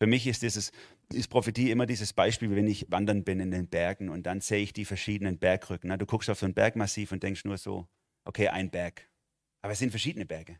Für 0.00 0.08
mich 0.08 0.26
ist 0.26 0.42
dieses, 0.42 0.72
ist 1.12 1.28
Prophetie 1.28 1.70
immer 1.70 1.86
dieses 1.86 2.12
Beispiel, 2.12 2.54
wenn 2.54 2.66
ich 2.66 2.90
wandern 2.90 3.24
bin 3.24 3.40
in 3.40 3.50
den 3.50 3.68
Bergen 3.68 4.08
und 4.08 4.24
dann 4.24 4.40
sehe 4.40 4.62
ich 4.62 4.72
die 4.72 4.84
verschiedenen 4.84 5.38
Bergrücken. 5.38 5.96
Du 5.98 6.06
guckst 6.06 6.30
auf 6.30 6.38
so 6.38 6.46
ein 6.46 6.54
Bergmassiv 6.54 7.12
und 7.12 7.22
denkst 7.22 7.44
nur 7.44 7.58
so, 7.58 7.88
okay, 8.24 8.48
ein 8.48 8.70
Berg. 8.70 9.08
Aber 9.62 9.72
es 9.72 9.78
sind 9.78 9.90
verschiedene 9.90 10.26
Berge. 10.26 10.58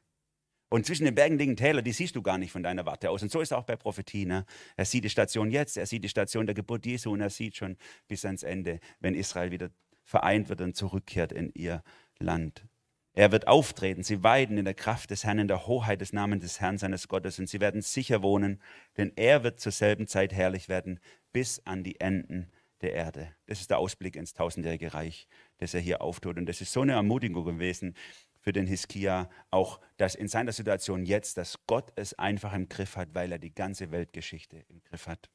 Und 0.73 0.87
zwischen 0.87 1.05
den 1.05 1.15
Bergen 1.15 1.37
liegen 1.37 1.57
Täler, 1.57 1.83
die 1.83 1.93
siehst 1.93 2.15
du 2.15 2.23
gar 2.23 2.39
nicht 2.39 2.53
von 2.53 2.63
deiner 2.63 2.87
Warte 2.87 3.11
aus. 3.11 3.23
Und 3.23 3.33
so 3.33 3.41
ist 3.41 3.49
es 3.49 3.53
auch 3.53 3.65
bei 3.65 3.75
Prophetie. 3.75 4.25
Ne? 4.25 4.45
Er 4.77 4.85
sieht 4.85 5.05
die 5.05 5.11
Station 5.11 5.51
jetzt, 5.51 5.77
er 5.77 5.87
sieht 5.87 6.05
die 6.05 6.09
Station 6.09 6.47
der 6.47 6.55
Geburt 6.55 6.87
Jesu 6.87 7.13
und 7.13 7.21
er 7.21 7.31
sieht 7.31 7.57
schon 7.57 7.77
bis 8.07 8.25
ans 8.25 8.45
Ende, 8.45 8.79
wenn 9.01 9.15
Israel 9.15 9.51
wieder 9.51 9.71
vereint 10.05 10.49
wird 10.49 10.61
und 10.61 10.77
zurückkehrt 10.77 11.33
in 11.33 11.51
ihr 11.55 11.83
Land. 12.19 12.65
Er 13.13 13.33
wird 13.33 13.49
auftreten. 13.49 14.03
Sie 14.03 14.23
weiden 14.23 14.57
in 14.57 14.65
der 14.65 14.75
Kraft 14.75 15.11
des 15.11 15.25
Herrn, 15.25 15.41
in 15.41 15.49
der 15.49 15.67
Hoheit 15.67 16.01
des 16.01 16.13
Namens 16.13 16.43
des 16.43 16.61
Herrn 16.61 16.79
seines 16.79 17.09
Gottes. 17.09 17.39
Und 17.39 17.49
sie 17.49 17.61
werden 17.61 17.83
sicher 17.83 18.23
wohnen, 18.23 18.63
denn 18.97 19.13
er 19.17 19.43
wird 19.43 19.59
zur 19.61 19.73
selben 19.73 20.07
Zeit 20.07 20.33
herrlich 20.33 20.69
werden, 20.69 21.01
bis 21.33 21.61
an 21.67 21.83
die 21.83 22.01
Enden 22.01 22.53
der 22.81 22.93
Erde. 22.95 23.35
Das 23.47 23.61
ist 23.61 23.71
der 23.71 23.79
Ausblick 23.79 24.17
ins 24.17 24.33
tausendjährige 24.33 24.95
Reich, 24.95 25.27
das 25.59 25.75
er 25.75 25.81
hier 25.81 26.03
auftut. 26.03 26.39
Und 26.39 26.47
das 26.47 26.61
ist 26.61 26.73
so 26.73 26.83
eine 26.83 26.93
Ermutigung 26.93 27.45
gewesen 27.45 27.95
für 28.39 28.53
den 28.53 28.67
Hiskia, 28.67 29.29
auch 29.51 29.81
dass 29.97 30.15
in 30.15 30.29
seiner 30.29 30.53
Situation 30.53 31.05
jetzt, 31.05 31.37
dass 31.37 31.59
Gott 31.67 31.93
es 31.97 32.15
einfach 32.15 32.55
im 32.55 32.69
Griff 32.69 32.97
hat, 32.97 33.15
weil 33.15 33.33
er 33.33 33.39
die 33.39 33.55
ganze 33.55 33.91
Weltgeschichte 33.91 34.65
im 34.69 34.83
Griff 34.83 35.07
hat. 35.07 35.31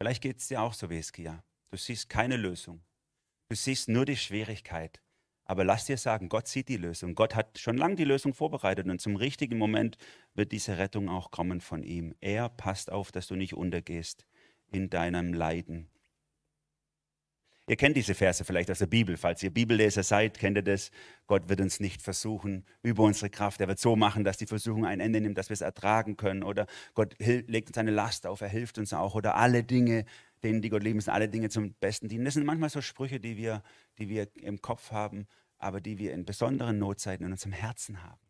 Vielleicht 0.00 0.22
geht 0.22 0.38
es 0.38 0.48
dir 0.48 0.62
auch 0.62 0.72
so 0.72 0.88
wie 0.90 0.96
Hiskia. 0.96 1.42
Du 1.70 1.76
siehst 1.76 2.08
keine 2.08 2.36
Lösung. 2.36 2.82
Du 3.50 3.56
siehst 3.56 3.88
nur 3.88 4.06
die 4.06 4.16
Schwierigkeit. 4.16 5.02
Aber 5.48 5.64
lass 5.64 5.86
dir 5.86 5.96
sagen, 5.96 6.28
Gott 6.28 6.46
sieht 6.46 6.68
die 6.68 6.76
Lösung. 6.76 7.14
Gott 7.14 7.34
hat 7.34 7.58
schon 7.58 7.78
lange 7.78 7.96
die 7.96 8.04
Lösung 8.04 8.34
vorbereitet 8.34 8.86
und 8.86 9.00
zum 9.00 9.16
richtigen 9.16 9.56
Moment 9.56 9.96
wird 10.34 10.52
diese 10.52 10.76
Rettung 10.76 11.08
auch 11.08 11.30
kommen 11.30 11.62
von 11.62 11.82
ihm. 11.82 12.14
Er 12.20 12.50
passt 12.50 12.92
auf, 12.92 13.10
dass 13.12 13.28
du 13.28 13.34
nicht 13.34 13.54
untergehst 13.54 14.26
in 14.70 14.90
deinem 14.90 15.32
Leiden. 15.32 15.88
Ihr 17.66 17.76
kennt 17.76 17.96
diese 17.96 18.14
Verse 18.14 18.44
vielleicht 18.44 18.70
aus 18.70 18.78
der 18.78 18.86
Bibel. 18.86 19.16
Falls 19.16 19.42
ihr 19.42 19.50
Bibelleser 19.50 20.02
seid, 20.02 20.38
kennt 20.38 20.56
ihr 20.58 20.62
das. 20.62 20.90
Gott 21.26 21.48
wird 21.48 21.62
uns 21.62 21.80
nicht 21.80 22.02
versuchen 22.02 22.66
über 22.82 23.02
unsere 23.02 23.30
Kraft. 23.30 23.60
Er 23.62 23.68
wird 23.68 23.78
so 23.78 23.96
machen, 23.96 24.24
dass 24.24 24.36
die 24.36 24.46
Versuchung 24.46 24.84
ein 24.84 25.00
Ende 25.00 25.20
nimmt, 25.20 25.38
dass 25.38 25.48
wir 25.48 25.54
es 25.54 25.62
ertragen 25.62 26.18
können. 26.18 26.42
Oder 26.42 26.66
Gott 26.94 27.14
legt 27.18 27.68
uns 27.68 27.78
eine 27.78 27.90
Last 27.90 28.26
auf, 28.26 28.42
er 28.42 28.48
hilft 28.48 28.78
uns 28.78 28.92
auch. 28.92 29.14
Oder 29.14 29.36
alle 29.36 29.64
Dinge 29.64 30.04
denen, 30.44 30.62
die 30.62 30.68
Gott 30.68 30.82
lieben, 30.82 31.00
sind 31.00 31.12
alle 31.12 31.28
Dinge 31.28 31.48
zum 31.48 31.74
Besten 31.74 32.08
dienen. 32.08 32.24
Das 32.24 32.34
sind 32.34 32.46
manchmal 32.46 32.70
so 32.70 32.80
Sprüche, 32.80 33.20
die 33.20 33.36
wir, 33.36 33.62
die 33.98 34.08
wir 34.08 34.28
im 34.36 34.60
Kopf 34.60 34.90
haben, 34.90 35.26
aber 35.58 35.80
die 35.80 35.98
wir 35.98 36.12
in 36.12 36.24
besonderen 36.24 36.78
Notzeiten 36.78 37.26
in 37.26 37.32
unserem 37.32 37.52
Herzen 37.52 38.02
haben. 38.02 38.20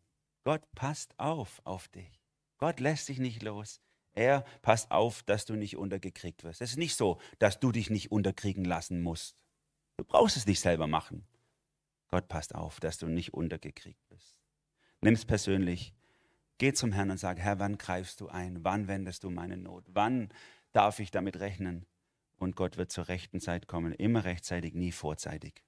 Gott 0.43 0.63
passt 0.73 1.17
auf 1.19 1.61
auf 1.63 1.87
dich. 1.89 2.23
Gott 2.57 2.79
lässt 2.79 3.07
dich 3.09 3.19
nicht 3.19 3.43
los. 3.43 3.81
Er 4.13 4.43
passt 4.61 4.91
auf, 4.91 5.23
dass 5.23 5.45
du 5.45 5.55
nicht 5.55 5.77
untergekriegt 5.77 6.43
wirst. 6.43 6.61
Es 6.61 6.71
ist 6.71 6.77
nicht 6.77 6.95
so, 6.95 7.19
dass 7.37 7.59
du 7.59 7.71
dich 7.71 7.89
nicht 7.89 8.11
unterkriegen 8.11 8.65
lassen 8.65 9.01
musst. 9.01 9.37
Du 9.97 10.03
brauchst 10.03 10.37
es 10.37 10.45
nicht 10.45 10.59
selber 10.59 10.87
machen. 10.87 11.25
Gott 12.09 12.27
passt 12.27 12.55
auf, 12.55 12.79
dass 12.79 12.97
du 12.97 13.07
nicht 13.07 13.33
untergekriegt 13.33 14.01
bist. 14.09 14.39
Nimm 15.01 15.13
es 15.13 15.25
persönlich. 15.25 15.93
Geh 16.57 16.73
zum 16.73 16.91
Herrn 16.91 17.11
und 17.11 17.19
sag, 17.19 17.37
Herr, 17.39 17.59
wann 17.59 17.77
greifst 17.77 18.19
du 18.19 18.27
ein? 18.27 18.63
Wann 18.63 18.87
wendest 18.87 19.23
du 19.23 19.29
meine 19.29 19.55
Not? 19.55 19.85
Wann 19.87 20.29
darf 20.73 20.99
ich 20.99 21.11
damit 21.11 21.39
rechnen? 21.39 21.85
Und 22.41 22.55
Gott 22.55 22.77
wird 22.77 22.91
zur 22.91 23.07
rechten 23.07 23.39
Zeit 23.39 23.67
kommen, 23.67 23.93
immer 23.93 24.23
rechtzeitig, 24.23 24.73
nie 24.73 24.91
vorzeitig. 24.91 25.63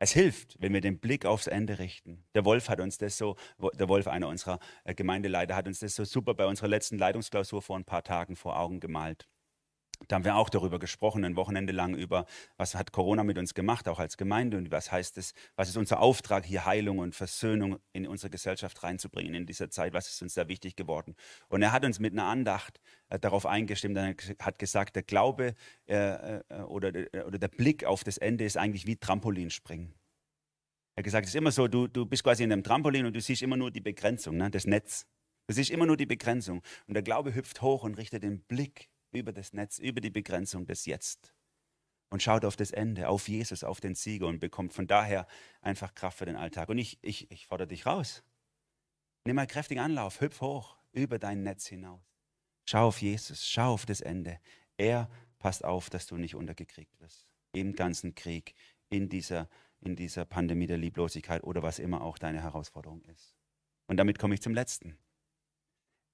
Es 0.00 0.12
hilft, 0.12 0.56
wenn 0.60 0.72
wir 0.72 0.80
den 0.80 1.00
Blick 1.00 1.26
aufs 1.26 1.48
Ende 1.48 1.80
richten. 1.80 2.24
Der 2.34 2.44
Wolf 2.44 2.68
hat 2.68 2.80
uns 2.80 2.98
das 2.98 3.18
so, 3.18 3.36
der 3.74 3.88
Wolf, 3.88 4.06
einer 4.06 4.28
unserer 4.28 4.60
äh, 4.84 4.94
Gemeindeleiter, 4.94 5.56
hat 5.56 5.66
uns 5.66 5.80
das 5.80 5.96
so 5.96 6.04
super 6.04 6.34
bei 6.34 6.46
unserer 6.46 6.68
letzten 6.68 6.98
Leitungsklausur 6.98 7.62
vor 7.62 7.76
ein 7.76 7.84
paar 7.84 8.04
Tagen 8.04 8.36
vor 8.36 8.58
Augen 8.58 8.78
gemalt. 8.78 9.28
Da 10.06 10.14
haben 10.14 10.24
wir 10.24 10.36
auch 10.36 10.48
darüber 10.48 10.78
gesprochen, 10.78 11.24
ein 11.24 11.34
Wochenende 11.34 11.72
lang 11.72 11.94
über, 11.94 12.24
was 12.56 12.76
hat 12.76 12.92
Corona 12.92 13.24
mit 13.24 13.36
uns 13.36 13.52
gemacht, 13.52 13.88
auch 13.88 13.98
als 13.98 14.16
Gemeinde 14.16 14.56
und 14.56 14.70
was 14.70 14.92
heißt 14.92 15.18
es, 15.18 15.34
was 15.56 15.68
ist 15.68 15.76
unser 15.76 16.00
Auftrag, 16.00 16.44
hier 16.46 16.64
Heilung 16.64 16.98
und 16.98 17.16
Versöhnung 17.16 17.78
in 17.92 18.06
unsere 18.06 18.30
Gesellschaft 18.30 18.82
reinzubringen 18.84 19.34
in 19.34 19.44
dieser 19.44 19.70
Zeit, 19.70 19.94
was 19.94 20.08
ist 20.08 20.22
uns 20.22 20.34
da 20.34 20.46
wichtig 20.46 20.76
geworden. 20.76 21.16
Und 21.48 21.62
er 21.62 21.72
hat 21.72 21.84
uns 21.84 21.98
mit 21.98 22.12
einer 22.12 22.24
Andacht 22.24 22.80
äh, 23.08 23.18
darauf 23.18 23.44
eingestimmt, 23.44 23.96
er 23.96 24.14
hat 24.38 24.58
gesagt, 24.60 24.94
der 24.94 25.02
Glaube 25.02 25.54
äh, 25.88 25.96
äh, 25.96 26.42
oder, 26.68 26.94
äh, 26.94 27.22
oder 27.24 27.38
der 27.38 27.48
Blick 27.48 27.84
auf 27.84 28.04
das 28.04 28.18
Ende 28.18 28.44
ist 28.44 28.56
eigentlich 28.56 28.86
wie 28.86 28.96
Trampolinspringen. 28.96 29.94
Er 30.94 31.00
hat 31.00 31.04
gesagt, 31.04 31.26
es 31.26 31.30
ist 31.30 31.36
immer 31.36 31.52
so, 31.52 31.66
du, 31.68 31.88
du 31.88 32.06
bist 32.06 32.22
quasi 32.24 32.44
in 32.44 32.52
einem 32.52 32.62
Trampolin 32.62 33.04
und 33.04 33.14
du 33.14 33.20
siehst 33.20 33.42
immer 33.42 33.56
nur 33.56 33.70
die 33.70 33.80
Begrenzung, 33.80 34.36
ne, 34.36 34.50
das 34.50 34.64
Netz. 34.64 35.06
Du 35.48 35.54
siehst 35.54 35.70
immer 35.70 35.86
nur 35.86 35.96
die 35.96 36.06
Begrenzung. 36.06 36.62
Und 36.86 36.94
der 36.94 37.02
Glaube 37.02 37.34
hüpft 37.34 37.62
hoch 37.62 37.84
und 37.84 37.96
richtet 37.96 38.22
den 38.22 38.40
Blick 38.40 38.90
über 39.12 39.32
das 39.32 39.52
Netz, 39.52 39.78
über 39.78 40.00
die 40.00 40.10
Begrenzung 40.10 40.66
des 40.66 40.86
Jetzt 40.86 41.34
und 42.10 42.22
schaut 42.22 42.44
auf 42.44 42.56
das 42.56 42.70
Ende, 42.70 43.08
auf 43.08 43.28
Jesus, 43.28 43.64
auf 43.64 43.80
den 43.80 43.94
Sieger 43.94 44.26
und 44.26 44.40
bekommt 44.40 44.72
von 44.72 44.86
daher 44.86 45.26
einfach 45.60 45.94
Kraft 45.94 46.18
für 46.18 46.26
den 46.26 46.36
Alltag. 46.36 46.68
Und 46.68 46.78
ich, 46.78 46.98
ich, 47.02 47.30
ich 47.30 47.46
fordere 47.46 47.68
dich 47.68 47.86
raus. 47.86 48.22
Nimm 49.24 49.36
mal 49.36 49.46
kräftigen 49.46 49.82
Anlauf, 49.82 50.20
hüpf 50.20 50.40
hoch 50.40 50.76
über 50.92 51.18
dein 51.18 51.42
Netz 51.42 51.66
hinaus. 51.66 52.00
Schau 52.64 52.88
auf 52.88 53.02
Jesus, 53.02 53.46
schau 53.46 53.72
auf 53.74 53.86
das 53.86 54.00
Ende. 54.00 54.40
Er 54.76 55.10
passt 55.38 55.64
auf, 55.64 55.90
dass 55.90 56.06
du 56.06 56.16
nicht 56.16 56.34
untergekriegt 56.34 56.98
wirst. 57.00 57.26
Im 57.52 57.74
ganzen 57.74 58.14
Krieg, 58.14 58.54
in 58.88 59.08
dieser, 59.08 59.48
in 59.80 59.96
dieser 59.96 60.24
Pandemie 60.24 60.66
der 60.66 60.78
Lieblosigkeit 60.78 61.44
oder 61.44 61.62
was 61.62 61.78
immer 61.78 62.02
auch 62.02 62.18
deine 62.18 62.42
Herausforderung 62.42 63.02
ist. 63.02 63.34
Und 63.86 63.96
damit 63.96 64.18
komme 64.18 64.34
ich 64.34 64.42
zum 64.42 64.54
letzten. 64.54 64.98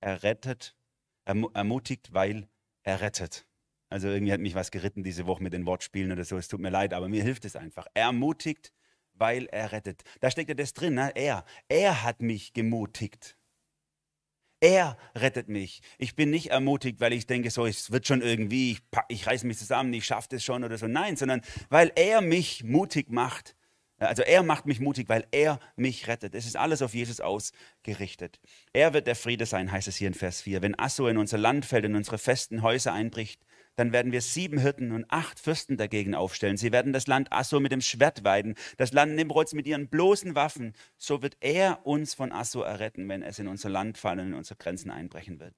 Er 0.01 0.23
rettet, 0.23 0.77
ermutigt, 1.25 2.13
weil 2.13 2.49
errettet. 2.85 3.47
Also 3.91 4.09
irgendwie 4.09 4.33
hat 4.33 4.41
mich 4.41 4.55
was 4.55 4.71
geritten 4.71 5.03
diese 5.05 5.27
Woche 5.27 5.43
mit 5.43 5.53
den 5.53 5.67
Wortspielen 5.67 6.13
oder 6.13 6.25
so. 6.25 6.37
Es 6.37 6.49
tut 6.49 6.61
mir 6.61 6.71
leid, 6.71 6.95
aber 6.95 7.09
mir 7.09 7.23
hilft 7.23 7.45
es 7.45 7.57
einfach. 7.57 7.87
Ermutigt, 7.95 8.73
weil 9.15 9.47
er 9.47 9.73
rettet. 9.73 10.03
Da 10.21 10.31
steckt 10.31 10.49
ja 10.49 10.55
das 10.55 10.73
drin, 10.73 10.95
ne? 10.95 11.13
er. 11.15 11.45
Er 11.69 12.03
hat 12.03 12.21
mich 12.21 12.53
gemutigt. 12.53 13.37
Er 14.61 14.97
rettet 15.15 15.49
mich. 15.49 15.83
Ich 15.99 16.17
bin 16.17 16.31
nicht 16.31 16.51
ermutigt, 16.51 17.01
weil 17.01 17.13
ich 17.13 17.27
denke, 17.27 17.51
so, 17.51 17.67
es 17.67 17.91
wird 17.91 18.07
schon 18.07 18.23
irgendwie, 18.23 18.73
ich, 18.73 18.83
ich 19.09 19.27
reiße 19.27 19.47
mich 19.47 19.59
zusammen, 19.59 19.93
ich 19.93 20.07
schaffe 20.07 20.29
das 20.31 20.43
schon 20.43 20.65
oder 20.65 20.79
so. 20.79 20.87
Nein, 20.87 21.17
sondern 21.17 21.43
weil 21.69 21.93
er 21.97 22.21
mich 22.23 22.65
mutig 22.65 23.11
macht. 23.11 23.57
Also 23.99 24.23
er 24.23 24.43
macht 24.43 24.67
mich 24.67 24.81
mutig, 24.81 25.09
weil 25.09 25.27
er 25.31 25.61
mich 25.77 26.09
rettet. 26.09 26.35
Es 26.35 26.47
ist 26.47 26.57
alles 26.57 26.83
auf 26.83 26.95
Jesus 26.95 27.21
ausgerichtet. 27.21 28.41
Er 28.73 28.93
wird 28.93 29.07
der 29.07 29.15
Friede 29.15 29.47
sein, 29.47 29.71
heißt 29.71 29.89
es 29.89 29.97
hier 29.97 30.09
in 30.09 30.15
Vers 30.15 30.43
4. 30.43 30.63
Wenn 30.63 30.79
Assur 30.79 31.11
in 31.11 31.17
unser 31.17 31.39
Land 31.39 31.65
fällt, 31.65 31.85
in 31.85 31.95
unsere 31.95 32.19
festen 32.19 32.63
Häuser 32.63 32.93
einbricht, 32.93 33.41
dann 33.77 33.93
werden 33.93 34.13
wir 34.13 34.21
sieben 34.21 34.59
Hirten 34.59 34.93
und 34.93 35.05
acht 35.11 35.41
Fürsten 35.41 35.77
dagegen 35.77 36.15
aufstellen. 36.15 36.57
Sie 36.57 36.73
werden 36.73 36.93
das 36.93 37.07
Land 37.07 37.33
Assur 37.33 37.61
mit 37.61 37.73
dem 37.73 37.81
Schwert 37.81 38.25
weiden, 38.25 38.55
das 38.77 38.93
Land 38.93 39.15
Nimrods 39.15 39.53
mit 39.53 39.67
ihren 39.67 39.89
bloßen 39.89 40.35
Waffen. 40.35 40.75
So 40.97 41.23
wird 41.23 41.37
er 41.41 41.87
uns 41.87 42.15
von 42.15 42.33
Assur 42.33 42.67
erretten, 42.67 43.09
wenn 43.09 43.23
es 43.23 43.39
in 43.39 43.49
unser 43.49 43.71
Land 43.71 43.99
fallen 43.99 44.21
und 44.21 44.27
in 44.29 44.35
unsere 44.35 44.57
Grenzen 44.57 44.91
einbrechen 44.91 45.41
wird. 45.41 45.55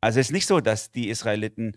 Also 0.00 0.20
es 0.20 0.26
ist 0.26 0.32
nicht 0.32 0.46
so, 0.46 0.60
dass 0.60 0.90
die 0.90 1.08
Israeliten 1.08 1.76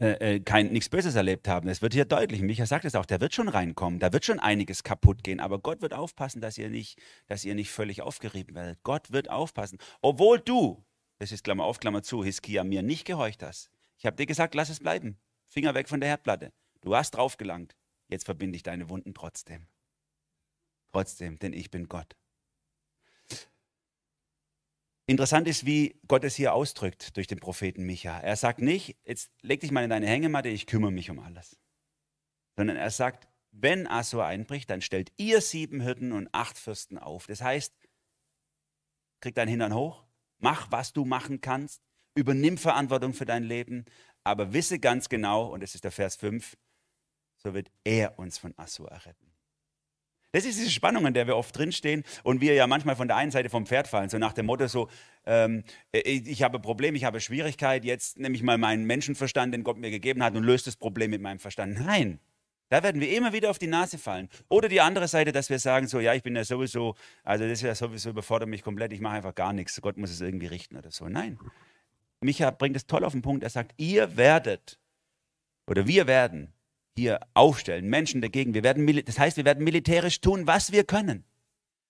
äh, 0.00 0.36
äh, 0.36 0.40
kein, 0.40 0.72
nichts 0.72 0.88
Böses 0.88 1.14
erlebt 1.14 1.48
haben. 1.48 1.68
Es 1.68 1.82
wird 1.82 1.92
hier 1.92 2.06
deutlich, 2.06 2.40
Micha 2.40 2.64
sagt 2.64 2.84
es 2.84 2.94
auch, 2.94 3.04
der 3.04 3.20
wird 3.20 3.34
schon 3.34 3.48
reinkommen, 3.48 4.00
da 4.00 4.12
wird 4.12 4.24
schon 4.24 4.40
einiges 4.40 4.82
kaputt 4.82 5.22
gehen, 5.22 5.38
aber 5.38 5.58
Gott 5.58 5.82
wird 5.82 5.92
aufpassen, 5.92 6.40
dass 6.40 6.56
ihr 6.56 6.70
nicht, 6.70 6.98
dass 7.26 7.44
ihr 7.44 7.54
nicht 7.54 7.70
völlig 7.70 8.00
aufgerieben 8.00 8.54
werdet. 8.54 8.82
Gott 8.82 9.12
wird 9.12 9.28
aufpassen. 9.28 9.78
Obwohl 10.00 10.40
du, 10.40 10.82
das 11.18 11.30
ist 11.30 11.44
Klammer 11.44 11.64
auf, 11.64 11.78
Klammer 11.78 12.02
zu, 12.02 12.24
Hiskia, 12.24 12.64
mir 12.64 12.82
nicht 12.82 13.04
gehorcht 13.04 13.42
hast. 13.42 13.70
Ich 13.98 14.06
habe 14.06 14.16
dir 14.16 14.26
gesagt, 14.26 14.54
lass 14.54 14.70
es 14.70 14.80
bleiben. 14.80 15.18
Finger 15.46 15.74
weg 15.74 15.88
von 15.88 16.00
der 16.00 16.08
Herdplatte. 16.08 16.52
Du 16.80 16.96
hast 16.96 17.12
draufgelangt. 17.12 17.76
Jetzt 18.08 18.24
verbinde 18.24 18.56
ich 18.56 18.62
deine 18.62 18.88
Wunden 18.88 19.14
trotzdem. 19.14 19.66
Trotzdem, 20.90 21.38
denn 21.38 21.52
ich 21.52 21.70
bin 21.70 21.88
Gott. 21.88 22.16
Interessant 25.06 25.48
ist, 25.48 25.66
wie 25.66 26.00
Gott 26.06 26.24
es 26.24 26.36
hier 26.36 26.54
ausdrückt 26.54 27.16
durch 27.16 27.26
den 27.26 27.40
Propheten 27.40 27.84
Micha. 27.84 28.20
Er 28.20 28.36
sagt 28.36 28.60
nicht, 28.60 28.96
jetzt 29.04 29.32
leg 29.42 29.60
dich 29.60 29.72
mal 29.72 29.82
in 29.82 29.90
deine 29.90 30.06
Hängematte, 30.06 30.48
ich 30.48 30.66
kümmere 30.66 30.92
mich 30.92 31.10
um 31.10 31.18
alles. 31.18 31.58
Sondern 32.56 32.76
er 32.76 32.90
sagt, 32.90 33.28
wenn 33.50 33.86
Assur 33.86 34.24
einbricht, 34.24 34.70
dann 34.70 34.80
stellt 34.80 35.12
ihr 35.16 35.40
sieben 35.40 35.80
Hirten 35.80 36.12
und 36.12 36.28
acht 36.32 36.56
Fürsten 36.56 36.98
auf. 36.98 37.26
Das 37.26 37.42
heißt, 37.42 37.74
krieg 39.20 39.34
deinen 39.34 39.48
Hintern 39.48 39.74
hoch, 39.74 40.04
mach, 40.38 40.70
was 40.70 40.92
du 40.92 41.04
machen 41.04 41.40
kannst, 41.40 41.82
übernimm 42.14 42.56
Verantwortung 42.56 43.12
für 43.12 43.26
dein 43.26 43.42
Leben, 43.42 43.84
aber 44.24 44.52
wisse 44.52 44.78
ganz 44.78 45.08
genau, 45.08 45.46
und 45.46 45.62
das 45.62 45.74
ist 45.74 45.84
der 45.84 45.92
Vers 45.92 46.16
5, 46.16 46.56
so 47.36 47.54
wird 47.54 47.70
er 47.84 48.18
uns 48.18 48.38
von 48.38 48.54
Assur 48.56 48.88
erretten. 48.88 49.31
Das 50.32 50.46
ist 50.46 50.58
diese 50.58 50.70
Spannung, 50.70 51.06
in 51.06 51.12
der 51.12 51.26
wir 51.26 51.36
oft 51.36 51.56
drinstehen 51.56 52.04
und 52.22 52.40
wir 52.40 52.54
ja 52.54 52.66
manchmal 52.66 52.96
von 52.96 53.06
der 53.06 53.16
einen 53.16 53.30
Seite 53.30 53.50
vom 53.50 53.66
Pferd 53.66 53.86
fallen, 53.86 54.08
so 54.08 54.16
nach 54.16 54.32
dem 54.32 54.46
Motto 54.46 54.66
so, 54.66 54.88
ähm, 55.26 55.62
äh, 55.92 56.00
ich 56.00 56.42
habe 56.42 56.58
ein 56.58 56.62
Problem, 56.62 56.94
ich 56.94 57.04
habe 57.04 57.20
Schwierigkeit, 57.20 57.84
jetzt 57.84 58.18
nehme 58.18 58.34
ich 58.34 58.42
mal 58.42 58.56
meinen 58.56 58.86
Menschenverstand, 58.86 59.52
den 59.52 59.62
Gott 59.62 59.76
mir 59.76 59.90
gegeben 59.90 60.22
hat 60.22 60.34
und 60.34 60.42
löse 60.44 60.64
das 60.64 60.76
Problem 60.76 61.10
mit 61.10 61.20
meinem 61.20 61.38
Verstand. 61.38 61.78
Nein, 61.78 62.18
da 62.70 62.82
werden 62.82 63.02
wir 63.02 63.14
immer 63.14 63.34
wieder 63.34 63.50
auf 63.50 63.58
die 63.58 63.66
Nase 63.66 63.98
fallen. 63.98 64.30
Oder 64.48 64.70
die 64.70 64.80
andere 64.80 65.06
Seite, 65.06 65.32
dass 65.32 65.50
wir 65.50 65.58
sagen 65.58 65.86
so, 65.86 66.00
ja, 66.00 66.14
ich 66.14 66.22
bin 66.22 66.34
ja 66.34 66.44
sowieso, 66.44 66.94
also 67.22 67.44
das 67.44 67.52
ist 67.52 67.62
ja 67.62 67.74
sowieso 67.74 68.08
überfordert 68.08 68.48
mich 68.48 68.62
komplett, 68.62 68.94
ich 68.94 69.00
mache 69.00 69.16
einfach 69.16 69.34
gar 69.34 69.52
nichts, 69.52 69.78
Gott 69.82 69.98
muss 69.98 70.10
es 70.10 70.22
irgendwie 70.22 70.46
richten 70.46 70.78
oder 70.78 70.90
so. 70.90 71.10
Nein, 71.10 71.38
Micha 72.22 72.50
bringt 72.50 72.76
es 72.76 72.86
toll 72.86 73.04
auf 73.04 73.12
den 73.12 73.20
Punkt, 73.20 73.42
er 73.42 73.50
sagt, 73.50 73.74
ihr 73.76 74.16
werdet 74.16 74.78
oder 75.66 75.86
wir 75.86 76.06
werden 76.06 76.54
hier 76.96 77.20
aufstellen, 77.34 77.86
Menschen 77.88 78.20
dagegen. 78.20 78.54
Wir 78.54 78.62
werden, 78.62 78.86
das 79.04 79.18
heißt, 79.18 79.36
wir 79.36 79.44
werden 79.44 79.64
militärisch 79.64 80.20
tun, 80.20 80.46
was 80.46 80.72
wir 80.72 80.84
können. 80.84 81.24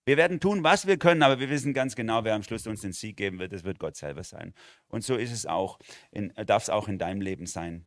Wir 0.04 0.16
werden 0.16 0.40
tun, 0.40 0.64
was 0.64 0.86
wir 0.86 0.96
können, 0.96 1.22
aber 1.22 1.38
wir 1.38 1.48
wissen 1.48 1.74
ganz 1.74 1.94
genau, 1.94 2.24
wer 2.24 2.34
am 2.34 2.42
Schluss 2.42 2.66
uns 2.66 2.80
den 2.80 2.92
Sieg 2.92 3.16
geben 3.16 3.38
wird. 3.38 3.52
Das 3.52 3.62
wird 3.62 3.78
Gott 3.78 3.96
selber 3.96 4.24
sein. 4.24 4.52
Und 4.88 5.04
so 5.04 5.14
ist 5.16 5.30
es 5.30 5.46
auch, 5.46 5.78
äh, 6.10 6.44
darf 6.44 6.64
es 6.64 6.70
auch 6.70 6.88
in 6.88 6.98
deinem 6.98 7.20
Leben 7.20 7.46
sein, 7.46 7.86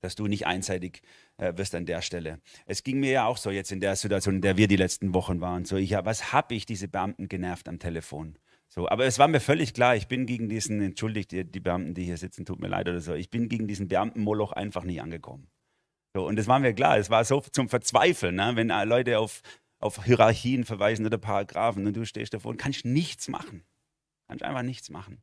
dass 0.00 0.16
du 0.16 0.26
nicht 0.26 0.46
einseitig 0.46 1.02
äh, 1.36 1.52
wirst 1.56 1.74
an 1.74 1.86
der 1.86 2.02
Stelle. 2.02 2.40
Es 2.66 2.82
ging 2.82 2.98
mir 2.98 3.12
ja 3.12 3.26
auch 3.26 3.36
so 3.36 3.50
jetzt 3.50 3.70
in 3.70 3.80
der 3.80 3.94
Situation, 3.94 4.36
in 4.36 4.40
der 4.40 4.56
wir 4.56 4.66
die 4.66 4.76
letzten 4.76 5.14
Wochen 5.14 5.40
waren. 5.40 5.64
So, 5.64 5.76
ich, 5.76 5.92
was 5.92 6.32
habe 6.32 6.54
ich 6.54 6.66
diese 6.66 6.88
Beamten 6.88 7.28
genervt 7.28 7.68
am 7.68 7.78
Telefon? 7.78 8.36
So, 8.66 8.88
aber 8.88 9.04
es 9.04 9.18
war 9.18 9.28
mir 9.28 9.40
völlig 9.40 9.74
klar, 9.74 9.96
ich 9.96 10.08
bin 10.08 10.26
gegen 10.26 10.48
diesen, 10.48 10.80
entschuldigt 10.80 11.32
die, 11.32 11.44
die 11.44 11.60
Beamten, 11.60 11.94
die 11.94 12.04
hier 12.04 12.16
sitzen, 12.16 12.44
tut 12.44 12.60
mir 12.60 12.68
leid 12.68 12.88
oder 12.88 13.00
so, 13.00 13.14
ich 13.14 13.28
bin 13.30 13.48
gegen 13.48 13.66
diesen 13.66 13.88
Beamtenmoloch 13.88 14.52
einfach 14.52 14.84
nie 14.84 15.00
angekommen. 15.00 15.48
So, 16.14 16.26
und 16.26 16.36
das 16.36 16.48
war 16.48 16.58
mir 16.58 16.74
klar, 16.74 16.98
es 16.98 17.10
war 17.10 17.24
so 17.24 17.40
zum 17.40 17.68
Verzweifeln, 17.68 18.34
ne? 18.34 18.52
wenn 18.56 18.68
Leute 18.68 19.18
auf, 19.18 19.42
auf 19.78 20.04
Hierarchien 20.04 20.64
verweisen 20.64 21.06
oder 21.06 21.18
Paragraphen 21.18 21.86
und 21.86 21.96
du 21.96 22.04
stehst 22.04 22.34
davor 22.34 22.50
und 22.50 22.56
kannst 22.56 22.84
nichts 22.84 23.28
machen. 23.28 23.64
Kannst 24.26 24.42
einfach 24.42 24.62
nichts 24.62 24.90
machen. 24.90 25.22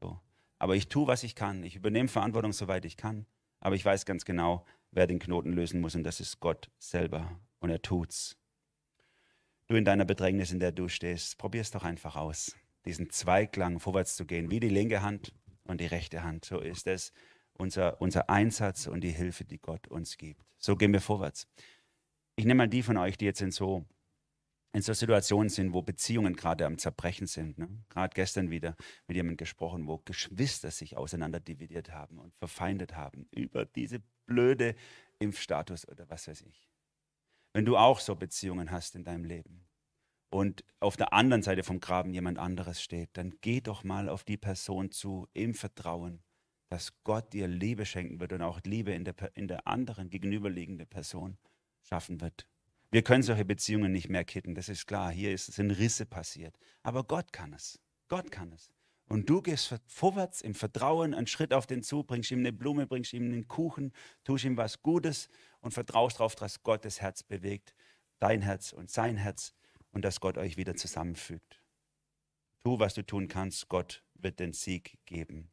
So. 0.00 0.20
Aber 0.58 0.76
ich 0.76 0.88
tue, 0.88 1.06
was 1.06 1.22
ich 1.22 1.34
kann. 1.34 1.62
Ich 1.62 1.76
übernehme 1.76 2.08
Verantwortung, 2.08 2.52
soweit 2.52 2.84
ich 2.84 2.96
kann. 2.96 3.26
Aber 3.60 3.74
ich 3.74 3.84
weiß 3.84 4.04
ganz 4.04 4.24
genau, 4.24 4.64
wer 4.90 5.06
den 5.06 5.18
Knoten 5.18 5.52
lösen 5.52 5.80
muss 5.80 5.94
und 5.94 6.04
das 6.04 6.20
ist 6.20 6.40
Gott 6.40 6.70
selber. 6.78 7.40
Und 7.60 7.70
er 7.70 7.80
tut's. 7.80 8.36
Du 9.68 9.76
in 9.76 9.84
deiner 9.84 10.04
Bedrängnis, 10.04 10.52
in 10.52 10.60
der 10.60 10.72
du 10.72 10.88
stehst, 10.88 11.38
probier 11.38 11.62
es 11.62 11.70
doch 11.70 11.84
einfach 11.84 12.16
aus, 12.16 12.54
diesen 12.84 13.08
Zweiklang 13.08 13.80
vorwärts 13.80 14.16
zu 14.16 14.26
gehen, 14.26 14.50
wie 14.50 14.60
die 14.60 14.68
linke 14.68 15.00
Hand 15.00 15.32
und 15.64 15.80
die 15.80 15.86
rechte 15.86 16.22
Hand. 16.22 16.44
So 16.44 16.58
ist 16.58 16.86
es 16.86 17.12
unser, 17.58 18.00
unser 18.00 18.28
Einsatz 18.30 18.86
und 18.86 19.02
die 19.02 19.10
Hilfe, 19.10 19.44
die 19.44 19.58
Gott 19.58 19.88
uns 19.88 20.16
gibt. 20.16 20.42
So 20.58 20.76
gehen 20.76 20.92
wir 20.92 21.00
vorwärts. 21.00 21.46
Ich 22.36 22.44
nehme 22.44 22.58
mal 22.58 22.68
die 22.68 22.82
von 22.82 22.96
euch, 22.96 23.16
die 23.16 23.26
jetzt 23.26 23.42
in 23.42 23.50
so 23.50 23.84
in 24.74 24.80
so 24.80 24.92
Situationen 24.94 25.50
sind, 25.50 25.72
wo 25.72 25.82
Beziehungen 25.82 26.34
gerade 26.34 26.64
am 26.64 26.78
Zerbrechen 26.78 27.26
sind. 27.26 27.58
Ne? 27.58 27.68
Gerade 27.90 28.14
gestern 28.14 28.50
wieder 28.50 28.74
mit 29.06 29.16
jemandem 29.16 29.36
gesprochen, 29.36 29.86
wo 29.86 29.98
Geschwister 29.98 30.70
sich 30.70 30.96
auseinanderdividiert 30.96 31.92
haben 31.92 32.18
und 32.18 32.34
verfeindet 32.36 32.96
haben 32.96 33.28
über 33.30 33.66
diese 33.66 34.00
blöde 34.24 34.74
Impfstatus 35.18 35.86
oder 35.86 36.08
was 36.08 36.26
weiß 36.26 36.42
ich. 36.42 36.70
Wenn 37.52 37.66
du 37.66 37.76
auch 37.76 38.00
so 38.00 38.16
Beziehungen 38.16 38.70
hast 38.70 38.94
in 38.96 39.04
deinem 39.04 39.26
Leben 39.26 39.66
und 40.30 40.64
auf 40.80 40.96
der 40.96 41.12
anderen 41.12 41.42
Seite 41.42 41.62
vom 41.62 41.80
Graben 41.80 42.14
jemand 42.14 42.38
anderes 42.38 42.82
steht, 42.82 43.10
dann 43.12 43.34
geh 43.42 43.60
doch 43.60 43.84
mal 43.84 44.08
auf 44.08 44.24
die 44.24 44.38
Person 44.38 44.90
zu 44.90 45.28
im 45.34 45.52
Vertrauen, 45.52 46.22
dass 46.72 46.94
Gott 47.04 47.34
dir 47.34 47.48
Liebe 47.48 47.84
schenken 47.84 48.18
wird 48.18 48.32
und 48.32 48.40
auch 48.40 48.58
Liebe 48.64 48.92
in 48.92 49.04
der, 49.04 49.14
in 49.34 49.46
der 49.46 49.66
anderen 49.66 50.08
gegenüberliegenden 50.08 50.86
Person 50.86 51.36
schaffen 51.82 52.22
wird. 52.22 52.48
Wir 52.90 53.02
können 53.02 53.22
solche 53.22 53.44
Beziehungen 53.44 53.92
nicht 53.92 54.08
mehr 54.08 54.24
kitten, 54.24 54.54
das 54.54 54.70
ist 54.70 54.86
klar. 54.86 55.12
Hier 55.12 55.34
ist, 55.34 55.52
sind 55.52 55.70
Risse 55.70 56.06
passiert. 56.06 56.56
Aber 56.82 57.04
Gott 57.04 57.30
kann 57.30 57.52
es. 57.52 57.78
Gott 58.08 58.30
kann 58.30 58.52
es. 58.52 58.70
Und 59.06 59.28
du 59.28 59.42
gehst 59.42 59.78
vorwärts 59.86 60.40
im 60.40 60.54
Vertrauen, 60.54 61.12
einen 61.12 61.26
Schritt 61.26 61.52
auf 61.52 61.66
den 61.66 61.82
zu, 61.82 62.04
bringst 62.04 62.30
ihm 62.30 62.38
eine 62.38 62.54
Blume, 62.54 62.86
bringst 62.86 63.12
ihm 63.12 63.24
einen 63.24 63.48
Kuchen, 63.48 63.92
tust 64.24 64.44
ihm 64.44 64.56
was 64.56 64.80
Gutes 64.80 65.28
und 65.60 65.72
vertraust 65.72 66.20
darauf, 66.20 66.36
dass 66.36 66.62
Gott 66.62 66.86
das 66.86 67.02
Herz 67.02 67.22
bewegt, 67.22 67.74
dein 68.18 68.40
Herz 68.40 68.72
und 68.72 68.90
sein 68.90 69.18
Herz 69.18 69.52
und 69.90 70.06
dass 70.06 70.20
Gott 70.20 70.38
euch 70.38 70.56
wieder 70.56 70.74
zusammenfügt. 70.74 71.60
Tu, 72.64 72.78
was 72.78 72.94
du 72.94 73.04
tun 73.04 73.28
kannst, 73.28 73.68
Gott 73.68 74.02
wird 74.14 74.40
den 74.40 74.54
Sieg 74.54 74.96
geben. 75.04 75.50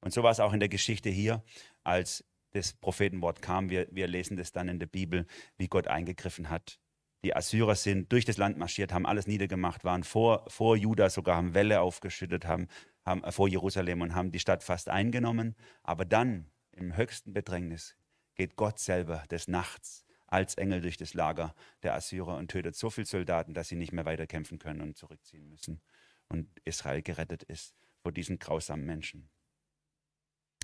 Und 0.00 0.12
so 0.12 0.22
war 0.22 0.30
es 0.30 0.40
auch 0.40 0.52
in 0.52 0.60
der 0.60 0.68
Geschichte 0.68 1.10
hier, 1.10 1.42
als 1.84 2.24
das 2.52 2.72
Prophetenwort 2.72 3.42
kam. 3.42 3.70
Wir, 3.70 3.86
wir 3.90 4.08
lesen 4.08 4.36
das 4.36 4.52
dann 4.52 4.68
in 4.68 4.78
der 4.78 4.86
Bibel, 4.86 5.26
wie 5.56 5.68
Gott 5.68 5.88
eingegriffen 5.88 6.50
hat. 6.50 6.80
Die 7.22 7.36
Assyrer 7.36 7.74
sind 7.74 8.10
durch 8.12 8.24
das 8.24 8.38
Land 8.38 8.56
marschiert, 8.56 8.92
haben 8.92 9.04
alles 9.04 9.26
niedergemacht, 9.26 9.84
waren 9.84 10.04
vor, 10.04 10.44
vor 10.48 10.76
Juda 10.76 11.10
sogar, 11.10 11.36
haben 11.36 11.52
Wälle 11.52 11.82
aufgeschüttet, 11.82 12.46
haben, 12.46 12.66
haben 13.04 13.22
äh, 13.24 13.32
vor 13.32 13.46
Jerusalem 13.46 14.00
und 14.00 14.14
haben 14.14 14.32
die 14.32 14.38
Stadt 14.38 14.64
fast 14.64 14.88
eingenommen. 14.88 15.54
Aber 15.82 16.04
dann, 16.06 16.46
im 16.72 16.96
höchsten 16.96 17.34
Bedrängnis, 17.34 17.96
geht 18.36 18.56
Gott 18.56 18.78
selber 18.78 19.24
des 19.30 19.48
Nachts 19.48 20.06
als 20.28 20.54
Engel 20.54 20.80
durch 20.80 20.96
das 20.96 21.12
Lager 21.12 21.54
der 21.82 21.94
Assyrer 21.94 22.38
und 22.38 22.50
tötet 22.50 22.74
so 22.76 22.88
viele 22.88 23.06
Soldaten, 23.06 23.52
dass 23.52 23.68
sie 23.68 23.76
nicht 23.76 23.92
mehr 23.92 24.06
weiter 24.06 24.26
kämpfen 24.26 24.58
können 24.58 24.80
und 24.80 24.96
zurückziehen 24.96 25.48
müssen. 25.48 25.82
Und 26.28 26.48
Israel 26.64 27.02
gerettet 27.02 27.42
ist 27.42 27.74
vor 28.02 28.12
diesen 28.12 28.38
grausamen 28.38 28.86
Menschen. 28.86 29.28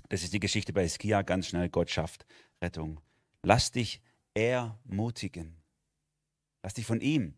Das 0.09 0.23
ist 0.23 0.33
die 0.33 0.39
Geschichte 0.39 0.73
bei 0.73 0.83
Iskia, 0.83 1.21
ganz 1.21 1.47
schnell, 1.47 1.69
Gott 1.69 1.89
schafft 1.89 2.25
Rettung. 2.61 3.01
Lass 3.43 3.71
dich 3.71 4.01
ermutigen. 4.33 5.57
Lass 6.63 6.73
dich 6.73 6.85
von 6.85 7.01
ihm, 7.01 7.37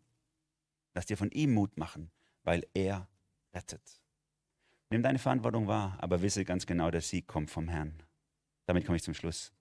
lass 0.94 1.06
dir 1.06 1.16
von 1.16 1.30
ihm 1.30 1.52
Mut 1.54 1.76
machen, 1.76 2.10
weil 2.42 2.66
er 2.74 3.08
rettet. 3.54 4.00
Nimm 4.90 5.02
deine 5.02 5.18
Verantwortung 5.18 5.68
wahr, 5.68 5.96
aber 6.00 6.22
wisse 6.22 6.44
ganz 6.44 6.66
genau, 6.66 6.90
der 6.90 7.00
Sieg 7.00 7.28
kommt 7.28 7.50
vom 7.50 7.68
Herrn. 7.68 8.02
Damit 8.66 8.86
komme 8.86 8.96
ich 8.96 9.04
zum 9.04 9.14
Schluss. 9.14 9.52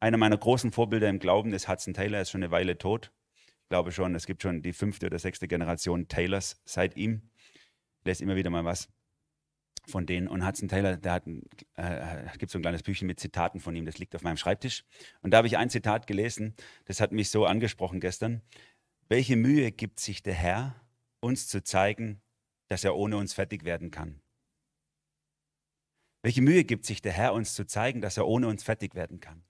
Einer 0.00 0.16
meiner 0.16 0.36
großen 0.36 0.72
Vorbilder 0.72 1.08
im 1.08 1.18
Glauben 1.18 1.52
ist 1.52 1.68
Hudson 1.68 1.94
Taylor, 1.94 2.20
ist 2.20 2.30
schon 2.30 2.42
eine 2.42 2.50
Weile 2.50 2.76
tot. 2.76 3.12
Ich 3.62 3.68
glaube 3.68 3.92
schon, 3.92 4.14
es 4.14 4.26
gibt 4.26 4.42
schon 4.42 4.60
die 4.60 4.72
fünfte 4.72 5.06
oder 5.06 5.18
sechste 5.18 5.46
Generation 5.46 6.08
Taylors 6.08 6.60
seit 6.64 6.96
ihm. 6.96 7.30
Lese 8.04 8.22
immer 8.22 8.36
wieder 8.36 8.50
mal 8.50 8.64
was 8.64 8.88
von 9.86 10.06
denen. 10.06 10.28
Und 10.28 10.46
Hudson 10.46 10.68
Taylor, 10.68 10.96
der 10.96 11.12
hat, 11.12 11.26
äh, 11.76 12.36
gibt 12.38 12.50
so 12.50 12.58
ein 12.58 12.62
kleines 12.62 12.82
Büchchen 12.82 13.06
mit 13.06 13.20
Zitaten 13.20 13.60
von 13.60 13.74
ihm, 13.76 13.86
das 13.86 13.98
liegt 13.98 14.14
auf 14.14 14.22
meinem 14.22 14.36
Schreibtisch. 14.36 14.84
Und 15.22 15.30
da 15.30 15.38
habe 15.38 15.46
ich 15.46 15.56
ein 15.56 15.70
Zitat 15.70 16.06
gelesen, 16.06 16.54
das 16.84 17.00
hat 17.00 17.12
mich 17.12 17.30
so 17.30 17.46
angesprochen 17.46 18.00
gestern. 18.00 18.42
Welche 19.08 19.36
Mühe 19.36 19.72
gibt 19.72 20.00
sich 20.00 20.22
der 20.22 20.34
Herr, 20.34 20.74
uns 21.20 21.48
zu 21.48 21.62
zeigen, 21.62 22.20
dass 22.68 22.84
er 22.84 22.96
ohne 22.96 23.16
uns 23.16 23.34
fertig 23.34 23.64
werden 23.64 23.90
kann? 23.90 24.20
Welche 26.22 26.40
Mühe 26.40 26.64
gibt 26.64 26.86
sich 26.86 27.02
der 27.02 27.12
Herr, 27.12 27.34
uns 27.34 27.54
zu 27.54 27.66
zeigen, 27.66 28.00
dass 28.00 28.16
er 28.16 28.26
ohne 28.26 28.48
uns 28.48 28.62
fertig 28.62 28.94
werden 28.94 29.20
kann? 29.20 29.44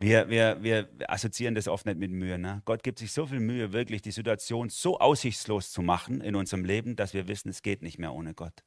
Wir, 0.00 0.30
wir, 0.30 0.62
wir 0.62 0.88
assoziieren 1.06 1.54
das 1.54 1.68
oft 1.68 1.84
nicht 1.84 1.98
mit 1.98 2.10
Mühe. 2.10 2.38
Ne? 2.38 2.62
Gott 2.64 2.82
gibt 2.82 2.98
sich 2.98 3.12
so 3.12 3.26
viel 3.26 3.38
Mühe, 3.38 3.72
wirklich 3.72 4.00
die 4.00 4.10
Situation 4.12 4.70
so 4.70 4.98
aussichtslos 4.98 5.70
zu 5.70 5.82
machen 5.82 6.22
in 6.22 6.34
unserem 6.34 6.64
Leben, 6.64 6.96
dass 6.96 7.12
wir 7.12 7.28
wissen, 7.28 7.50
es 7.50 7.60
geht 7.60 7.82
nicht 7.82 7.98
mehr 7.98 8.12
ohne 8.14 8.32
Gott. 8.32 8.64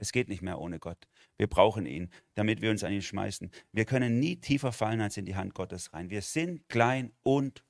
Es 0.00 0.12
geht 0.12 0.28
nicht 0.28 0.40
mehr 0.40 0.58
ohne 0.58 0.78
Gott. 0.78 1.08
Wir 1.36 1.46
brauchen 1.46 1.84
ihn, 1.84 2.10
damit 2.34 2.62
wir 2.62 2.70
uns 2.70 2.82
an 2.84 2.92
ihn 2.92 3.02
schmeißen. 3.02 3.50
Wir 3.72 3.84
können 3.84 4.18
nie 4.18 4.36
tiefer 4.36 4.72
fallen 4.72 5.02
als 5.02 5.18
in 5.18 5.26
die 5.26 5.36
Hand 5.36 5.54
Gottes 5.54 5.92
rein. 5.92 6.08
Wir 6.08 6.22
sind 6.22 6.66
klein 6.70 7.12
und 7.22 7.62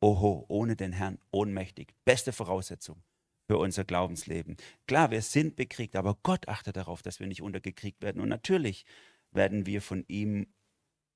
oho, 0.00 0.44
ohne 0.48 0.76
den 0.76 0.92
Herrn 0.92 1.18
ohnmächtig. 1.32 1.92
Beste 2.04 2.32
Voraussetzung 2.32 3.02
für 3.48 3.58
unser 3.58 3.84
Glaubensleben. 3.84 4.56
Klar, 4.86 5.10
wir 5.10 5.22
sind 5.22 5.56
bekriegt, 5.56 5.96
aber 5.96 6.16
Gott 6.22 6.46
achtet 6.46 6.76
darauf, 6.76 7.02
dass 7.02 7.18
wir 7.18 7.26
nicht 7.26 7.42
untergekriegt 7.42 8.00
werden. 8.00 8.22
Und 8.22 8.28
natürlich 8.28 8.86
werden 9.32 9.66
wir 9.66 9.82
von 9.82 10.04
ihm 10.06 10.46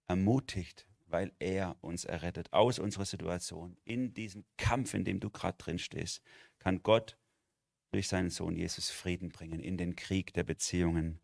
ermutigt, 0.09 0.89
weil 1.07 1.33
er 1.39 1.77
uns 1.81 2.05
errettet 2.05 2.53
aus 2.53 2.81
unserer 2.81 3.05
Situation. 3.05 3.77
In 3.85 4.15
diesem 4.15 4.45
Kampf, 4.57 4.95
in 4.95 5.05
dem 5.05 5.21
du 5.21 5.31
gerade 5.31 5.59
drin 5.59 5.79
stehst, 5.79 6.23
kann 6.59 6.83
Gott 6.83 7.17
durch 7.97 8.09
seinen 8.09 8.29
Sohn 8.29 8.57
Jesus 8.57 8.91
Frieden 8.91 9.31
bringen 9.31 9.59
in 9.59 9.79
den 9.79 9.97
Krieg 9.97 10.35
der 10.35 10.45
Beziehungen. 10.45 11.19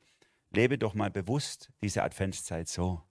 Lebe 0.51 0.79
doch 0.79 0.95
mal 0.95 1.11
bewusst 1.11 1.71
diese 1.83 2.03
Adventszeit 2.03 2.67
so, 2.67 3.03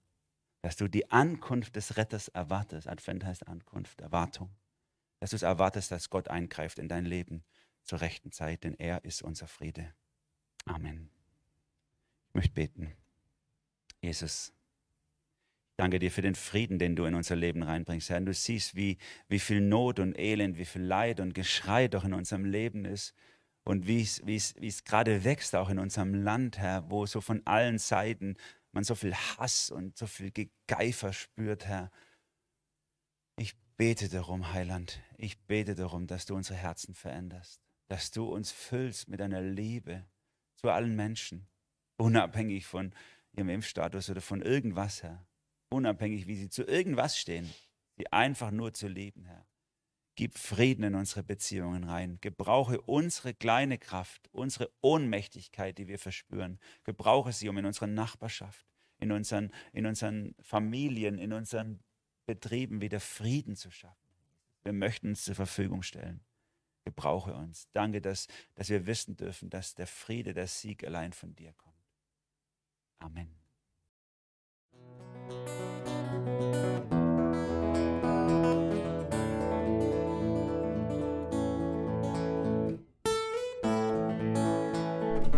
dass 0.64 0.78
du 0.78 0.88
die 0.88 1.12
Ankunft 1.12 1.76
des 1.76 1.96
Retters 1.96 2.28
erwartest. 2.28 2.88
Advent 2.88 3.24
heißt 3.24 3.48
Ankunft, 3.48 4.02
Erwartung. 4.02 4.50
Dass 5.20 5.30
du 5.30 5.36
es 5.36 5.44
erwartest, 5.44 5.92
dass 5.92 6.10
Gott 6.10 6.28
eingreift 6.28 6.80
in 6.80 6.88
dein 6.90 7.06
Leben 7.06 7.44
zur 7.84 8.02
rechten 8.02 8.32
Zeit, 8.32 8.64
denn 8.64 8.74
er 8.80 9.06
ist 9.06 9.22
unser 9.22 9.48
Friede. 9.48 9.94
Amen. 10.66 11.12
Ich 12.30 12.34
möchte 12.34 12.54
beten. 12.54 12.92
Jesus, 14.02 14.54
danke 15.78 16.00
dir 16.00 16.10
für 16.10 16.24
den 16.24 16.34
Frieden, 16.34 16.80
den 16.80 16.96
du 16.96 17.06
in 17.06 17.14
unser 17.14 17.36
Leben 17.36 17.62
reinbringst, 17.62 18.10
Herr. 18.10 18.22
Du 18.22 18.34
siehst, 18.34 18.76
wie, 18.76 18.98
wie 19.28 19.40
viel 19.40 19.62
Not 19.62 20.00
und 20.00 20.18
Elend, 20.18 20.58
wie 20.58 20.66
viel 20.66 20.82
Leid 20.82 21.20
und 21.20 21.36
Geschrei 21.36 21.88
doch 21.88 22.06
in 22.06 22.16
unserem 22.16 22.46
Leben 22.46 22.86
ist 22.86 23.14
und 23.64 23.88
wie 23.88 24.02
es, 24.02 24.26
wie 24.26 24.36
es, 24.36 24.56
wie 24.60 24.68
es 24.68 24.84
gerade 24.84 25.24
wächst 25.24 25.56
auch 25.56 25.70
in 25.70 25.80
unserem 25.80 26.14
Land, 26.14 26.58
Herr, 26.58 26.90
wo 26.90 27.06
so 27.06 27.22
von 27.22 27.46
allen 27.46 27.78
Seiten 27.78 28.36
man 28.72 28.84
so 28.84 28.96
viel 28.96 29.14
Hass 29.14 29.70
und 29.70 29.98
so 29.98 30.08
viel 30.08 30.32
Gegeifer 30.32 31.14
spürt, 31.14 31.66
Herr. 31.66 31.92
Ich 33.38 33.56
bete 33.78 34.10
darum, 34.10 34.54
Heiland, 34.54 35.02
ich 35.18 35.40
bete 35.46 35.76
darum, 35.76 36.08
dass 36.08 36.26
du 36.26 36.36
unsere 36.36 36.58
Herzen 36.58 36.96
veränderst, 36.96 37.62
dass 37.88 38.12
du 38.12 38.26
uns 38.32 38.52
füllst 38.52 39.08
mit 39.08 39.20
deiner 39.20 39.42
Liebe 39.42 40.06
zu 40.56 40.70
allen 40.70 40.96
Menschen, 40.96 41.48
unabhängig 41.98 42.66
von 42.66 42.94
ihrem 43.34 43.50
Impfstatus 43.50 44.10
oder 44.10 44.22
von 44.22 44.42
irgendwas, 44.42 45.04
Herr, 45.04 45.26
unabhängig, 45.70 46.28
wie 46.28 46.36
sie 46.36 46.50
zu 46.50 46.64
irgendwas 46.64 47.18
stehen, 47.18 47.52
sie 47.98 48.12
einfach 48.12 48.52
nur 48.52 48.74
zu 48.74 48.88
lieben, 48.88 49.26
Herr. 49.26 49.46
Gib 50.16 50.38
Frieden 50.38 50.84
in 50.84 50.96
unsere 50.96 51.24
Beziehungen 51.24 51.86
rein. 51.86 52.18
Gebrauche 52.22 52.82
unsere 52.82 53.34
kleine 53.34 53.78
Kraft, 53.78 54.30
unsere 54.32 54.70
Ohnmächtigkeit, 54.82 55.78
die 55.78 55.88
wir 55.88 56.00
verspüren. 56.00 56.60
Gebrauche 56.84 57.32
sie, 57.32 57.48
um 57.50 57.58
in 57.58 57.66
unserer 57.66 57.88
Nachbarschaft, 57.88 58.68
in 59.00 59.12
unseren, 59.12 59.52
in 59.72 59.86
unseren 59.86 60.36
Familien, 60.42 61.18
in 61.18 61.34
unseren 61.34 61.80
Betrieben 62.26 62.82
wieder 62.82 63.00
Frieden 63.00 63.56
zu 63.56 63.72
schaffen. 63.72 63.96
Wir 64.64 64.74
möchten 64.74 65.10
uns 65.10 65.24
zur 65.24 65.36
Verfügung 65.36 65.82
stellen. 65.82 66.22
Gebrauche 66.84 67.34
uns. 67.34 67.68
Danke, 67.74 68.02
dass, 68.02 68.28
dass 68.56 68.70
wir 68.70 68.86
wissen 68.86 69.16
dürfen, 69.16 69.50
dass 69.50 69.76
der 69.76 69.88
Friede, 69.88 70.34
der 70.34 70.48
Sieg 70.48 70.84
allein 70.84 71.14
von 71.14 71.36
dir 71.36 71.54
kommt. 71.54 71.72
Amen. 73.00 73.42